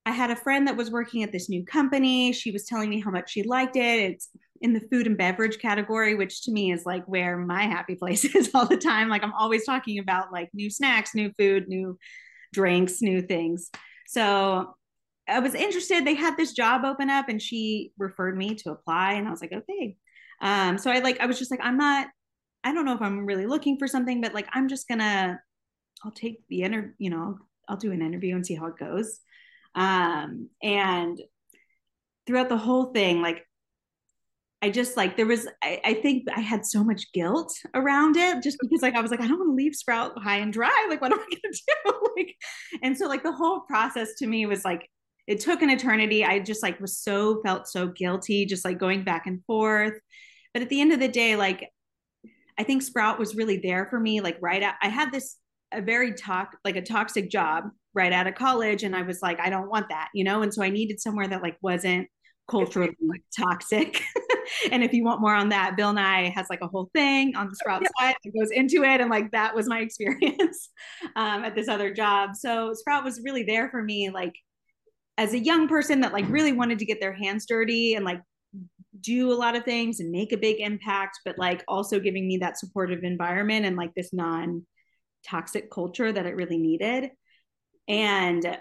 i 0.06 0.12
had 0.12 0.32
a 0.32 0.36
friend 0.36 0.68
that 0.68 0.78
was 0.78 0.92
working 0.92 1.24
at 1.24 1.32
this 1.32 1.50
new 1.50 1.66
company. 1.66 2.32
She 2.34 2.52
was 2.52 2.66
telling 2.66 2.90
me 2.90 3.00
how 3.00 3.12
much 3.12 3.32
she 3.32 3.44
liked 3.44 3.76
it. 3.76 4.00
It's 4.12 4.30
in 4.62 4.74
the 4.74 4.80
food 4.92 5.08
and 5.08 5.18
beverage 5.18 5.60
category 5.60 6.16
which 6.16 6.44
to 6.44 6.52
me 6.52 6.72
is 6.72 6.86
like 6.86 7.06
where 7.06 7.38
my 7.38 7.64
happy 7.64 7.96
place 7.96 8.24
is 8.36 8.52
all 8.54 8.66
the 8.66 8.78
time. 8.78 9.10
Like 9.10 9.24
i'm 9.24 9.34
always 9.34 9.66
talking 9.66 10.00
about 10.00 10.32
like 10.32 10.50
new 10.54 10.70
snacks 10.70 11.16
new 11.16 11.32
food 11.38 11.68
new 11.68 11.98
drinks 12.54 13.02
new 13.02 13.22
things. 13.22 13.70
So 14.08 14.76
i 15.28 15.40
was 15.40 15.56
interested. 15.56 16.06
They 16.06 16.16
had 16.16 16.38
this 16.38 16.54
job 16.54 16.86
open 16.86 17.10
up 17.10 17.30
and 17.30 17.42
she 17.42 17.92
referred 17.98 18.38
me 18.38 18.56
to 18.56 18.72
apply 18.72 19.14
and 19.14 19.28
i 19.28 19.32
was 19.32 19.42
like 19.42 19.54
okay. 19.54 19.98
Um, 20.42 20.78
so 20.78 20.92
i 20.92 21.00
like 21.00 21.20
i 21.20 21.26
was 21.26 21.40
just 21.40 21.52
like 21.52 21.62
i'm 21.64 21.78
not 21.78 22.08
I 22.66 22.74
don't 22.74 22.86
know 22.86 22.96
if 22.96 23.02
I'm 23.02 23.28
really 23.28 23.46
looking 23.46 23.78
for 23.78 23.88
something, 23.88 24.22
but 24.22 24.34
like 24.34 24.48
I'm 24.52 24.68
just 24.68 24.88
gonna 24.88 25.40
I'll 26.04 26.12
take 26.12 26.42
the 26.50 26.64
inter 26.64 26.96
you 26.98 27.12
know, 27.12 27.38
I'll 27.70 27.78
do 27.78 27.92
an 27.92 28.02
interview 28.02 28.36
and 28.36 28.46
see 28.46 28.56
how 28.56 28.66
it 28.66 28.78
goes. 28.78 29.20
Um 29.76 30.50
and 30.64 31.22
throughout 32.26 32.50
the 32.50 32.58
whole 32.58 32.86
thing, 32.86 33.22
like 33.22 33.46
I 34.66 34.72
just 34.72 34.98
like 34.98 35.16
there 35.16 35.28
was 35.28 35.48
I, 35.64 35.80
I, 35.86 35.94
think 35.94 36.24
I 36.36 36.40
had 36.40 36.66
so 36.66 36.84
much 36.84 37.12
guilt 37.14 37.56
around 37.76 38.18
it 38.18 38.42
just 38.42 38.58
because 38.60 38.82
like 38.82 38.96
I 38.96 39.02
was 39.02 39.12
like 39.12 39.22
I 39.22 39.28
don't 39.28 39.38
want 39.38 39.52
to 39.52 39.56
leave 39.56 39.76
Sprout 39.76 40.18
high 40.18 40.38
and 40.38 40.52
dry 40.52 40.88
like 40.90 41.02
what 41.02 41.12
am 41.12 41.20
I 41.20 41.24
gonna 41.24 41.54
do 41.94 42.10
like 42.18 42.36
and 42.82 42.98
so 42.98 43.08
like 43.08 43.22
the 43.22 43.32
whole 43.32 43.60
process 43.60 44.16
to 44.16 44.26
me 44.26 44.48
was 44.48 44.66
like 44.66 44.90
it 45.28 45.40
took 45.40 45.62
an 45.62 45.70
eternity 45.70 46.26
I 46.26 46.40
just 46.40 46.64
like 46.64 46.80
was 46.80 46.98
so 46.98 47.44
felt 47.44 47.68
so 47.68 47.90
guilty 47.90 48.48
just 48.48 48.66
like 48.66 48.80
going 48.80 49.04
back 49.04 49.28
and 49.28 49.46
forth 49.46 49.94
but 50.52 50.64
at 50.64 50.70
the 50.70 50.82
end 50.82 50.92
of 50.92 51.00
the 51.00 51.10
day 51.10 51.36
like 51.36 51.70
I 52.58 52.64
think 52.64 52.82
Sprout 52.82 53.20
was 53.20 53.36
really 53.36 53.58
there 53.58 53.86
for 53.86 54.00
me. 54.00 54.22
Like 54.22 54.38
right 54.42 54.64
at, 54.64 54.76
I 54.82 54.88
had 54.88 55.12
this 55.12 55.38
a 55.74 55.82
very 55.82 56.14
talk 56.14 56.58
like 56.64 56.76
a 56.76 56.82
toxic 56.82 57.30
job 57.30 57.66
right 57.94 58.14
out 58.14 58.28
of 58.28 58.36
college, 58.36 58.84
and 58.84 58.96
I 58.96 59.02
was 59.02 59.22
like, 59.22 59.40
I 59.40 59.50
don't 59.50 59.70
want 59.70 59.90
that, 59.90 60.10
you 60.14 60.24
know. 60.24 60.42
And 60.42 60.54
so 60.54 60.64
I 60.64 60.70
needed 60.70 61.00
somewhere 61.00 61.28
that 61.28 61.42
like 61.42 61.58
wasn't 61.62 62.08
culturally 62.50 62.96
toxic. 63.38 64.02
and 64.72 64.84
if 64.84 64.94
you 64.94 65.04
want 65.04 65.22
more 65.22 65.36
on 65.36 65.50
that, 65.50 65.76
Bill 65.78 65.94
Nye 65.94 66.32
has 66.36 66.48
like 66.50 66.62
a 66.62 66.68
whole 66.68 66.90
thing 66.94 67.36
on 67.36 67.50
the 67.50 67.56
Sprout 67.56 67.82
yeah. 67.82 67.90
side 68.00 68.16
that 68.24 68.32
goes 68.38 68.52
into 68.52 68.84
it, 68.84 69.02
and 69.02 69.10
like 69.10 69.32
that 69.32 69.56
was 69.56 69.68
my 69.68 69.80
experience 69.82 70.70
um, 71.16 71.44
at 71.44 71.56
this 71.56 71.68
other 71.68 71.94
job. 71.94 72.36
So 72.36 72.74
Sprout 72.74 73.04
was 73.04 73.22
really 73.24 73.44
there 73.44 73.70
for 73.70 73.84
me, 73.84 74.10
like 74.10 74.34
as 75.18 75.34
a 75.34 75.40
young 75.40 75.68
person 75.68 76.02
that 76.02 76.14
like 76.14 76.26
really 76.30 76.52
wanted 76.52 76.80
to 76.80 76.86
get 76.86 77.00
their 77.00 77.14
hands 77.14 77.46
dirty 77.46 77.94
and 77.96 78.04
like 78.04 78.22
do 79.00 79.32
a 79.32 79.36
lot 79.36 79.56
of 79.56 79.64
things 79.64 80.00
and 80.00 80.12
make 80.12 80.32
a 80.32 80.38
big 80.38 80.60
impact, 80.60 81.20
but 81.26 81.38
like 81.38 81.64
also 81.68 82.00
giving 82.00 82.28
me 82.28 82.38
that 82.38 82.58
supportive 82.58 83.04
environment 83.04 83.66
and 83.66 83.76
like 83.76 83.94
this 83.96 84.14
non 84.14 84.66
toxic 85.26 85.72
culture 85.72 86.12
that 86.12 86.26
it 86.26 86.36
really 86.36 86.58
needed. 86.58 87.12
And 87.88 88.58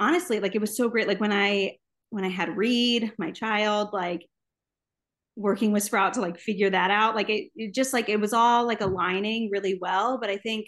honestly, 0.00 0.40
like 0.40 0.54
it 0.54 0.60
was 0.60 0.76
so 0.76 0.88
great. 0.88 1.08
Like 1.08 1.20
when 1.20 1.32
I 1.32 1.76
when 2.10 2.24
I 2.24 2.28
had 2.28 2.56
Reed, 2.56 3.12
my 3.18 3.30
child, 3.30 3.90
like 3.92 4.26
working 5.36 5.72
with 5.72 5.82
Sprout 5.82 6.14
to 6.14 6.20
like 6.20 6.38
figure 6.38 6.70
that 6.70 6.90
out, 6.90 7.14
like 7.14 7.30
it, 7.30 7.50
it 7.56 7.74
just 7.74 7.92
like 7.92 8.08
it 8.08 8.20
was 8.20 8.32
all 8.32 8.66
like 8.66 8.80
aligning 8.80 9.50
really 9.50 9.78
well. 9.80 10.18
But 10.18 10.30
I 10.30 10.36
think 10.36 10.66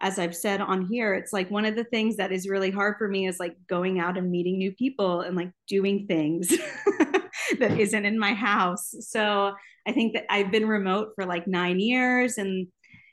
as 0.00 0.18
I've 0.18 0.36
said 0.36 0.60
on 0.60 0.86
here, 0.86 1.14
it's 1.14 1.32
like 1.32 1.50
one 1.50 1.64
of 1.64 1.76
the 1.76 1.84
things 1.84 2.16
that 2.16 2.32
is 2.32 2.48
really 2.48 2.70
hard 2.70 2.96
for 2.98 3.08
me 3.08 3.26
is 3.26 3.38
like 3.38 3.56
going 3.68 4.00
out 4.00 4.18
and 4.18 4.30
meeting 4.30 4.58
new 4.58 4.72
people 4.72 5.20
and 5.20 5.36
like 5.36 5.50
doing 5.68 6.06
things 6.06 6.48
that 7.58 7.78
isn't 7.78 8.04
in 8.04 8.18
my 8.18 8.34
house. 8.34 8.94
So 9.00 9.54
I 9.86 9.92
think 9.92 10.14
that 10.14 10.24
I've 10.28 10.50
been 10.50 10.66
remote 10.66 11.10
for 11.14 11.24
like 11.24 11.46
nine 11.46 11.80
years 11.80 12.38
and 12.38 12.66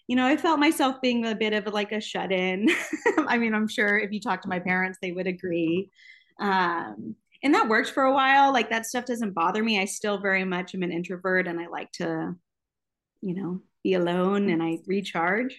you 0.08 0.18
know, 0.18 0.26
I 0.26 0.36
felt 0.36 0.60
myself 0.60 0.98
being 1.02 1.26
a 1.26 1.36
bit 1.36 1.54
of 1.54 1.74
like 1.74 1.94
a 1.94 2.02
shut 2.02 2.34
in. 2.34 2.68
I 3.28 3.38
mean, 3.38 3.54
I'm 3.54 3.70
sure 3.70 3.98
if 3.98 4.12
you 4.12 4.20
talk 4.20 4.42
to 4.42 4.50
my 4.50 4.60
parents, 4.60 5.00
they 5.02 5.14
would 5.14 5.28
agree. 5.28 5.90
Um, 6.38 7.16
and 7.44 7.54
that 7.54 7.68
worked 7.68 7.90
for 7.90 8.04
a 8.04 8.14
while. 8.14 8.54
Like 8.54 8.70
that 8.70 8.86
stuff 8.86 9.06
doesn't 9.06 9.34
bother 9.34 9.64
me. 9.64 9.80
I 9.80 9.86
still 9.86 10.20
very 10.20 10.44
much 10.44 10.76
am 10.76 10.84
an 10.84 10.92
introvert 10.92 11.48
and 11.48 11.60
I 11.60 11.68
like 11.68 11.92
to, 11.94 12.36
you 13.22 13.36
know, 13.36 13.62
be 13.84 13.94
alone 13.94 14.50
and 14.50 14.62
I 14.62 14.80
recharge. 14.86 15.56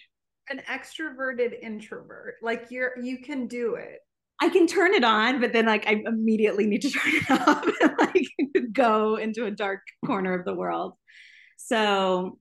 An 0.49 0.61
extroverted 0.69 1.61
introvert. 1.61 2.37
Like 2.43 2.67
you're 2.71 2.99
you 3.01 3.19
can 3.19 3.47
do 3.47 3.77
it. 3.77 3.99
I 4.41 4.49
can 4.49 4.67
turn 4.67 4.93
it 4.93 5.05
on, 5.05 5.41
but 5.41 5.53
then 5.53 5.67
like 5.67 5.87
I 5.87 6.03
immediately 6.07 6.67
need 6.67 6.83
to 6.83 6.91
turn 6.93 7.13
it 7.15 7.31
off 7.31 7.65
and 7.81 7.95
like 7.99 8.27
go 8.73 9.17
into 9.17 9.47
a 9.47 9.51
dark 9.51 9.81
corner 10.05 10.35
of 10.35 10.45
the 10.45 10.55
world. 10.55 10.95
So 11.57 12.39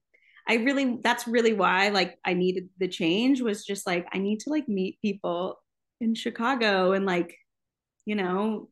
I 0.47 0.55
really 0.55 0.99
that's 1.03 1.27
really 1.27 1.53
why 1.53 1.89
like 1.89 2.17
I 2.25 2.33
needed 2.33 2.69
the 2.79 2.87
change 2.87 3.41
was 3.41 3.63
just 3.63 3.85
like 3.85 4.07
I 4.11 4.17
need 4.17 4.39
to 4.41 4.49
like 4.49 4.67
meet 4.67 4.99
people 5.01 5.59
in 5.99 6.15
Chicago 6.15 6.93
and 6.93 7.05
like 7.05 7.35
you 8.05 8.15
know 8.15 8.70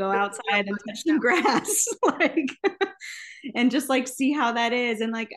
go 0.00 0.10
outside 0.10 0.66
and 0.66 0.78
touch 0.86 1.02
some 1.06 1.18
grass 1.18 1.86
like 2.02 2.50
and 3.54 3.70
just 3.70 3.88
like 3.88 4.08
see 4.08 4.32
how 4.32 4.52
that 4.52 4.72
is 4.72 5.00
and 5.00 5.12
like 5.12 5.30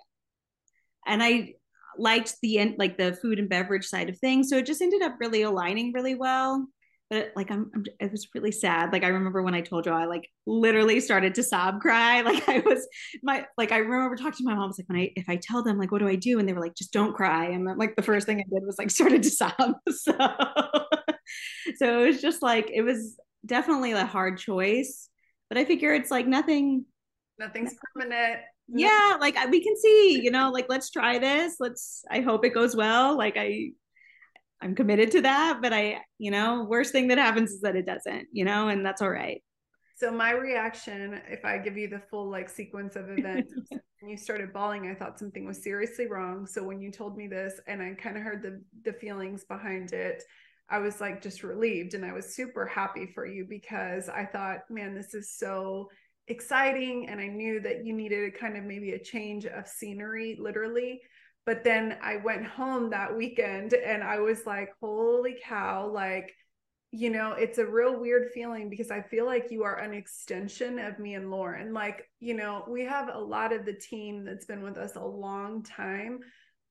and 1.05 1.22
I 1.22 1.53
liked 1.97 2.36
the 2.41 2.57
end 2.57 2.76
like 2.78 2.97
the 2.97 3.14
food 3.14 3.39
and 3.39 3.49
beverage 3.49 3.86
side 3.86 4.09
of 4.09 4.18
things 4.18 4.49
so 4.49 4.57
it 4.57 4.66
just 4.66 4.82
ended 4.82 5.01
up 5.01 5.16
really 5.20 5.43
aligning 5.43 5.91
really 5.93 6.16
well 6.16 6.66
but 7.09 7.32
like 7.36 7.51
I'm, 7.51 7.70
I'm, 7.76 7.84
it 7.99 8.11
was 8.11 8.28
really 8.34 8.51
sad 8.51 8.91
like 8.91 9.03
i 9.03 9.09
remember 9.09 9.43
when 9.43 9.53
i 9.53 9.61
told 9.61 9.86
you 9.86 9.91
i 9.91 10.05
like 10.05 10.28
literally 10.47 10.99
started 10.99 11.36
to 11.36 11.43
sob 11.43 11.80
cry 11.82 12.22
like 12.30 12.49
i 12.49 12.59
was 12.59 12.88
my 13.22 13.45
like 13.57 13.72
i 13.72 13.78
remember 13.78 14.16
talking 14.16 14.38
to 14.38 14.43
my 14.43 14.55
mom 14.55 14.64
I 14.64 14.68
was 14.68 14.80
like 14.80 14.89
when 14.89 14.99
i 14.99 15.11
if 15.16 15.30
i 15.30 15.36
tell 15.36 15.64
them 15.64 15.78
like 15.78 15.91
what 15.91 15.99
do 15.99 16.07
i 16.07 16.16
do? 16.16 16.39
And 16.39 16.49
they 16.49 16.53
were 16.53 16.61
like 16.61 16.76
just 16.76 16.93
don't 16.93 17.14
cry. 17.14 17.45
And 17.49 17.68
then, 17.68 17.78
like 17.78 17.95
the 17.95 18.01
first 18.01 18.26
thing 18.26 18.39
i 18.39 18.43
did 18.43 18.66
was 18.66 18.80
like 18.80 18.89
started 18.99 19.22
to 19.24 19.30
sob 19.30 19.76
so 19.89 20.14
so 21.76 22.01
it 22.01 22.07
was 22.07 22.22
just 22.22 22.41
like 22.41 22.72
it 22.74 22.82
was 22.82 23.18
definitely 23.46 23.91
a 23.91 24.06
hard 24.06 24.38
choice 24.38 25.10
but 25.50 25.58
i 25.58 25.66
figure 25.66 25.94
it's 25.94 26.12
like 26.12 26.28
nothing 26.28 26.86
nothing's 27.39 27.76
permanent 27.94 28.39
yeah 28.68 29.18
like 29.20 29.36
we 29.52 29.62
can 29.62 29.76
see 29.76 30.22
you 30.22 30.32
know 30.32 30.50
like 30.52 30.66
let's 30.70 30.89
try 30.89 31.20
this 31.20 31.56
let's 31.60 32.04
i 32.10 32.22
hope 32.22 32.46
it 32.46 32.54
goes 32.54 32.76
well 32.76 33.18
like 33.18 33.36
i 33.38 33.70
I'm 34.64 34.76
committed 34.76 35.12
to 35.12 35.22
that, 35.24 35.60
but 35.62 35.74
I, 35.74 36.00
you 36.18 36.32
know, 36.32 36.64
worst 36.64 36.94
thing 36.94 37.10
that 37.10 37.18
happens 37.18 37.52
is 37.52 37.62
that 37.62 37.76
it 37.76 37.86
doesn't, 37.86 38.28
you 38.32 38.46
know, 38.46 38.70
and 38.70 38.86
that's 38.86 39.02
all 39.02 39.10
right. 39.10 39.44
So 39.98 40.10
my 40.10 40.32
reaction, 40.32 41.22
if 41.30 41.44
I 41.44 41.58
give 41.58 41.78
you 41.78 41.89
the 41.89 42.02
full 42.10 42.30
like 42.30 42.48
sequence 42.48 42.96
of 42.96 43.10
events, 43.10 43.54
when 44.00 44.10
you 44.10 44.16
started 44.16 44.54
bawling, 44.54 44.89
I 44.89 44.96
thought 44.96 45.20
something 45.20 45.46
was 45.46 45.62
seriously 45.62 46.08
wrong. 46.08 46.48
So 46.48 46.64
when 46.64 46.82
you 46.82 46.91
told 46.91 47.18
me 47.18 47.28
this 47.28 47.60
and 47.68 47.82
I 47.82 47.94
kind 47.94 48.16
of 48.16 48.24
heard 48.24 48.41
the 48.41 48.62
the 48.89 48.98
feelings 48.98 49.44
behind 49.44 49.91
it, 49.91 50.24
I 50.74 50.80
was 50.80 51.00
like 51.00 51.22
just 51.22 51.44
relieved 51.44 51.94
and 51.94 52.04
I 52.04 52.14
was 52.14 52.36
super 52.36 52.66
happy 52.66 53.06
for 53.14 53.26
you 53.26 53.46
because 53.48 54.10
I 54.10 54.26
thought, 54.26 54.70
man, 54.70 54.96
this 54.96 55.14
is 55.14 55.32
so 55.32 55.90
exciting 56.28 57.08
and 57.10 57.22
I 57.22 57.28
knew 57.28 57.60
that 57.62 57.86
you 57.86 57.94
needed 57.94 58.34
a 58.34 58.38
kind 58.38 58.58
of 58.58 58.64
maybe 58.64 58.92
a 58.92 59.00
change 59.00 59.46
of 59.46 59.68
scenery 59.68 60.38
literally 60.40 61.02
but 61.46 61.64
then 61.64 61.98
I 62.02 62.18
went 62.18 62.46
home 62.46 62.90
that 62.92 63.16
weekend 63.16 63.74
and 63.74 64.04
I 64.04 64.20
was 64.20 64.46
like, 64.46 64.70
holy 64.80 65.36
cow, 65.44 65.88
like, 65.88 66.34
you 66.92 67.10
know, 67.10 67.34
it's 67.34 67.58
a 67.58 67.66
real 67.66 68.00
weird 68.00 68.30
feeling 68.34 68.70
because 68.70 68.92
I 68.92 69.02
feel 69.02 69.26
like 69.26 69.52
you 69.52 69.64
are 69.64 69.80
an 69.80 69.94
extension 69.94 70.80
of 70.80 71.00
me 71.00 71.16
and 71.16 71.32
Lauren. 71.32 71.74
Like, 71.74 72.08
you 72.20 72.34
know, 72.34 72.64
we 72.70 72.84
have 72.86 73.10
a 73.12 73.20
lot 73.20 73.52
of 73.52 73.66
the 73.66 73.74
team 73.74 74.24
that's 74.24 74.46
been 74.46 74.62
with 74.62 74.78
us 74.78 74.96
a 74.96 75.04
long 75.04 75.64
time, 75.64 76.20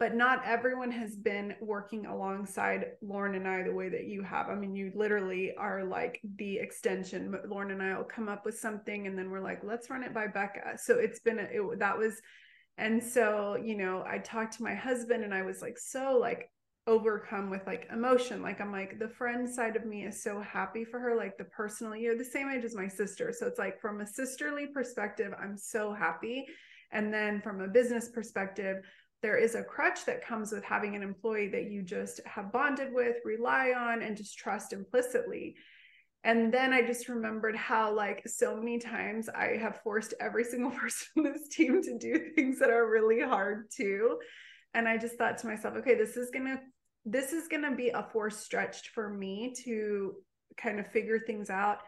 but 0.02 0.16
not 0.16 0.42
everyone 0.44 0.90
has 0.90 1.14
been 1.14 1.54
working 1.60 2.06
alongside 2.06 2.86
Lauren 3.02 3.36
and 3.36 3.46
I 3.46 3.62
the 3.62 3.72
way 3.72 3.88
that 3.88 4.06
you 4.06 4.20
have. 4.24 4.48
I 4.48 4.56
mean, 4.56 4.74
you 4.74 4.90
literally 4.96 5.54
are 5.56 5.84
like 5.84 6.20
the 6.38 6.58
extension. 6.58 7.32
Lauren 7.48 7.70
and 7.70 7.80
I 7.80 7.96
will 7.96 8.02
come 8.02 8.28
up 8.28 8.44
with 8.44 8.58
something 8.58 9.06
and 9.06 9.16
then 9.16 9.30
we're 9.30 9.38
like, 9.38 9.60
let's 9.62 9.90
run 9.90 10.02
it 10.02 10.12
by 10.12 10.26
Becca. 10.26 10.76
So 10.76 10.98
it's 10.98 11.20
been, 11.20 11.38
a, 11.38 11.42
it, 11.42 11.78
that 11.78 11.96
was, 11.96 12.20
and 12.78 13.00
so 13.02 13.56
you 13.62 13.76
know 13.76 14.02
i 14.08 14.16
talked 14.16 14.56
to 14.56 14.62
my 14.62 14.74
husband 14.74 15.22
and 15.22 15.34
i 15.34 15.42
was 15.42 15.60
like 15.60 15.76
so 15.78 16.16
like 16.18 16.48
overcome 16.86 17.50
with 17.50 17.60
like 17.66 17.86
emotion 17.92 18.40
like 18.40 18.62
i'm 18.62 18.72
like 18.72 18.98
the 18.98 19.10
friend 19.10 19.46
side 19.46 19.76
of 19.76 19.84
me 19.84 20.06
is 20.06 20.22
so 20.22 20.40
happy 20.40 20.82
for 20.82 20.98
her 20.98 21.14
like 21.14 21.36
the 21.36 21.44
personal 21.44 21.94
you're 21.94 22.16
the 22.16 22.24
same 22.24 22.48
age 22.48 22.64
as 22.64 22.74
my 22.74 22.88
sister 22.88 23.30
so 23.30 23.46
it's 23.46 23.58
like 23.58 23.78
from 23.78 24.00
a 24.00 24.06
sisterly 24.06 24.68
perspective 24.72 25.34
i'm 25.38 25.58
so 25.58 25.92
happy 25.92 26.46
and 26.92 27.12
then 27.12 27.40
from 27.40 27.60
a 27.60 27.68
business 27.68 28.08
perspective 28.08 28.78
there 29.22 29.36
is 29.36 29.54
a 29.54 29.62
crutch 29.62 30.04
that 30.06 30.26
comes 30.26 30.52
with 30.52 30.64
having 30.64 30.96
an 30.96 31.02
employee 31.02 31.48
that 31.48 31.70
you 31.70 31.82
just 31.82 32.20
have 32.26 32.52
bonded 32.52 32.92
with, 32.92 33.16
rely 33.24 33.72
on, 33.76 34.02
and 34.02 34.16
just 34.16 34.36
trust 34.36 34.72
implicitly. 34.72 35.54
And 36.24 36.52
then 36.52 36.72
I 36.72 36.82
just 36.82 37.08
remembered 37.08 37.56
how, 37.56 37.94
like, 37.94 38.22
so 38.26 38.56
many 38.56 38.78
times 38.78 39.28
I 39.28 39.56
have 39.56 39.80
forced 39.82 40.14
every 40.20 40.44
single 40.52 40.70
person 40.70 41.06
on 41.16 41.24
this 41.24 41.48
team 41.48 41.82
to 41.82 41.98
do 41.98 42.30
things 42.34 42.58
that 42.58 42.70
are 42.70 42.90
really 42.90 43.20
hard 43.20 43.70
too. 43.70 44.18
And 44.74 44.88
I 44.88 44.98
just 44.98 45.16
thought 45.16 45.38
to 45.38 45.46
myself, 45.46 45.76
okay, 45.76 45.94
this 45.94 46.16
is 46.16 46.30
going 46.30 46.46
to 46.46 46.60
this 47.04 47.32
is 47.32 47.48
going 47.48 47.62
to 47.62 47.74
be 47.74 47.88
a 47.88 48.06
force 48.12 48.36
stretched 48.36 48.90
for 48.90 49.08
me 49.08 49.52
to 49.64 50.14
kind 50.56 50.78
of 50.78 50.86
figure 50.86 51.18
things 51.18 51.50
out 51.50 51.78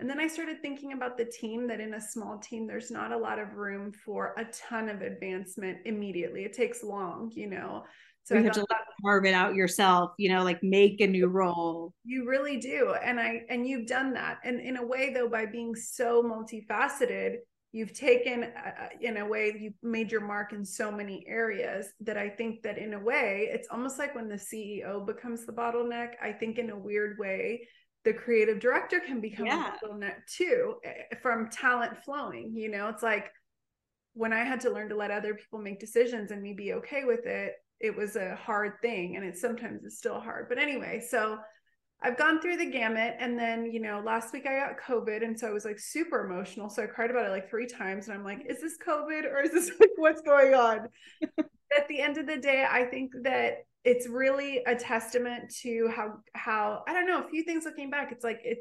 and 0.00 0.08
then 0.08 0.18
I 0.18 0.26
started 0.26 0.62
thinking 0.62 0.92
about 0.94 1.18
the 1.18 1.26
team 1.26 1.68
that 1.68 1.78
in 1.78 1.94
a 1.94 2.00
small 2.00 2.38
team, 2.38 2.66
there's 2.66 2.90
not 2.90 3.12
a 3.12 3.18
lot 3.18 3.38
of 3.38 3.54
room 3.54 3.92
for 3.92 4.34
a 4.38 4.46
ton 4.46 4.88
of 4.88 5.02
advancement 5.02 5.78
immediately. 5.84 6.44
It 6.44 6.54
takes 6.54 6.82
long, 6.82 7.30
you 7.34 7.48
know. 7.48 7.84
So 8.24 8.34
you 8.34 8.40
I 8.40 8.44
have 8.44 8.52
to 8.52 8.66
carve 9.02 9.26
it 9.26 9.34
out 9.34 9.54
yourself, 9.54 10.12
you 10.18 10.30
know, 10.30 10.42
like 10.42 10.62
make 10.62 11.00
a 11.00 11.06
new 11.06 11.26
role. 11.26 11.92
You 12.04 12.28
really 12.28 12.56
do. 12.56 12.94
And 13.02 13.20
I 13.20 13.42
and 13.50 13.66
you've 13.66 13.86
done 13.86 14.14
that. 14.14 14.38
And 14.44 14.60
in 14.60 14.78
a 14.78 14.86
way 14.86 15.12
though, 15.12 15.28
by 15.28 15.46
being 15.46 15.74
so 15.74 16.22
multifaceted, 16.22 17.36
you've 17.72 17.92
taken 17.92 18.44
uh, 18.44 18.88
in 19.00 19.18
a 19.18 19.26
way 19.26 19.54
you've 19.58 19.74
made 19.82 20.10
your 20.10 20.20
mark 20.20 20.52
in 20.52 20.64
so 20.64 20.90
many 20.90 21.24
areas 21.28 21.92
that 22.00 22.16
i 22.16 22.28
think 22.28 22.62
that 22.62 22.78
in 22.78 22.94
a 22.94 22.98
way 22.98 23.48
it's 23.52 23.68
almost 23.70 23.98
like 23.98 24.14
when 24.14 24.28
the 24.28 24.34
ceo 24.34 25.06
becomes 25.06 25.46
the 25.46 25.52
bottleneck 25.52 26.14
i 26.20 26.32
think 26.32 26.58
in 26.58 26.70
a 26.70 26.76
weird 26.76 27.16
way 27.18 27.60
the 28.04 28.12
creative 28.12 28.60
director 28.60 29.00
can 29.00 29.20
become 29.20 29.46
yeah. 29.46 29.72
a 29.74 29.86
bottleneck 29.86 30.26
too 30.26 30.76
eh, 30.84 31.16
from 31.22 31.48
talent 31.50 31.96
flowing 32.04 32.52
you 32.54 32.70
know? 32.70 32.88
It's 32.88 33.02
like 33.02 33.30
when 34.14 34.32
i 34.32 34.44
had 34.44 34.60
to 34.60 34.70
learn 34.70 34.88
to 34.88 34.96
let 34.96 35.10
other 35.10 35.34
people 35.34 35.60
make 35.60 35.78
decisions 35.78 36.32
and 36.32 36.42
me 36.42 36.52
be 36.52 36.72
okay 36.72 37.04
with 37.04 37.26
it 37.26 37.54
it 37.80 37.96
was 37.96 38.16
a 38.16 38.36
hard 38.36 38.74
thing 38.82 39.16
and 39.16 39.24
it 39.24 39.38
sometimes 39.38 39.84
is 39.84 39.96
still 39.96 40.20
hard. 40.20 40.48
But 40.48 40.58
anyway 40.58 41.02
so 41.06 41.38
i've 42.02 42.16
gone 42.16 42.40
through 42.40 42.56
the 42.56 42.70
gamut 42.70 43.14
and 43.18 43.38
then 43.38 43.66
you 43.66 43.80
know 43.80 44.02
last 44.04 44.32
week 44.32 44.46
i 44.46 44.58
got 44.58 44.80
covid 44.80 45.22
and 45.22 45.38
so 45.38 45.46
i 45.46 45.50
was 45.50 45.66
like 45.66 45.78
super 45.78 46.24
emotional 46.24 46.70
so 46.70 46.82
i 46.82 46.86
cried 46.86 47.10
about 47.10 47.26
it 47.26 47.30
like 47.30 47.50
three 47.50 47.66
times 47.66 48.08
and 48.08 48.16
i'm 48.16 48.24
like 48.24 48.42
is 48.48 48.60
this 48.60 48.78
covid 48.86 49.24
or 49.30 49.42
is 49.42 49.50
this 49.50 49.70
like 49.80 49.90
what's 49.96 50.22
going 50.22 50.54
on? 50.54 50.88
At 51.76 51.86
the 51.88 52.00
end 52.00 52.16
of 52.16 52.26
the 52.26 52.38
day 52.38 52.66
i 52.68 52.84
think 52.84 53.12
that 53.22 53.58
it's 53.84 54.08
really 54.08 54.62
a 54.66 54.74
testament 54.74 55.50
to 55.62 55.88
how 55.94 56.18
how 56.34 56.82
I 56.86 56.92
don't 56.92 57.06
know 57.06 57.24
a 57.24 57.28
few 57.28 57.44
things 57.44 57.64
looking 57.64 57.90
back. 57.90 58.12
It's 58.12 58.24
like 58.24 58.40
it 58.44 58.58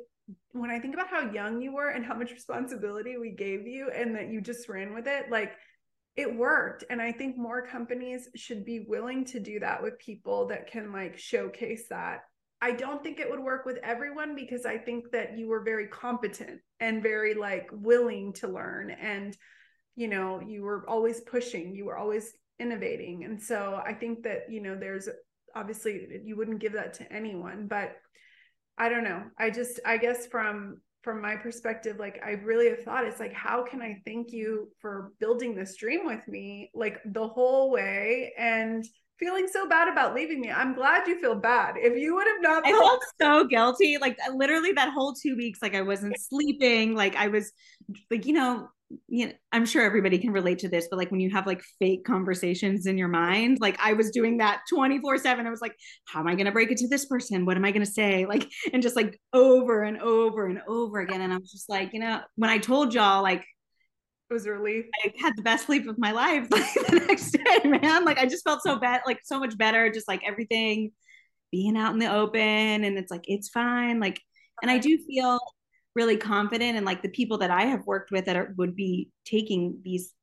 when 0.51 0.69
I 0.69 0.79
think 0.79 0.93
about 0.93 1.09
how 1.09 1.31
young 1.31 1.61
you 1.61 1.73
were 1.73 1.89
and 1.89 2.05
how 2.05 2.15
much 2.15 2.31
responsibility 2.31 3.17
we 3.17 3.31
gave 3.31 3.67
you 3.67 3.89
and 3.89 4.15
that 4.15 4.29
you 4.29 4.41
just 4.41 4.69
ran 4.69 4.93
with 4.93 5.07
it, 5.07 5.29
like 5.31 5.53
it 6.15 6.33
worked. 6.33 6.83
And 6.89 7.01
I 7.01 7.11
think 7.11 7.37
more 7.37 7.65
companies 7.65 8.29
should 8.35 8.65
be 8.65 8.85
willing 8.87 9.25
to 9.25 9.39
do 9.39 9.59
that 9.59 9.81
with 9.81 9.99
people 9.99 10.47
that 10.47 10.69
can 10.69 10.91
like 10.91 11.17
showcase 11.17 11.85
that. 11.89 12.21
I 12.61 12.71
don't 12.71 13.01
think 13.01 13.19
it 13.19 13.29
would 13.29 13.39
work 13.39 13.65
with 13.65 13.77
everyone 13.83 14.35
because 14.35 14.65
I 14.65 14.77
think 14.77 15.11
that 15.11 15.37
you 15.37 15.47
were 15.47 15.63
very 15.63 15.87
competent 15.87 16.59
and 16.79 17.01
very 17.01 17.33
like 17.33 17.69
willing 17.71 18.33
to 18.33 18.47
learn 18.47 18.91
and 18.91 19.35
you 19.95 20.07
know 20.07 20.41
you 20.45 20.63
were 20.63 20.87
always 20.89 21.21
pushing 21.21 21.75
you 21.75 21.85
were 21.85 21.97
always 21.97 22.33
innovating. 22.59 23.23
And 23.23 23.41
so 23.41 23.81
i 23.85 23.93
think 23.93 24.23
that 24.23 24.49
you 24.49 24.61
know 24.61 24.75
there's 24.75 25.09
obviously 25.55 26.21
you 26.23 26.35
wouldn't 26.37 26.59
give 26.59 26.73
that 26.73 26.93
to 26.95 27.11
anyone 27.11 27.67
but 27.67 27.95
i 28.77 28.87
don't 28.89 29.03
know. 29.03 29.23
I 29.37 29.49
just 29.49 29.79
i 29.85 29.97
guess 29.97 30.27
from 30.27 30.77
from 31.01 31.21
my 31.21 31.35
perspective 31.35 31.97
like 31.97 32.21
i 32.25 32.31
really 32.31 32.69
have 32.69 32.83
thought 32.83 33.05
it's 33.05 33.21
like 33.21 33.33
how 33.33 33.63
can 33.63 33.81
i 33.81 34.01
thank 34.05 34.33
you 34.33 34.69
for 34.81 35.13
building 35.19 35.55
this 35.55 35.77
dream 35.77 36.05
with 36.05 36.27
me 36.27 36.69
like 36.73 36.99
the 37.05 37.25
whole 37.25 37.71
way 37.71 38.33
and 38.37 38.85
feeling 39.19 39.47
so 39.51 39.67
bad 39.67 39.89
about 39.89 40.15
leaving 40.15 40.39
me? 40.39 40.49
I'm 40.49 40.73
glad 40.73 41.05
you 41.05 41.19
feel 41.19 41.35
bad. 41.35 41.75
If 41.77 41.97
you 41.97 42.15
would 42.15 42.25
have 42.27 42.41
not 42.41 42.65
i 42.65 42.71
felt 42.71 43.03
so 43.21 43.45
guilty 43.45 43.97
like 43.99 44.17
literally 44.33 44.71
that 44.71 44.93
whole 44.93 45.13
two 45.13 45.35
weeks 45.35 45.61
like 45.61 45.75
i 45.75 45.81
wasn't 45.81 46.17
sleeping 46.17 46.95
like 46.95 47.15
i 47.15 47.27
was 47.27 47.51
like 48.09 48.25
you 48.25 48.33
know 48.33 48.69
you 49.07 49.27
know, 49.27 49.33
I'm 49.51 49.65
sure 49.65 49.83
everybody 49.83 50.17
can 50.17 50.31
relate 50.31 50.59
to 50.59 50.69
this, 50.69 50.87
but 50.89 50.97
like 50.97 51.11
when 51.11 51.19
you 51.19 51.29
have 51.31 51.45
like 51.45 51.61
fake 51.79 52.05
conversations 52.05 52.85
in 52.85 52.97
your 52.97 53.07
mind, 53.07 53.59
like 53.61 53.77
I 53.79 53.93
was 53.93 54.09
doing 54.09 54.37
that 54.37 54.61
24 54.69 55.19
7. 55.19 55.45
I 55.45 55.49
was 55.49 55.61
like, 55.61 55.75
how 56.05 56.19
am 56.19 56.27
I 56.27 56.35
going 56.35 56.45
to 56.45 56.51
break 56.51 56.71
it 56.71 56.77
to 56.79 56.87
this 56.87 57.05
person? 57.05 57.45
What 57.45 57.57
am 57.57 57.65
I 57.65 57.71
going 57.71 57.85
to 57.85 57.91
say? 57.91 58.25
Like, 58.25 58.49
and 58.73 58.81
just 58.81 58.95
like 58.95 59.19
over 59.33 59.83
and 59.83 59.99
over 59.99 60.47
and 60.47 60.61
over 60.67 60.99
again. 60.99 61.21
And 61.21 61.33
I 61.33 61.37
was 61.37 61.51
just 61.51 61.69
like, 61.69 61.93
you 61.93 61.99
know, 61.99 62.21
when 62.35 62.49
I 62.49 62.57
told 62.57 62.93
y'all, 62.93 63.21
like, 63.21 63.41
it 64.29 64.33
was 64.33 64.45
a 64.45 64.51
relief. 64.51 64.85
I 65.03 65.13
had 65.19 65.35
the 65.35 65.41
best 65.41 65.65
sleep 65.65 65.87
of 65.87 65.97
my 65.97 66.11
life 66.11 66.47
like, 66.51 66.73
the 66.73 67.03
next 67.07 67.31
day, 67.31 67.69
man. 67.69 68.05
Like, 68.05 68.19
I 68.19 68.25
just 68.25 68.43
felt 68.43 68.61
so 68.61 68.77
bad, 68.77 69.01
like, 69.05 69.19
so 69.23 69.39
much 69.39 69.57
better, 69.57 69.91
just 69.91 70.07
like 70.07 70.21
everything 70.25 70.91
being 71.51 71.77
out 71.77 71.93
in 71.93 71.99
the 71.99 72.13
open. 72.13 72.39
And 72.39 72.97
it's 72.97 73.11
like, 73.11 73.23
it's 73.25 73.49
fine. 73.49 73.99
Like, 73.99 74.19
and 74.61 74.69
I 74.69 74.77
do 74.77 74.97
feel 75.07 75.39
really 75.99 76.15
confident 76.15 76.77
and 76.77 76.85
like 76.85 77.01
the 77.01 77.09
people 77.09 77.37
that 77.39 77.51
I 77.51 77.63
have 77.65 77.85
worked 77.85 78.09
with 78.09 78.23
that 78.25 78.37
are, 78.37 78.53
would 78.55 78.73
be 78.73 79.09
taking 79.25 79.77
these 79.83 80.13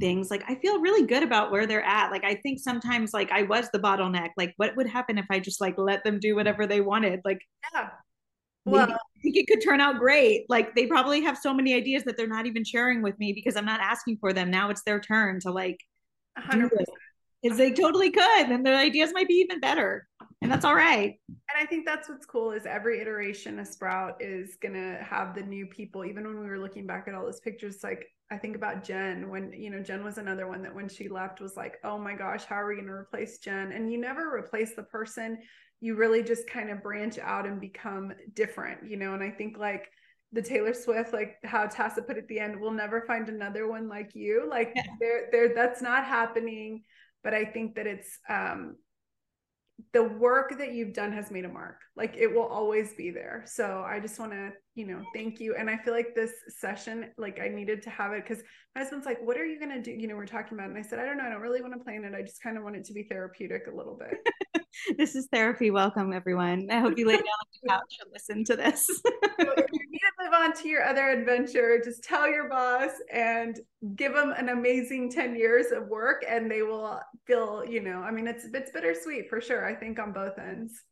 things 0.00 0.28
like 0.28 0.42
I 0.48 0.56
feel 0.56 0.80
really 0.80 1.06
good 1.06 1.22
about 1.22 1.52
where 1.52 1.68
they're 1.68 1.84
at. 1.84 2.10
Like 2.10 2.24
I 2.24 2.34
think 2.34 2.58
sometimes 2.58 3.14
like 3.14 3.30
I 3.30 3.44
was 3.44 3.68
the 3.72 3.78
bottleneck. 3.78 4.30
Like 4.36 4.52
what 4.56 4.74
would 4.76 4.88
happen 4.88 5.16
if 5.16 5.26
I 5.30 5.38
just 5.38 5.60
like 5.60 5.76
let 5.78 6.02
them 6.02 6.18
do 6.18 6.34
whatever 6.34 6.66
they 6.66 6.80
wanted? 6.80 7.20
Like 7.24 7.38
yeah. 7.72 7.90
well 8.64 8.90
I 8.90 9.20
think 9.22 9.36
it 9.36 9.46
could 9.46 9.62
turn 9.62 9.80
out 9.80 10.00
great. 10.00 10.46
Like 10.48 10.74
they 10.74 10.86
probably 10.86 11.20
have 11.22 11.38
so 11.38 11.54
many 11.54 11.74
ideas 11.74 12.02
that 12.04 12.16
they're 12.16 12.26
not 12.26 12.46
even 12.46 12.64
sharing 12.64 13.02
with 13.02 13.16
me 13.20 13.32
because 13.32 13.54
I'm 13.54 13.64
not 13.64 13.80
asking 13.80 14.16
for 14.18 14.32
them. 14.32 14.50
Now 14.50 14.68
it's 14.70 14.82
their 14.82 14.98
turn 14.98 15.38
to 15.40 15.52
like 15.52 15.78
100% 16.40 16.70
because 17.40 17.56
they 17.56 17.70
totally 17.70 18.10
could 18.10 18.48
and 18.48 18.66
their 18.66 18.76
ideas 18.76 19.12
might 19.14 19.28
be 19.28 19.34
even 19.34 19.60
better 19.60 20.08
and 20.44 20.52
that's 20.52 20.64
all 20.64 20.74
right. 20.74 21.18
And 21.28 21.56
i 21.56 21.64
think 21.64 21.86
that's 21.86 22.08
what's 22.08 22.26
cool 22.26 22.52
is 22.52 22.66
every 22.66 23.00
iteration 23.00 23.58
of 23.58 23.66
sprout 23.66 24.16
is 24.20 24.56
gonna 24.60 25.02
have 25.02 25.34
the 25.34 25.42
new 25.42 25.66
people. 25.66 26.04
Even 26.04 26.24
when 26.24 26.38
we 26.38 26.46
were 26.46 26.58
looking 26.58 26.86
back 26.86 27.08
at 27.08 27.14
all 27.14 27.24
those 27.24 27.40
pictures 27.40 27.78
like 27.82 28.06
i 28.30 28.38
think 28.38 28.56
about 28.56 28.84
jen 28.84 29.28
when 29.28 29.52
you 29.52 29.70
know 29.70 29.82
jen 29.82 30.04
was 30.04 30.18
another 30.18 30.46
one 30.46 30.62
that 30.62 30.74
when 30.74 30.88
she 30.88 31.08
left 31.08 31.40
was 31.40 31.56
like 31.56 31.76
oh 31.84 31.98
my 31.98 32.14
gosh 32.14 32.44
how 32.44 32.56
are 32.56 32.68
we 32.68 32.74
going 32.74 32.86
to 32.86 32.92
replace 32.92 33.38
jen? 33.38 33.72
And 33.72 33.90
you 33.90 33.98
never 33.98 34.34
replace 34.34 34.74
the 34.74 34.82
person. 34.84 35.38
You 35.80 35.96
really 35.96 36.22
just 36.22 36.46
kind 36.46 36.70
of 36.70 36.82
branch 36.82 37.18
out 37.18 37.46
and 37.46 37.60
become 37.60 38.12
different 38.34 38.88
you 38.88 38.96
know? 38.96 39.14
And 39.14 39.22
i 39.22 39.30
think 39.30 39.56
like 39.58 39.88
the 40.32 40.42
Taylor 40.42 40.74
Swift, 40.74 41.12
like 41.12 41.36
how 41.44 41.66
Tassa 41.68 42.04
put 42.04 42.18
at 42.18 42.26
the 42.26 42.40
end, 42.40 42.60
we'll 42.60 42.72
never 42.72 43.02
find 43.02 43.28
another 43.28 43.68
one 43.68 43.88
like 43.88 44.16
you. 44.16 44.48
Like 44.50 44.72
yeah. 44.74 44.82
there, 45.00 45.28
there, 45.30 45.54
that's 45.54 45.80
not 45.80 46.04
happening. 46.04 46.82
But 47.22 47.34
I 47.34 47.44
think 47.44 47.76
that 47.76 47.86
it's 47.86 48.18
um, 48.28 48.74
the 49.92 50.04
work 50.04 50.58
that 50.58 50.72
you've 50.72 50.92
done 50.92 51.12
has 51.12 51.30
made 51.30 51.44
a 51.44 51.48
mark. 51.48 51.80
Like 51.96 52.16
it 52.16 52.32
will 52.32 52.46
always 52.46 52.94
be 52.94 53.10
there. 53.10 53.44
So 53.46 53.84
I 53.86 54.00
just 54.00 54.18
want 54.18 54.32
to, 54.32 54.52
you 54.74 54.86
know, 54.86 55.00
thank 55.14 55.38
you. 55.38 55.54
And 55.54 55.70
I 55.70 55.76
feel 55.76 55.94
like 55.94 56.14
this 56.14 56.32
session, 56.48 57.10
like 57.16 57.40
I 57.40 57.48
needed 57.48 57.82
to 57.82 57.90
have 57.90 58.12
it 58.12 58.24
because 58.26 58.42
my 58.74 58.80
husband's 58.80 59.06
like, 59.06 59.24
what 59.24 59.36
are 59.36 59.44
you 59.44 59.58
going 59.58 59.70
to 59.70 59.80
do? 59.80 59.92
You 59.92 60.08
know, 60.08 60.16
we're 60.16 60.26
talking 60.26 60.58
about. 60.58 60.68
And 60.68 60.76
I 60.76 60.82
said, 60.82 60.98
I 60.98 61.04
don't 61.04 61.16
know. 61.16 61.24
I 61.24 61.30
don't 61.30 61.40
really 61.40 61.62
want 61.62 61.74
to 61.74 61.84
plan 61.84 62.04
it. 62.04 62.14
I 62.14 62.22
just 62.22 62.42
kind 62.42 62.58
of 62.58 62.64
want 62.64 62.74
it 62.76 62.84
to 62.86 62.92
be 62.92 63.04
therapeutic 63.04 63.68
a 63.72 63.76
little 63.76 63.96
bit. 63.96 64.64
this 64.98 65.14
is 65.14 65.28
therapy. 65.32 65.70
Welcome, 65.70 66.12
everyone. 66.12 66.68
I 66.70 66.80
hope 66.80 66.98
you 66.98 67.06
lay 67.06 67.14
down 67.14 67.22
on 67.22 67.46
the 67.62 67.68
couch 67.68 67.98
and 68.00 68.10
listen 68.12 68.44
to 68.46 68.56
this. 68.56 68.86
so 68.86 69.52
if 69.56 69.66
you 69.72 69.80
need 69.90 70.00
to 70.00 70.24
move 70.24 70.34
on 70.34 70.52
to 70.54 70.68
your 70.68 70.84
other 70.84 71.08
adventure, 71.08 71.80
just 71.84 72.02
tell 72.02 72.28
your 72.28 72.48
boss 72.48 72.90
and 73.12 73.60
give 73.94 74.12
them 74.12 74.34
an 74.36 74.48
amazing 74.48 75.08
10 75.08 75.36
years 75.36 75.66
of 75.70 75.86
work 75.86 76.24
and 76.28 76.50
they 76.50 76.62
will 76.62 76.98
feel, 77.28 77.64
you 77.64 77.80
know, 77.80 78.00
I 78.00 78.10
mean, 78.10 78.26
it's, 78.26 78.44
it's 78.52 78.72
bittersweet 78.72 79.28
for 79.30 79.40
sure. 79.40 79.64
I 79.64 79.76
think 79.76 80.00
on 80.00 80.12
both 80.12 80.36
ends. 80.36 80.82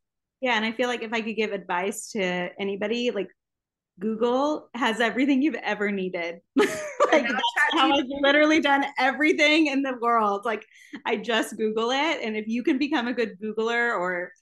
Yeah. 0.40 0.54
And 0.54 0.64
I 0.64 0.70
feel 0.70 0.88
like 0.88 1.02
if 1.02 1.12
I 1.12 1.20
could 1.20 1.36
give 1.36 1.52
advice 1.52 2.10
to 2.12 2.20
anybody, 2.60 3.10
like 3.10 3.28
Google 4.00 4.68
has 4.74 5.00
everything 5.00 5.42
you've 5.42 5.54
ever 5.56 5.90
needed. 5.90 6.40
like 6.56 6.70
that's 7.28 7.42
how 7.72 7.92
I've 7.92 8.04
literally 8.20 8.60
done 8.60 8.84
everything 8.98 9.66
in 9.66 9.82
the 9.82 9.96
world. 10.00 10.44
Like 10.44 10.64
I 11.06 11.16
just 11.16 11.56
Google 11.56 11.90
it. 11.90 12.20
And 12.22 12.36
if 12.36 12.48
you 12.48 12.62
can 12.62 12.78
become 12.78 13.06
a 13.06 13.12
good 13.12 13.38
Googler 13.40 13.98
or 13.98 14.32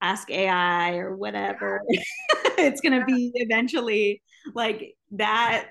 ask 0.00 0.30
AI 0.30 0.96
or 0.96 1.16
whatever, 1.16 1.80
yeah. 1.88 2.02
it's 2.58 2.80
gonna 2.80 3.04
be 3.04 3.32
eventually 3.34 4.22
like 4.54 4.94
that 5.12 5.68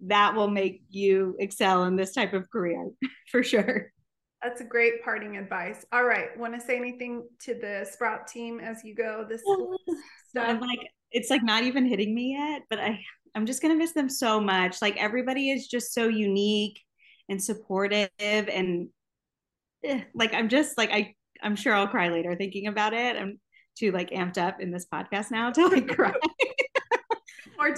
that 0.00 0.34
will 0.34 0.48
make 0.48 0.82
you 0.90 1.36
excel 1.38 1.84
in 1.84 1.96
this 1.96 2.12
type 2.12 2.32
of 2.32 2.50
career 2.50 2.90
for 3.30 3.42
sure. 3.42 3.92
That's 4.42 4.60
a 4.60 4.64
great 4.64 5.04
parting 5.04 5.36
advice. 5.36 5.84
All 5.92 6.04
right. 6.04 6.36
Want 6.36 6.58
to 6.58 6.60
say 6.60 6.76
anything 6.76 7.28
to 7.42 7.54
the 7.54 7.86
Sprout 7.88 8.26
team 8.26 8.58
as 8.58 8.82
you 8.82 8.92
go 8.94 9.24
this 9.28 9.42
stuff? 10.30 10.48
I'm 10.48 10.60
like 10.60 10.80
it's 11.12 11.30
like 11.30 11.42
not 11.42 11.64
even 11.64 11.86
hitting 11.86 12.14
me 12.14 12.36
yet, 12.36 12.62
but 12.70 12.78
I 12.78 13.00
I'm 13.34 13.46
just 13.46 13.62
gonna 13.62 13.76
miss 13.76 13.92
them 13.92 14.08
so 14.08 14.40
much. 14.40 14.82
Like 14.82 14.96
everybody 14.96 15.50
is 15.50 15.66
just 15.66 15.94
so 15.94 16.08
unique 16.08 16.80
and 17.28 17.42
supportive 17.42 18.10
and 18.20 18.88
eh, 19.84 20.02
like 20.14 20.34
I'm 20.34 20.48
just 20.48 20.76
like 20.76 20.90
I 20.90 21.14
I'm 21.42 21.56
sure 21.56 21.74
I'll 21.74 21.88
cry 21.88 22.08
later 22.08 22.36
thinking 22.36 22.66
about 22.66 22.94
it. 22.94 23.16
I'm 23.16 23.40
too 23.78 23.90
like 23.92 24.10
amped 24.10 24.38
up 24.38 24.60
in 24.60 24.70
this 24.70 24.86
podcast 24.92 25.30
now 25.30 25.50
to 25.50 25.66
like 25.66 25.88
cry. 25.96 26.12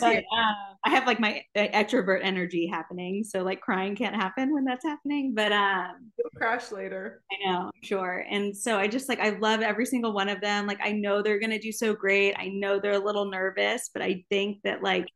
But, 0.01 0.16
um, 0.16 0.55
I 0.85 0.91
have 0.91 1.07
like 1.07 1.20
my 1.20 1.43
uh, 1.57 1.61
extrovert 1.68 2.20
energy 2.22 2.66
happening, 2.66 3.24
so 3.24 3.43
like 3.43 3.61
crying 3.61 3.97
can't 3.97 4.14
happen 4.14 4.53
when 4.53 4.64
that's 4.64 4.85
happening. 4.85 5.32
But 5.35 5.53
um, 5.53 6.11
You'll 6.18 6.30
crash 6.37 6.72
later. 6.72 7.22
I 7.32 7.49
know, 7.49 7.70
I'm 7.74 7.82
sure. 7.82 8.24
And 8.28 8.57
so 8.57 8.78
I 8.78 8.87
just 8.87 9.09
like 9.09 9.20
I 9.20 9.30
love 9.30 9.61
every 9.61 9.87
single 9.87 10.12
one 10.12 10.28
of 10.28 10.41
them. 10.41 10.66
Like 10.66 10.80
I 10.82 10.93
know 10.93 11.22
they're 11.22 11.41
gonna 11.41 11.59
do 11.59 11.72
so 11.72 11.95
great. 11.95 12.35
I 12.39 12.49
know 12.49 12.78
they're 12.78 12.93
a 12.93 12.99
little 12.99 13.30
nervous, 13.30 13.91
but 13.93 14.03
I 14.03 14.24
think 14.28 14.59
that 14.64 14.82
like 14.82 15.07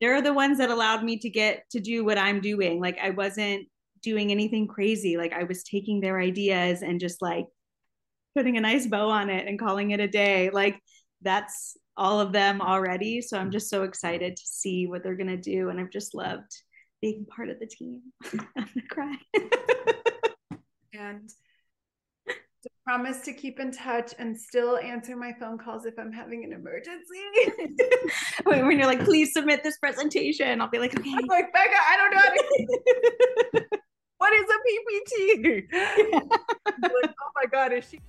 they're 0.00 0.22
the 0.22 0.32
ones 0.32 0.58
that 0.58 0.70
allowed 0.70 1.04
me 1.04 1.18
to 1.18 1.30
get 1.30 1.64
to 1.70 1.80
do 1.80 2.04
what 2.04 2.18
I'm 2.18 2.40
doing. 2.40 2.80
Like 2.80 2.98
I 2.98 3.10
wasn't 3.10 3.68
doing 4.02 4.32
anything 4.32 4.66
crazy. 4.66 5.16
Like 5.16 5.32
I 5.32 5.44
was 5.44 5.62
taking 5.62 6.00
their 6.00 6.18
ideas 6.18 6.82
and 6.82 6.98
just 6.98 7.22
like 7.22 7.46
putting 8.36 8.56
a 8.56 8.60
nice 8.60 8.86
bow 8.86 9.10
on 9.10 9.30
it 9.30 9.46
and 9.46 9.58
calling 9.58 9.92
it 9.92 10.00
a 10.00 10.08
day. 10.08 10.50
Like 10.50 10.80
that's 11.22 11.76
all 11.96 12.20
of 12.20 12.32
them 12.32 12.60
already. 12.60 13.20
So 13.20 13.36
I'm 13.36 13.44
mm-hmm. 13.44 13.52
just 13.52 13.70
so 13.70 13.82
excited 13.82 14.36
to 14.36 14.42
see 14.44 14.86
what 14.86 15.02
they're 15.02 15.16
gonna 15.16 15.36
do. 15.36 15.68
And 15.68 15.80
I've 15.80 15.90
just 15.90 16.14
loved 16.14 16.50
being 17.00 17.26
part 17.26 17.50
of 17.50 17.58
the 17.58 17.66
team. 17.66 18.00
I'm 18.32 18.40
gonna 18.56 18.88
cry. 18.88 19.16
And 20.94 21.26
to 22.28 22.70
promise 22.84 23.22
to 23.22 23.32
keep 23.32 23.58
in 23.58 23.72
touch 23.72 24.14
and 24.18 24.38
still 24.38 24.76
answer 24.76 25.16
my 25.16 25.32
phone 25.40 25.58
calls 25.58 25.84
if 25.84 25.98
I'm 25.98 26.12
having 26.12 26.44
an 26.44 26.52
emergency. 26.52 27.22
when 28.44 28.78
you're 28.78 28.86
like, 28.86 29.02
please 29.04 29.32
submit 29.32 29.64
this 29.64 29.78
presentation, 29.78 30.60
I'll 30.60 30.68
be 30.68 30.78
like, 30.78 30.96
okay. 30.96 31.14
I'm 31.16 31.26
like, 31.26 31.52
Becca, 31.52 31.74
I 31.74 31.96
don't 31.96 32.14
know 32.14 32.20
how 32.20 32.30
to. 32.30 33.78
what 34.18 34.32
is 34.32 34.44
a 34.44 34.58
PPT? 34.68 35.72
like, 36.82 37.10
oh 37.10 37.30
my 37.34 37.46
God, 37.50 37.72
is 37.72 37.88
she? 37.88 38.00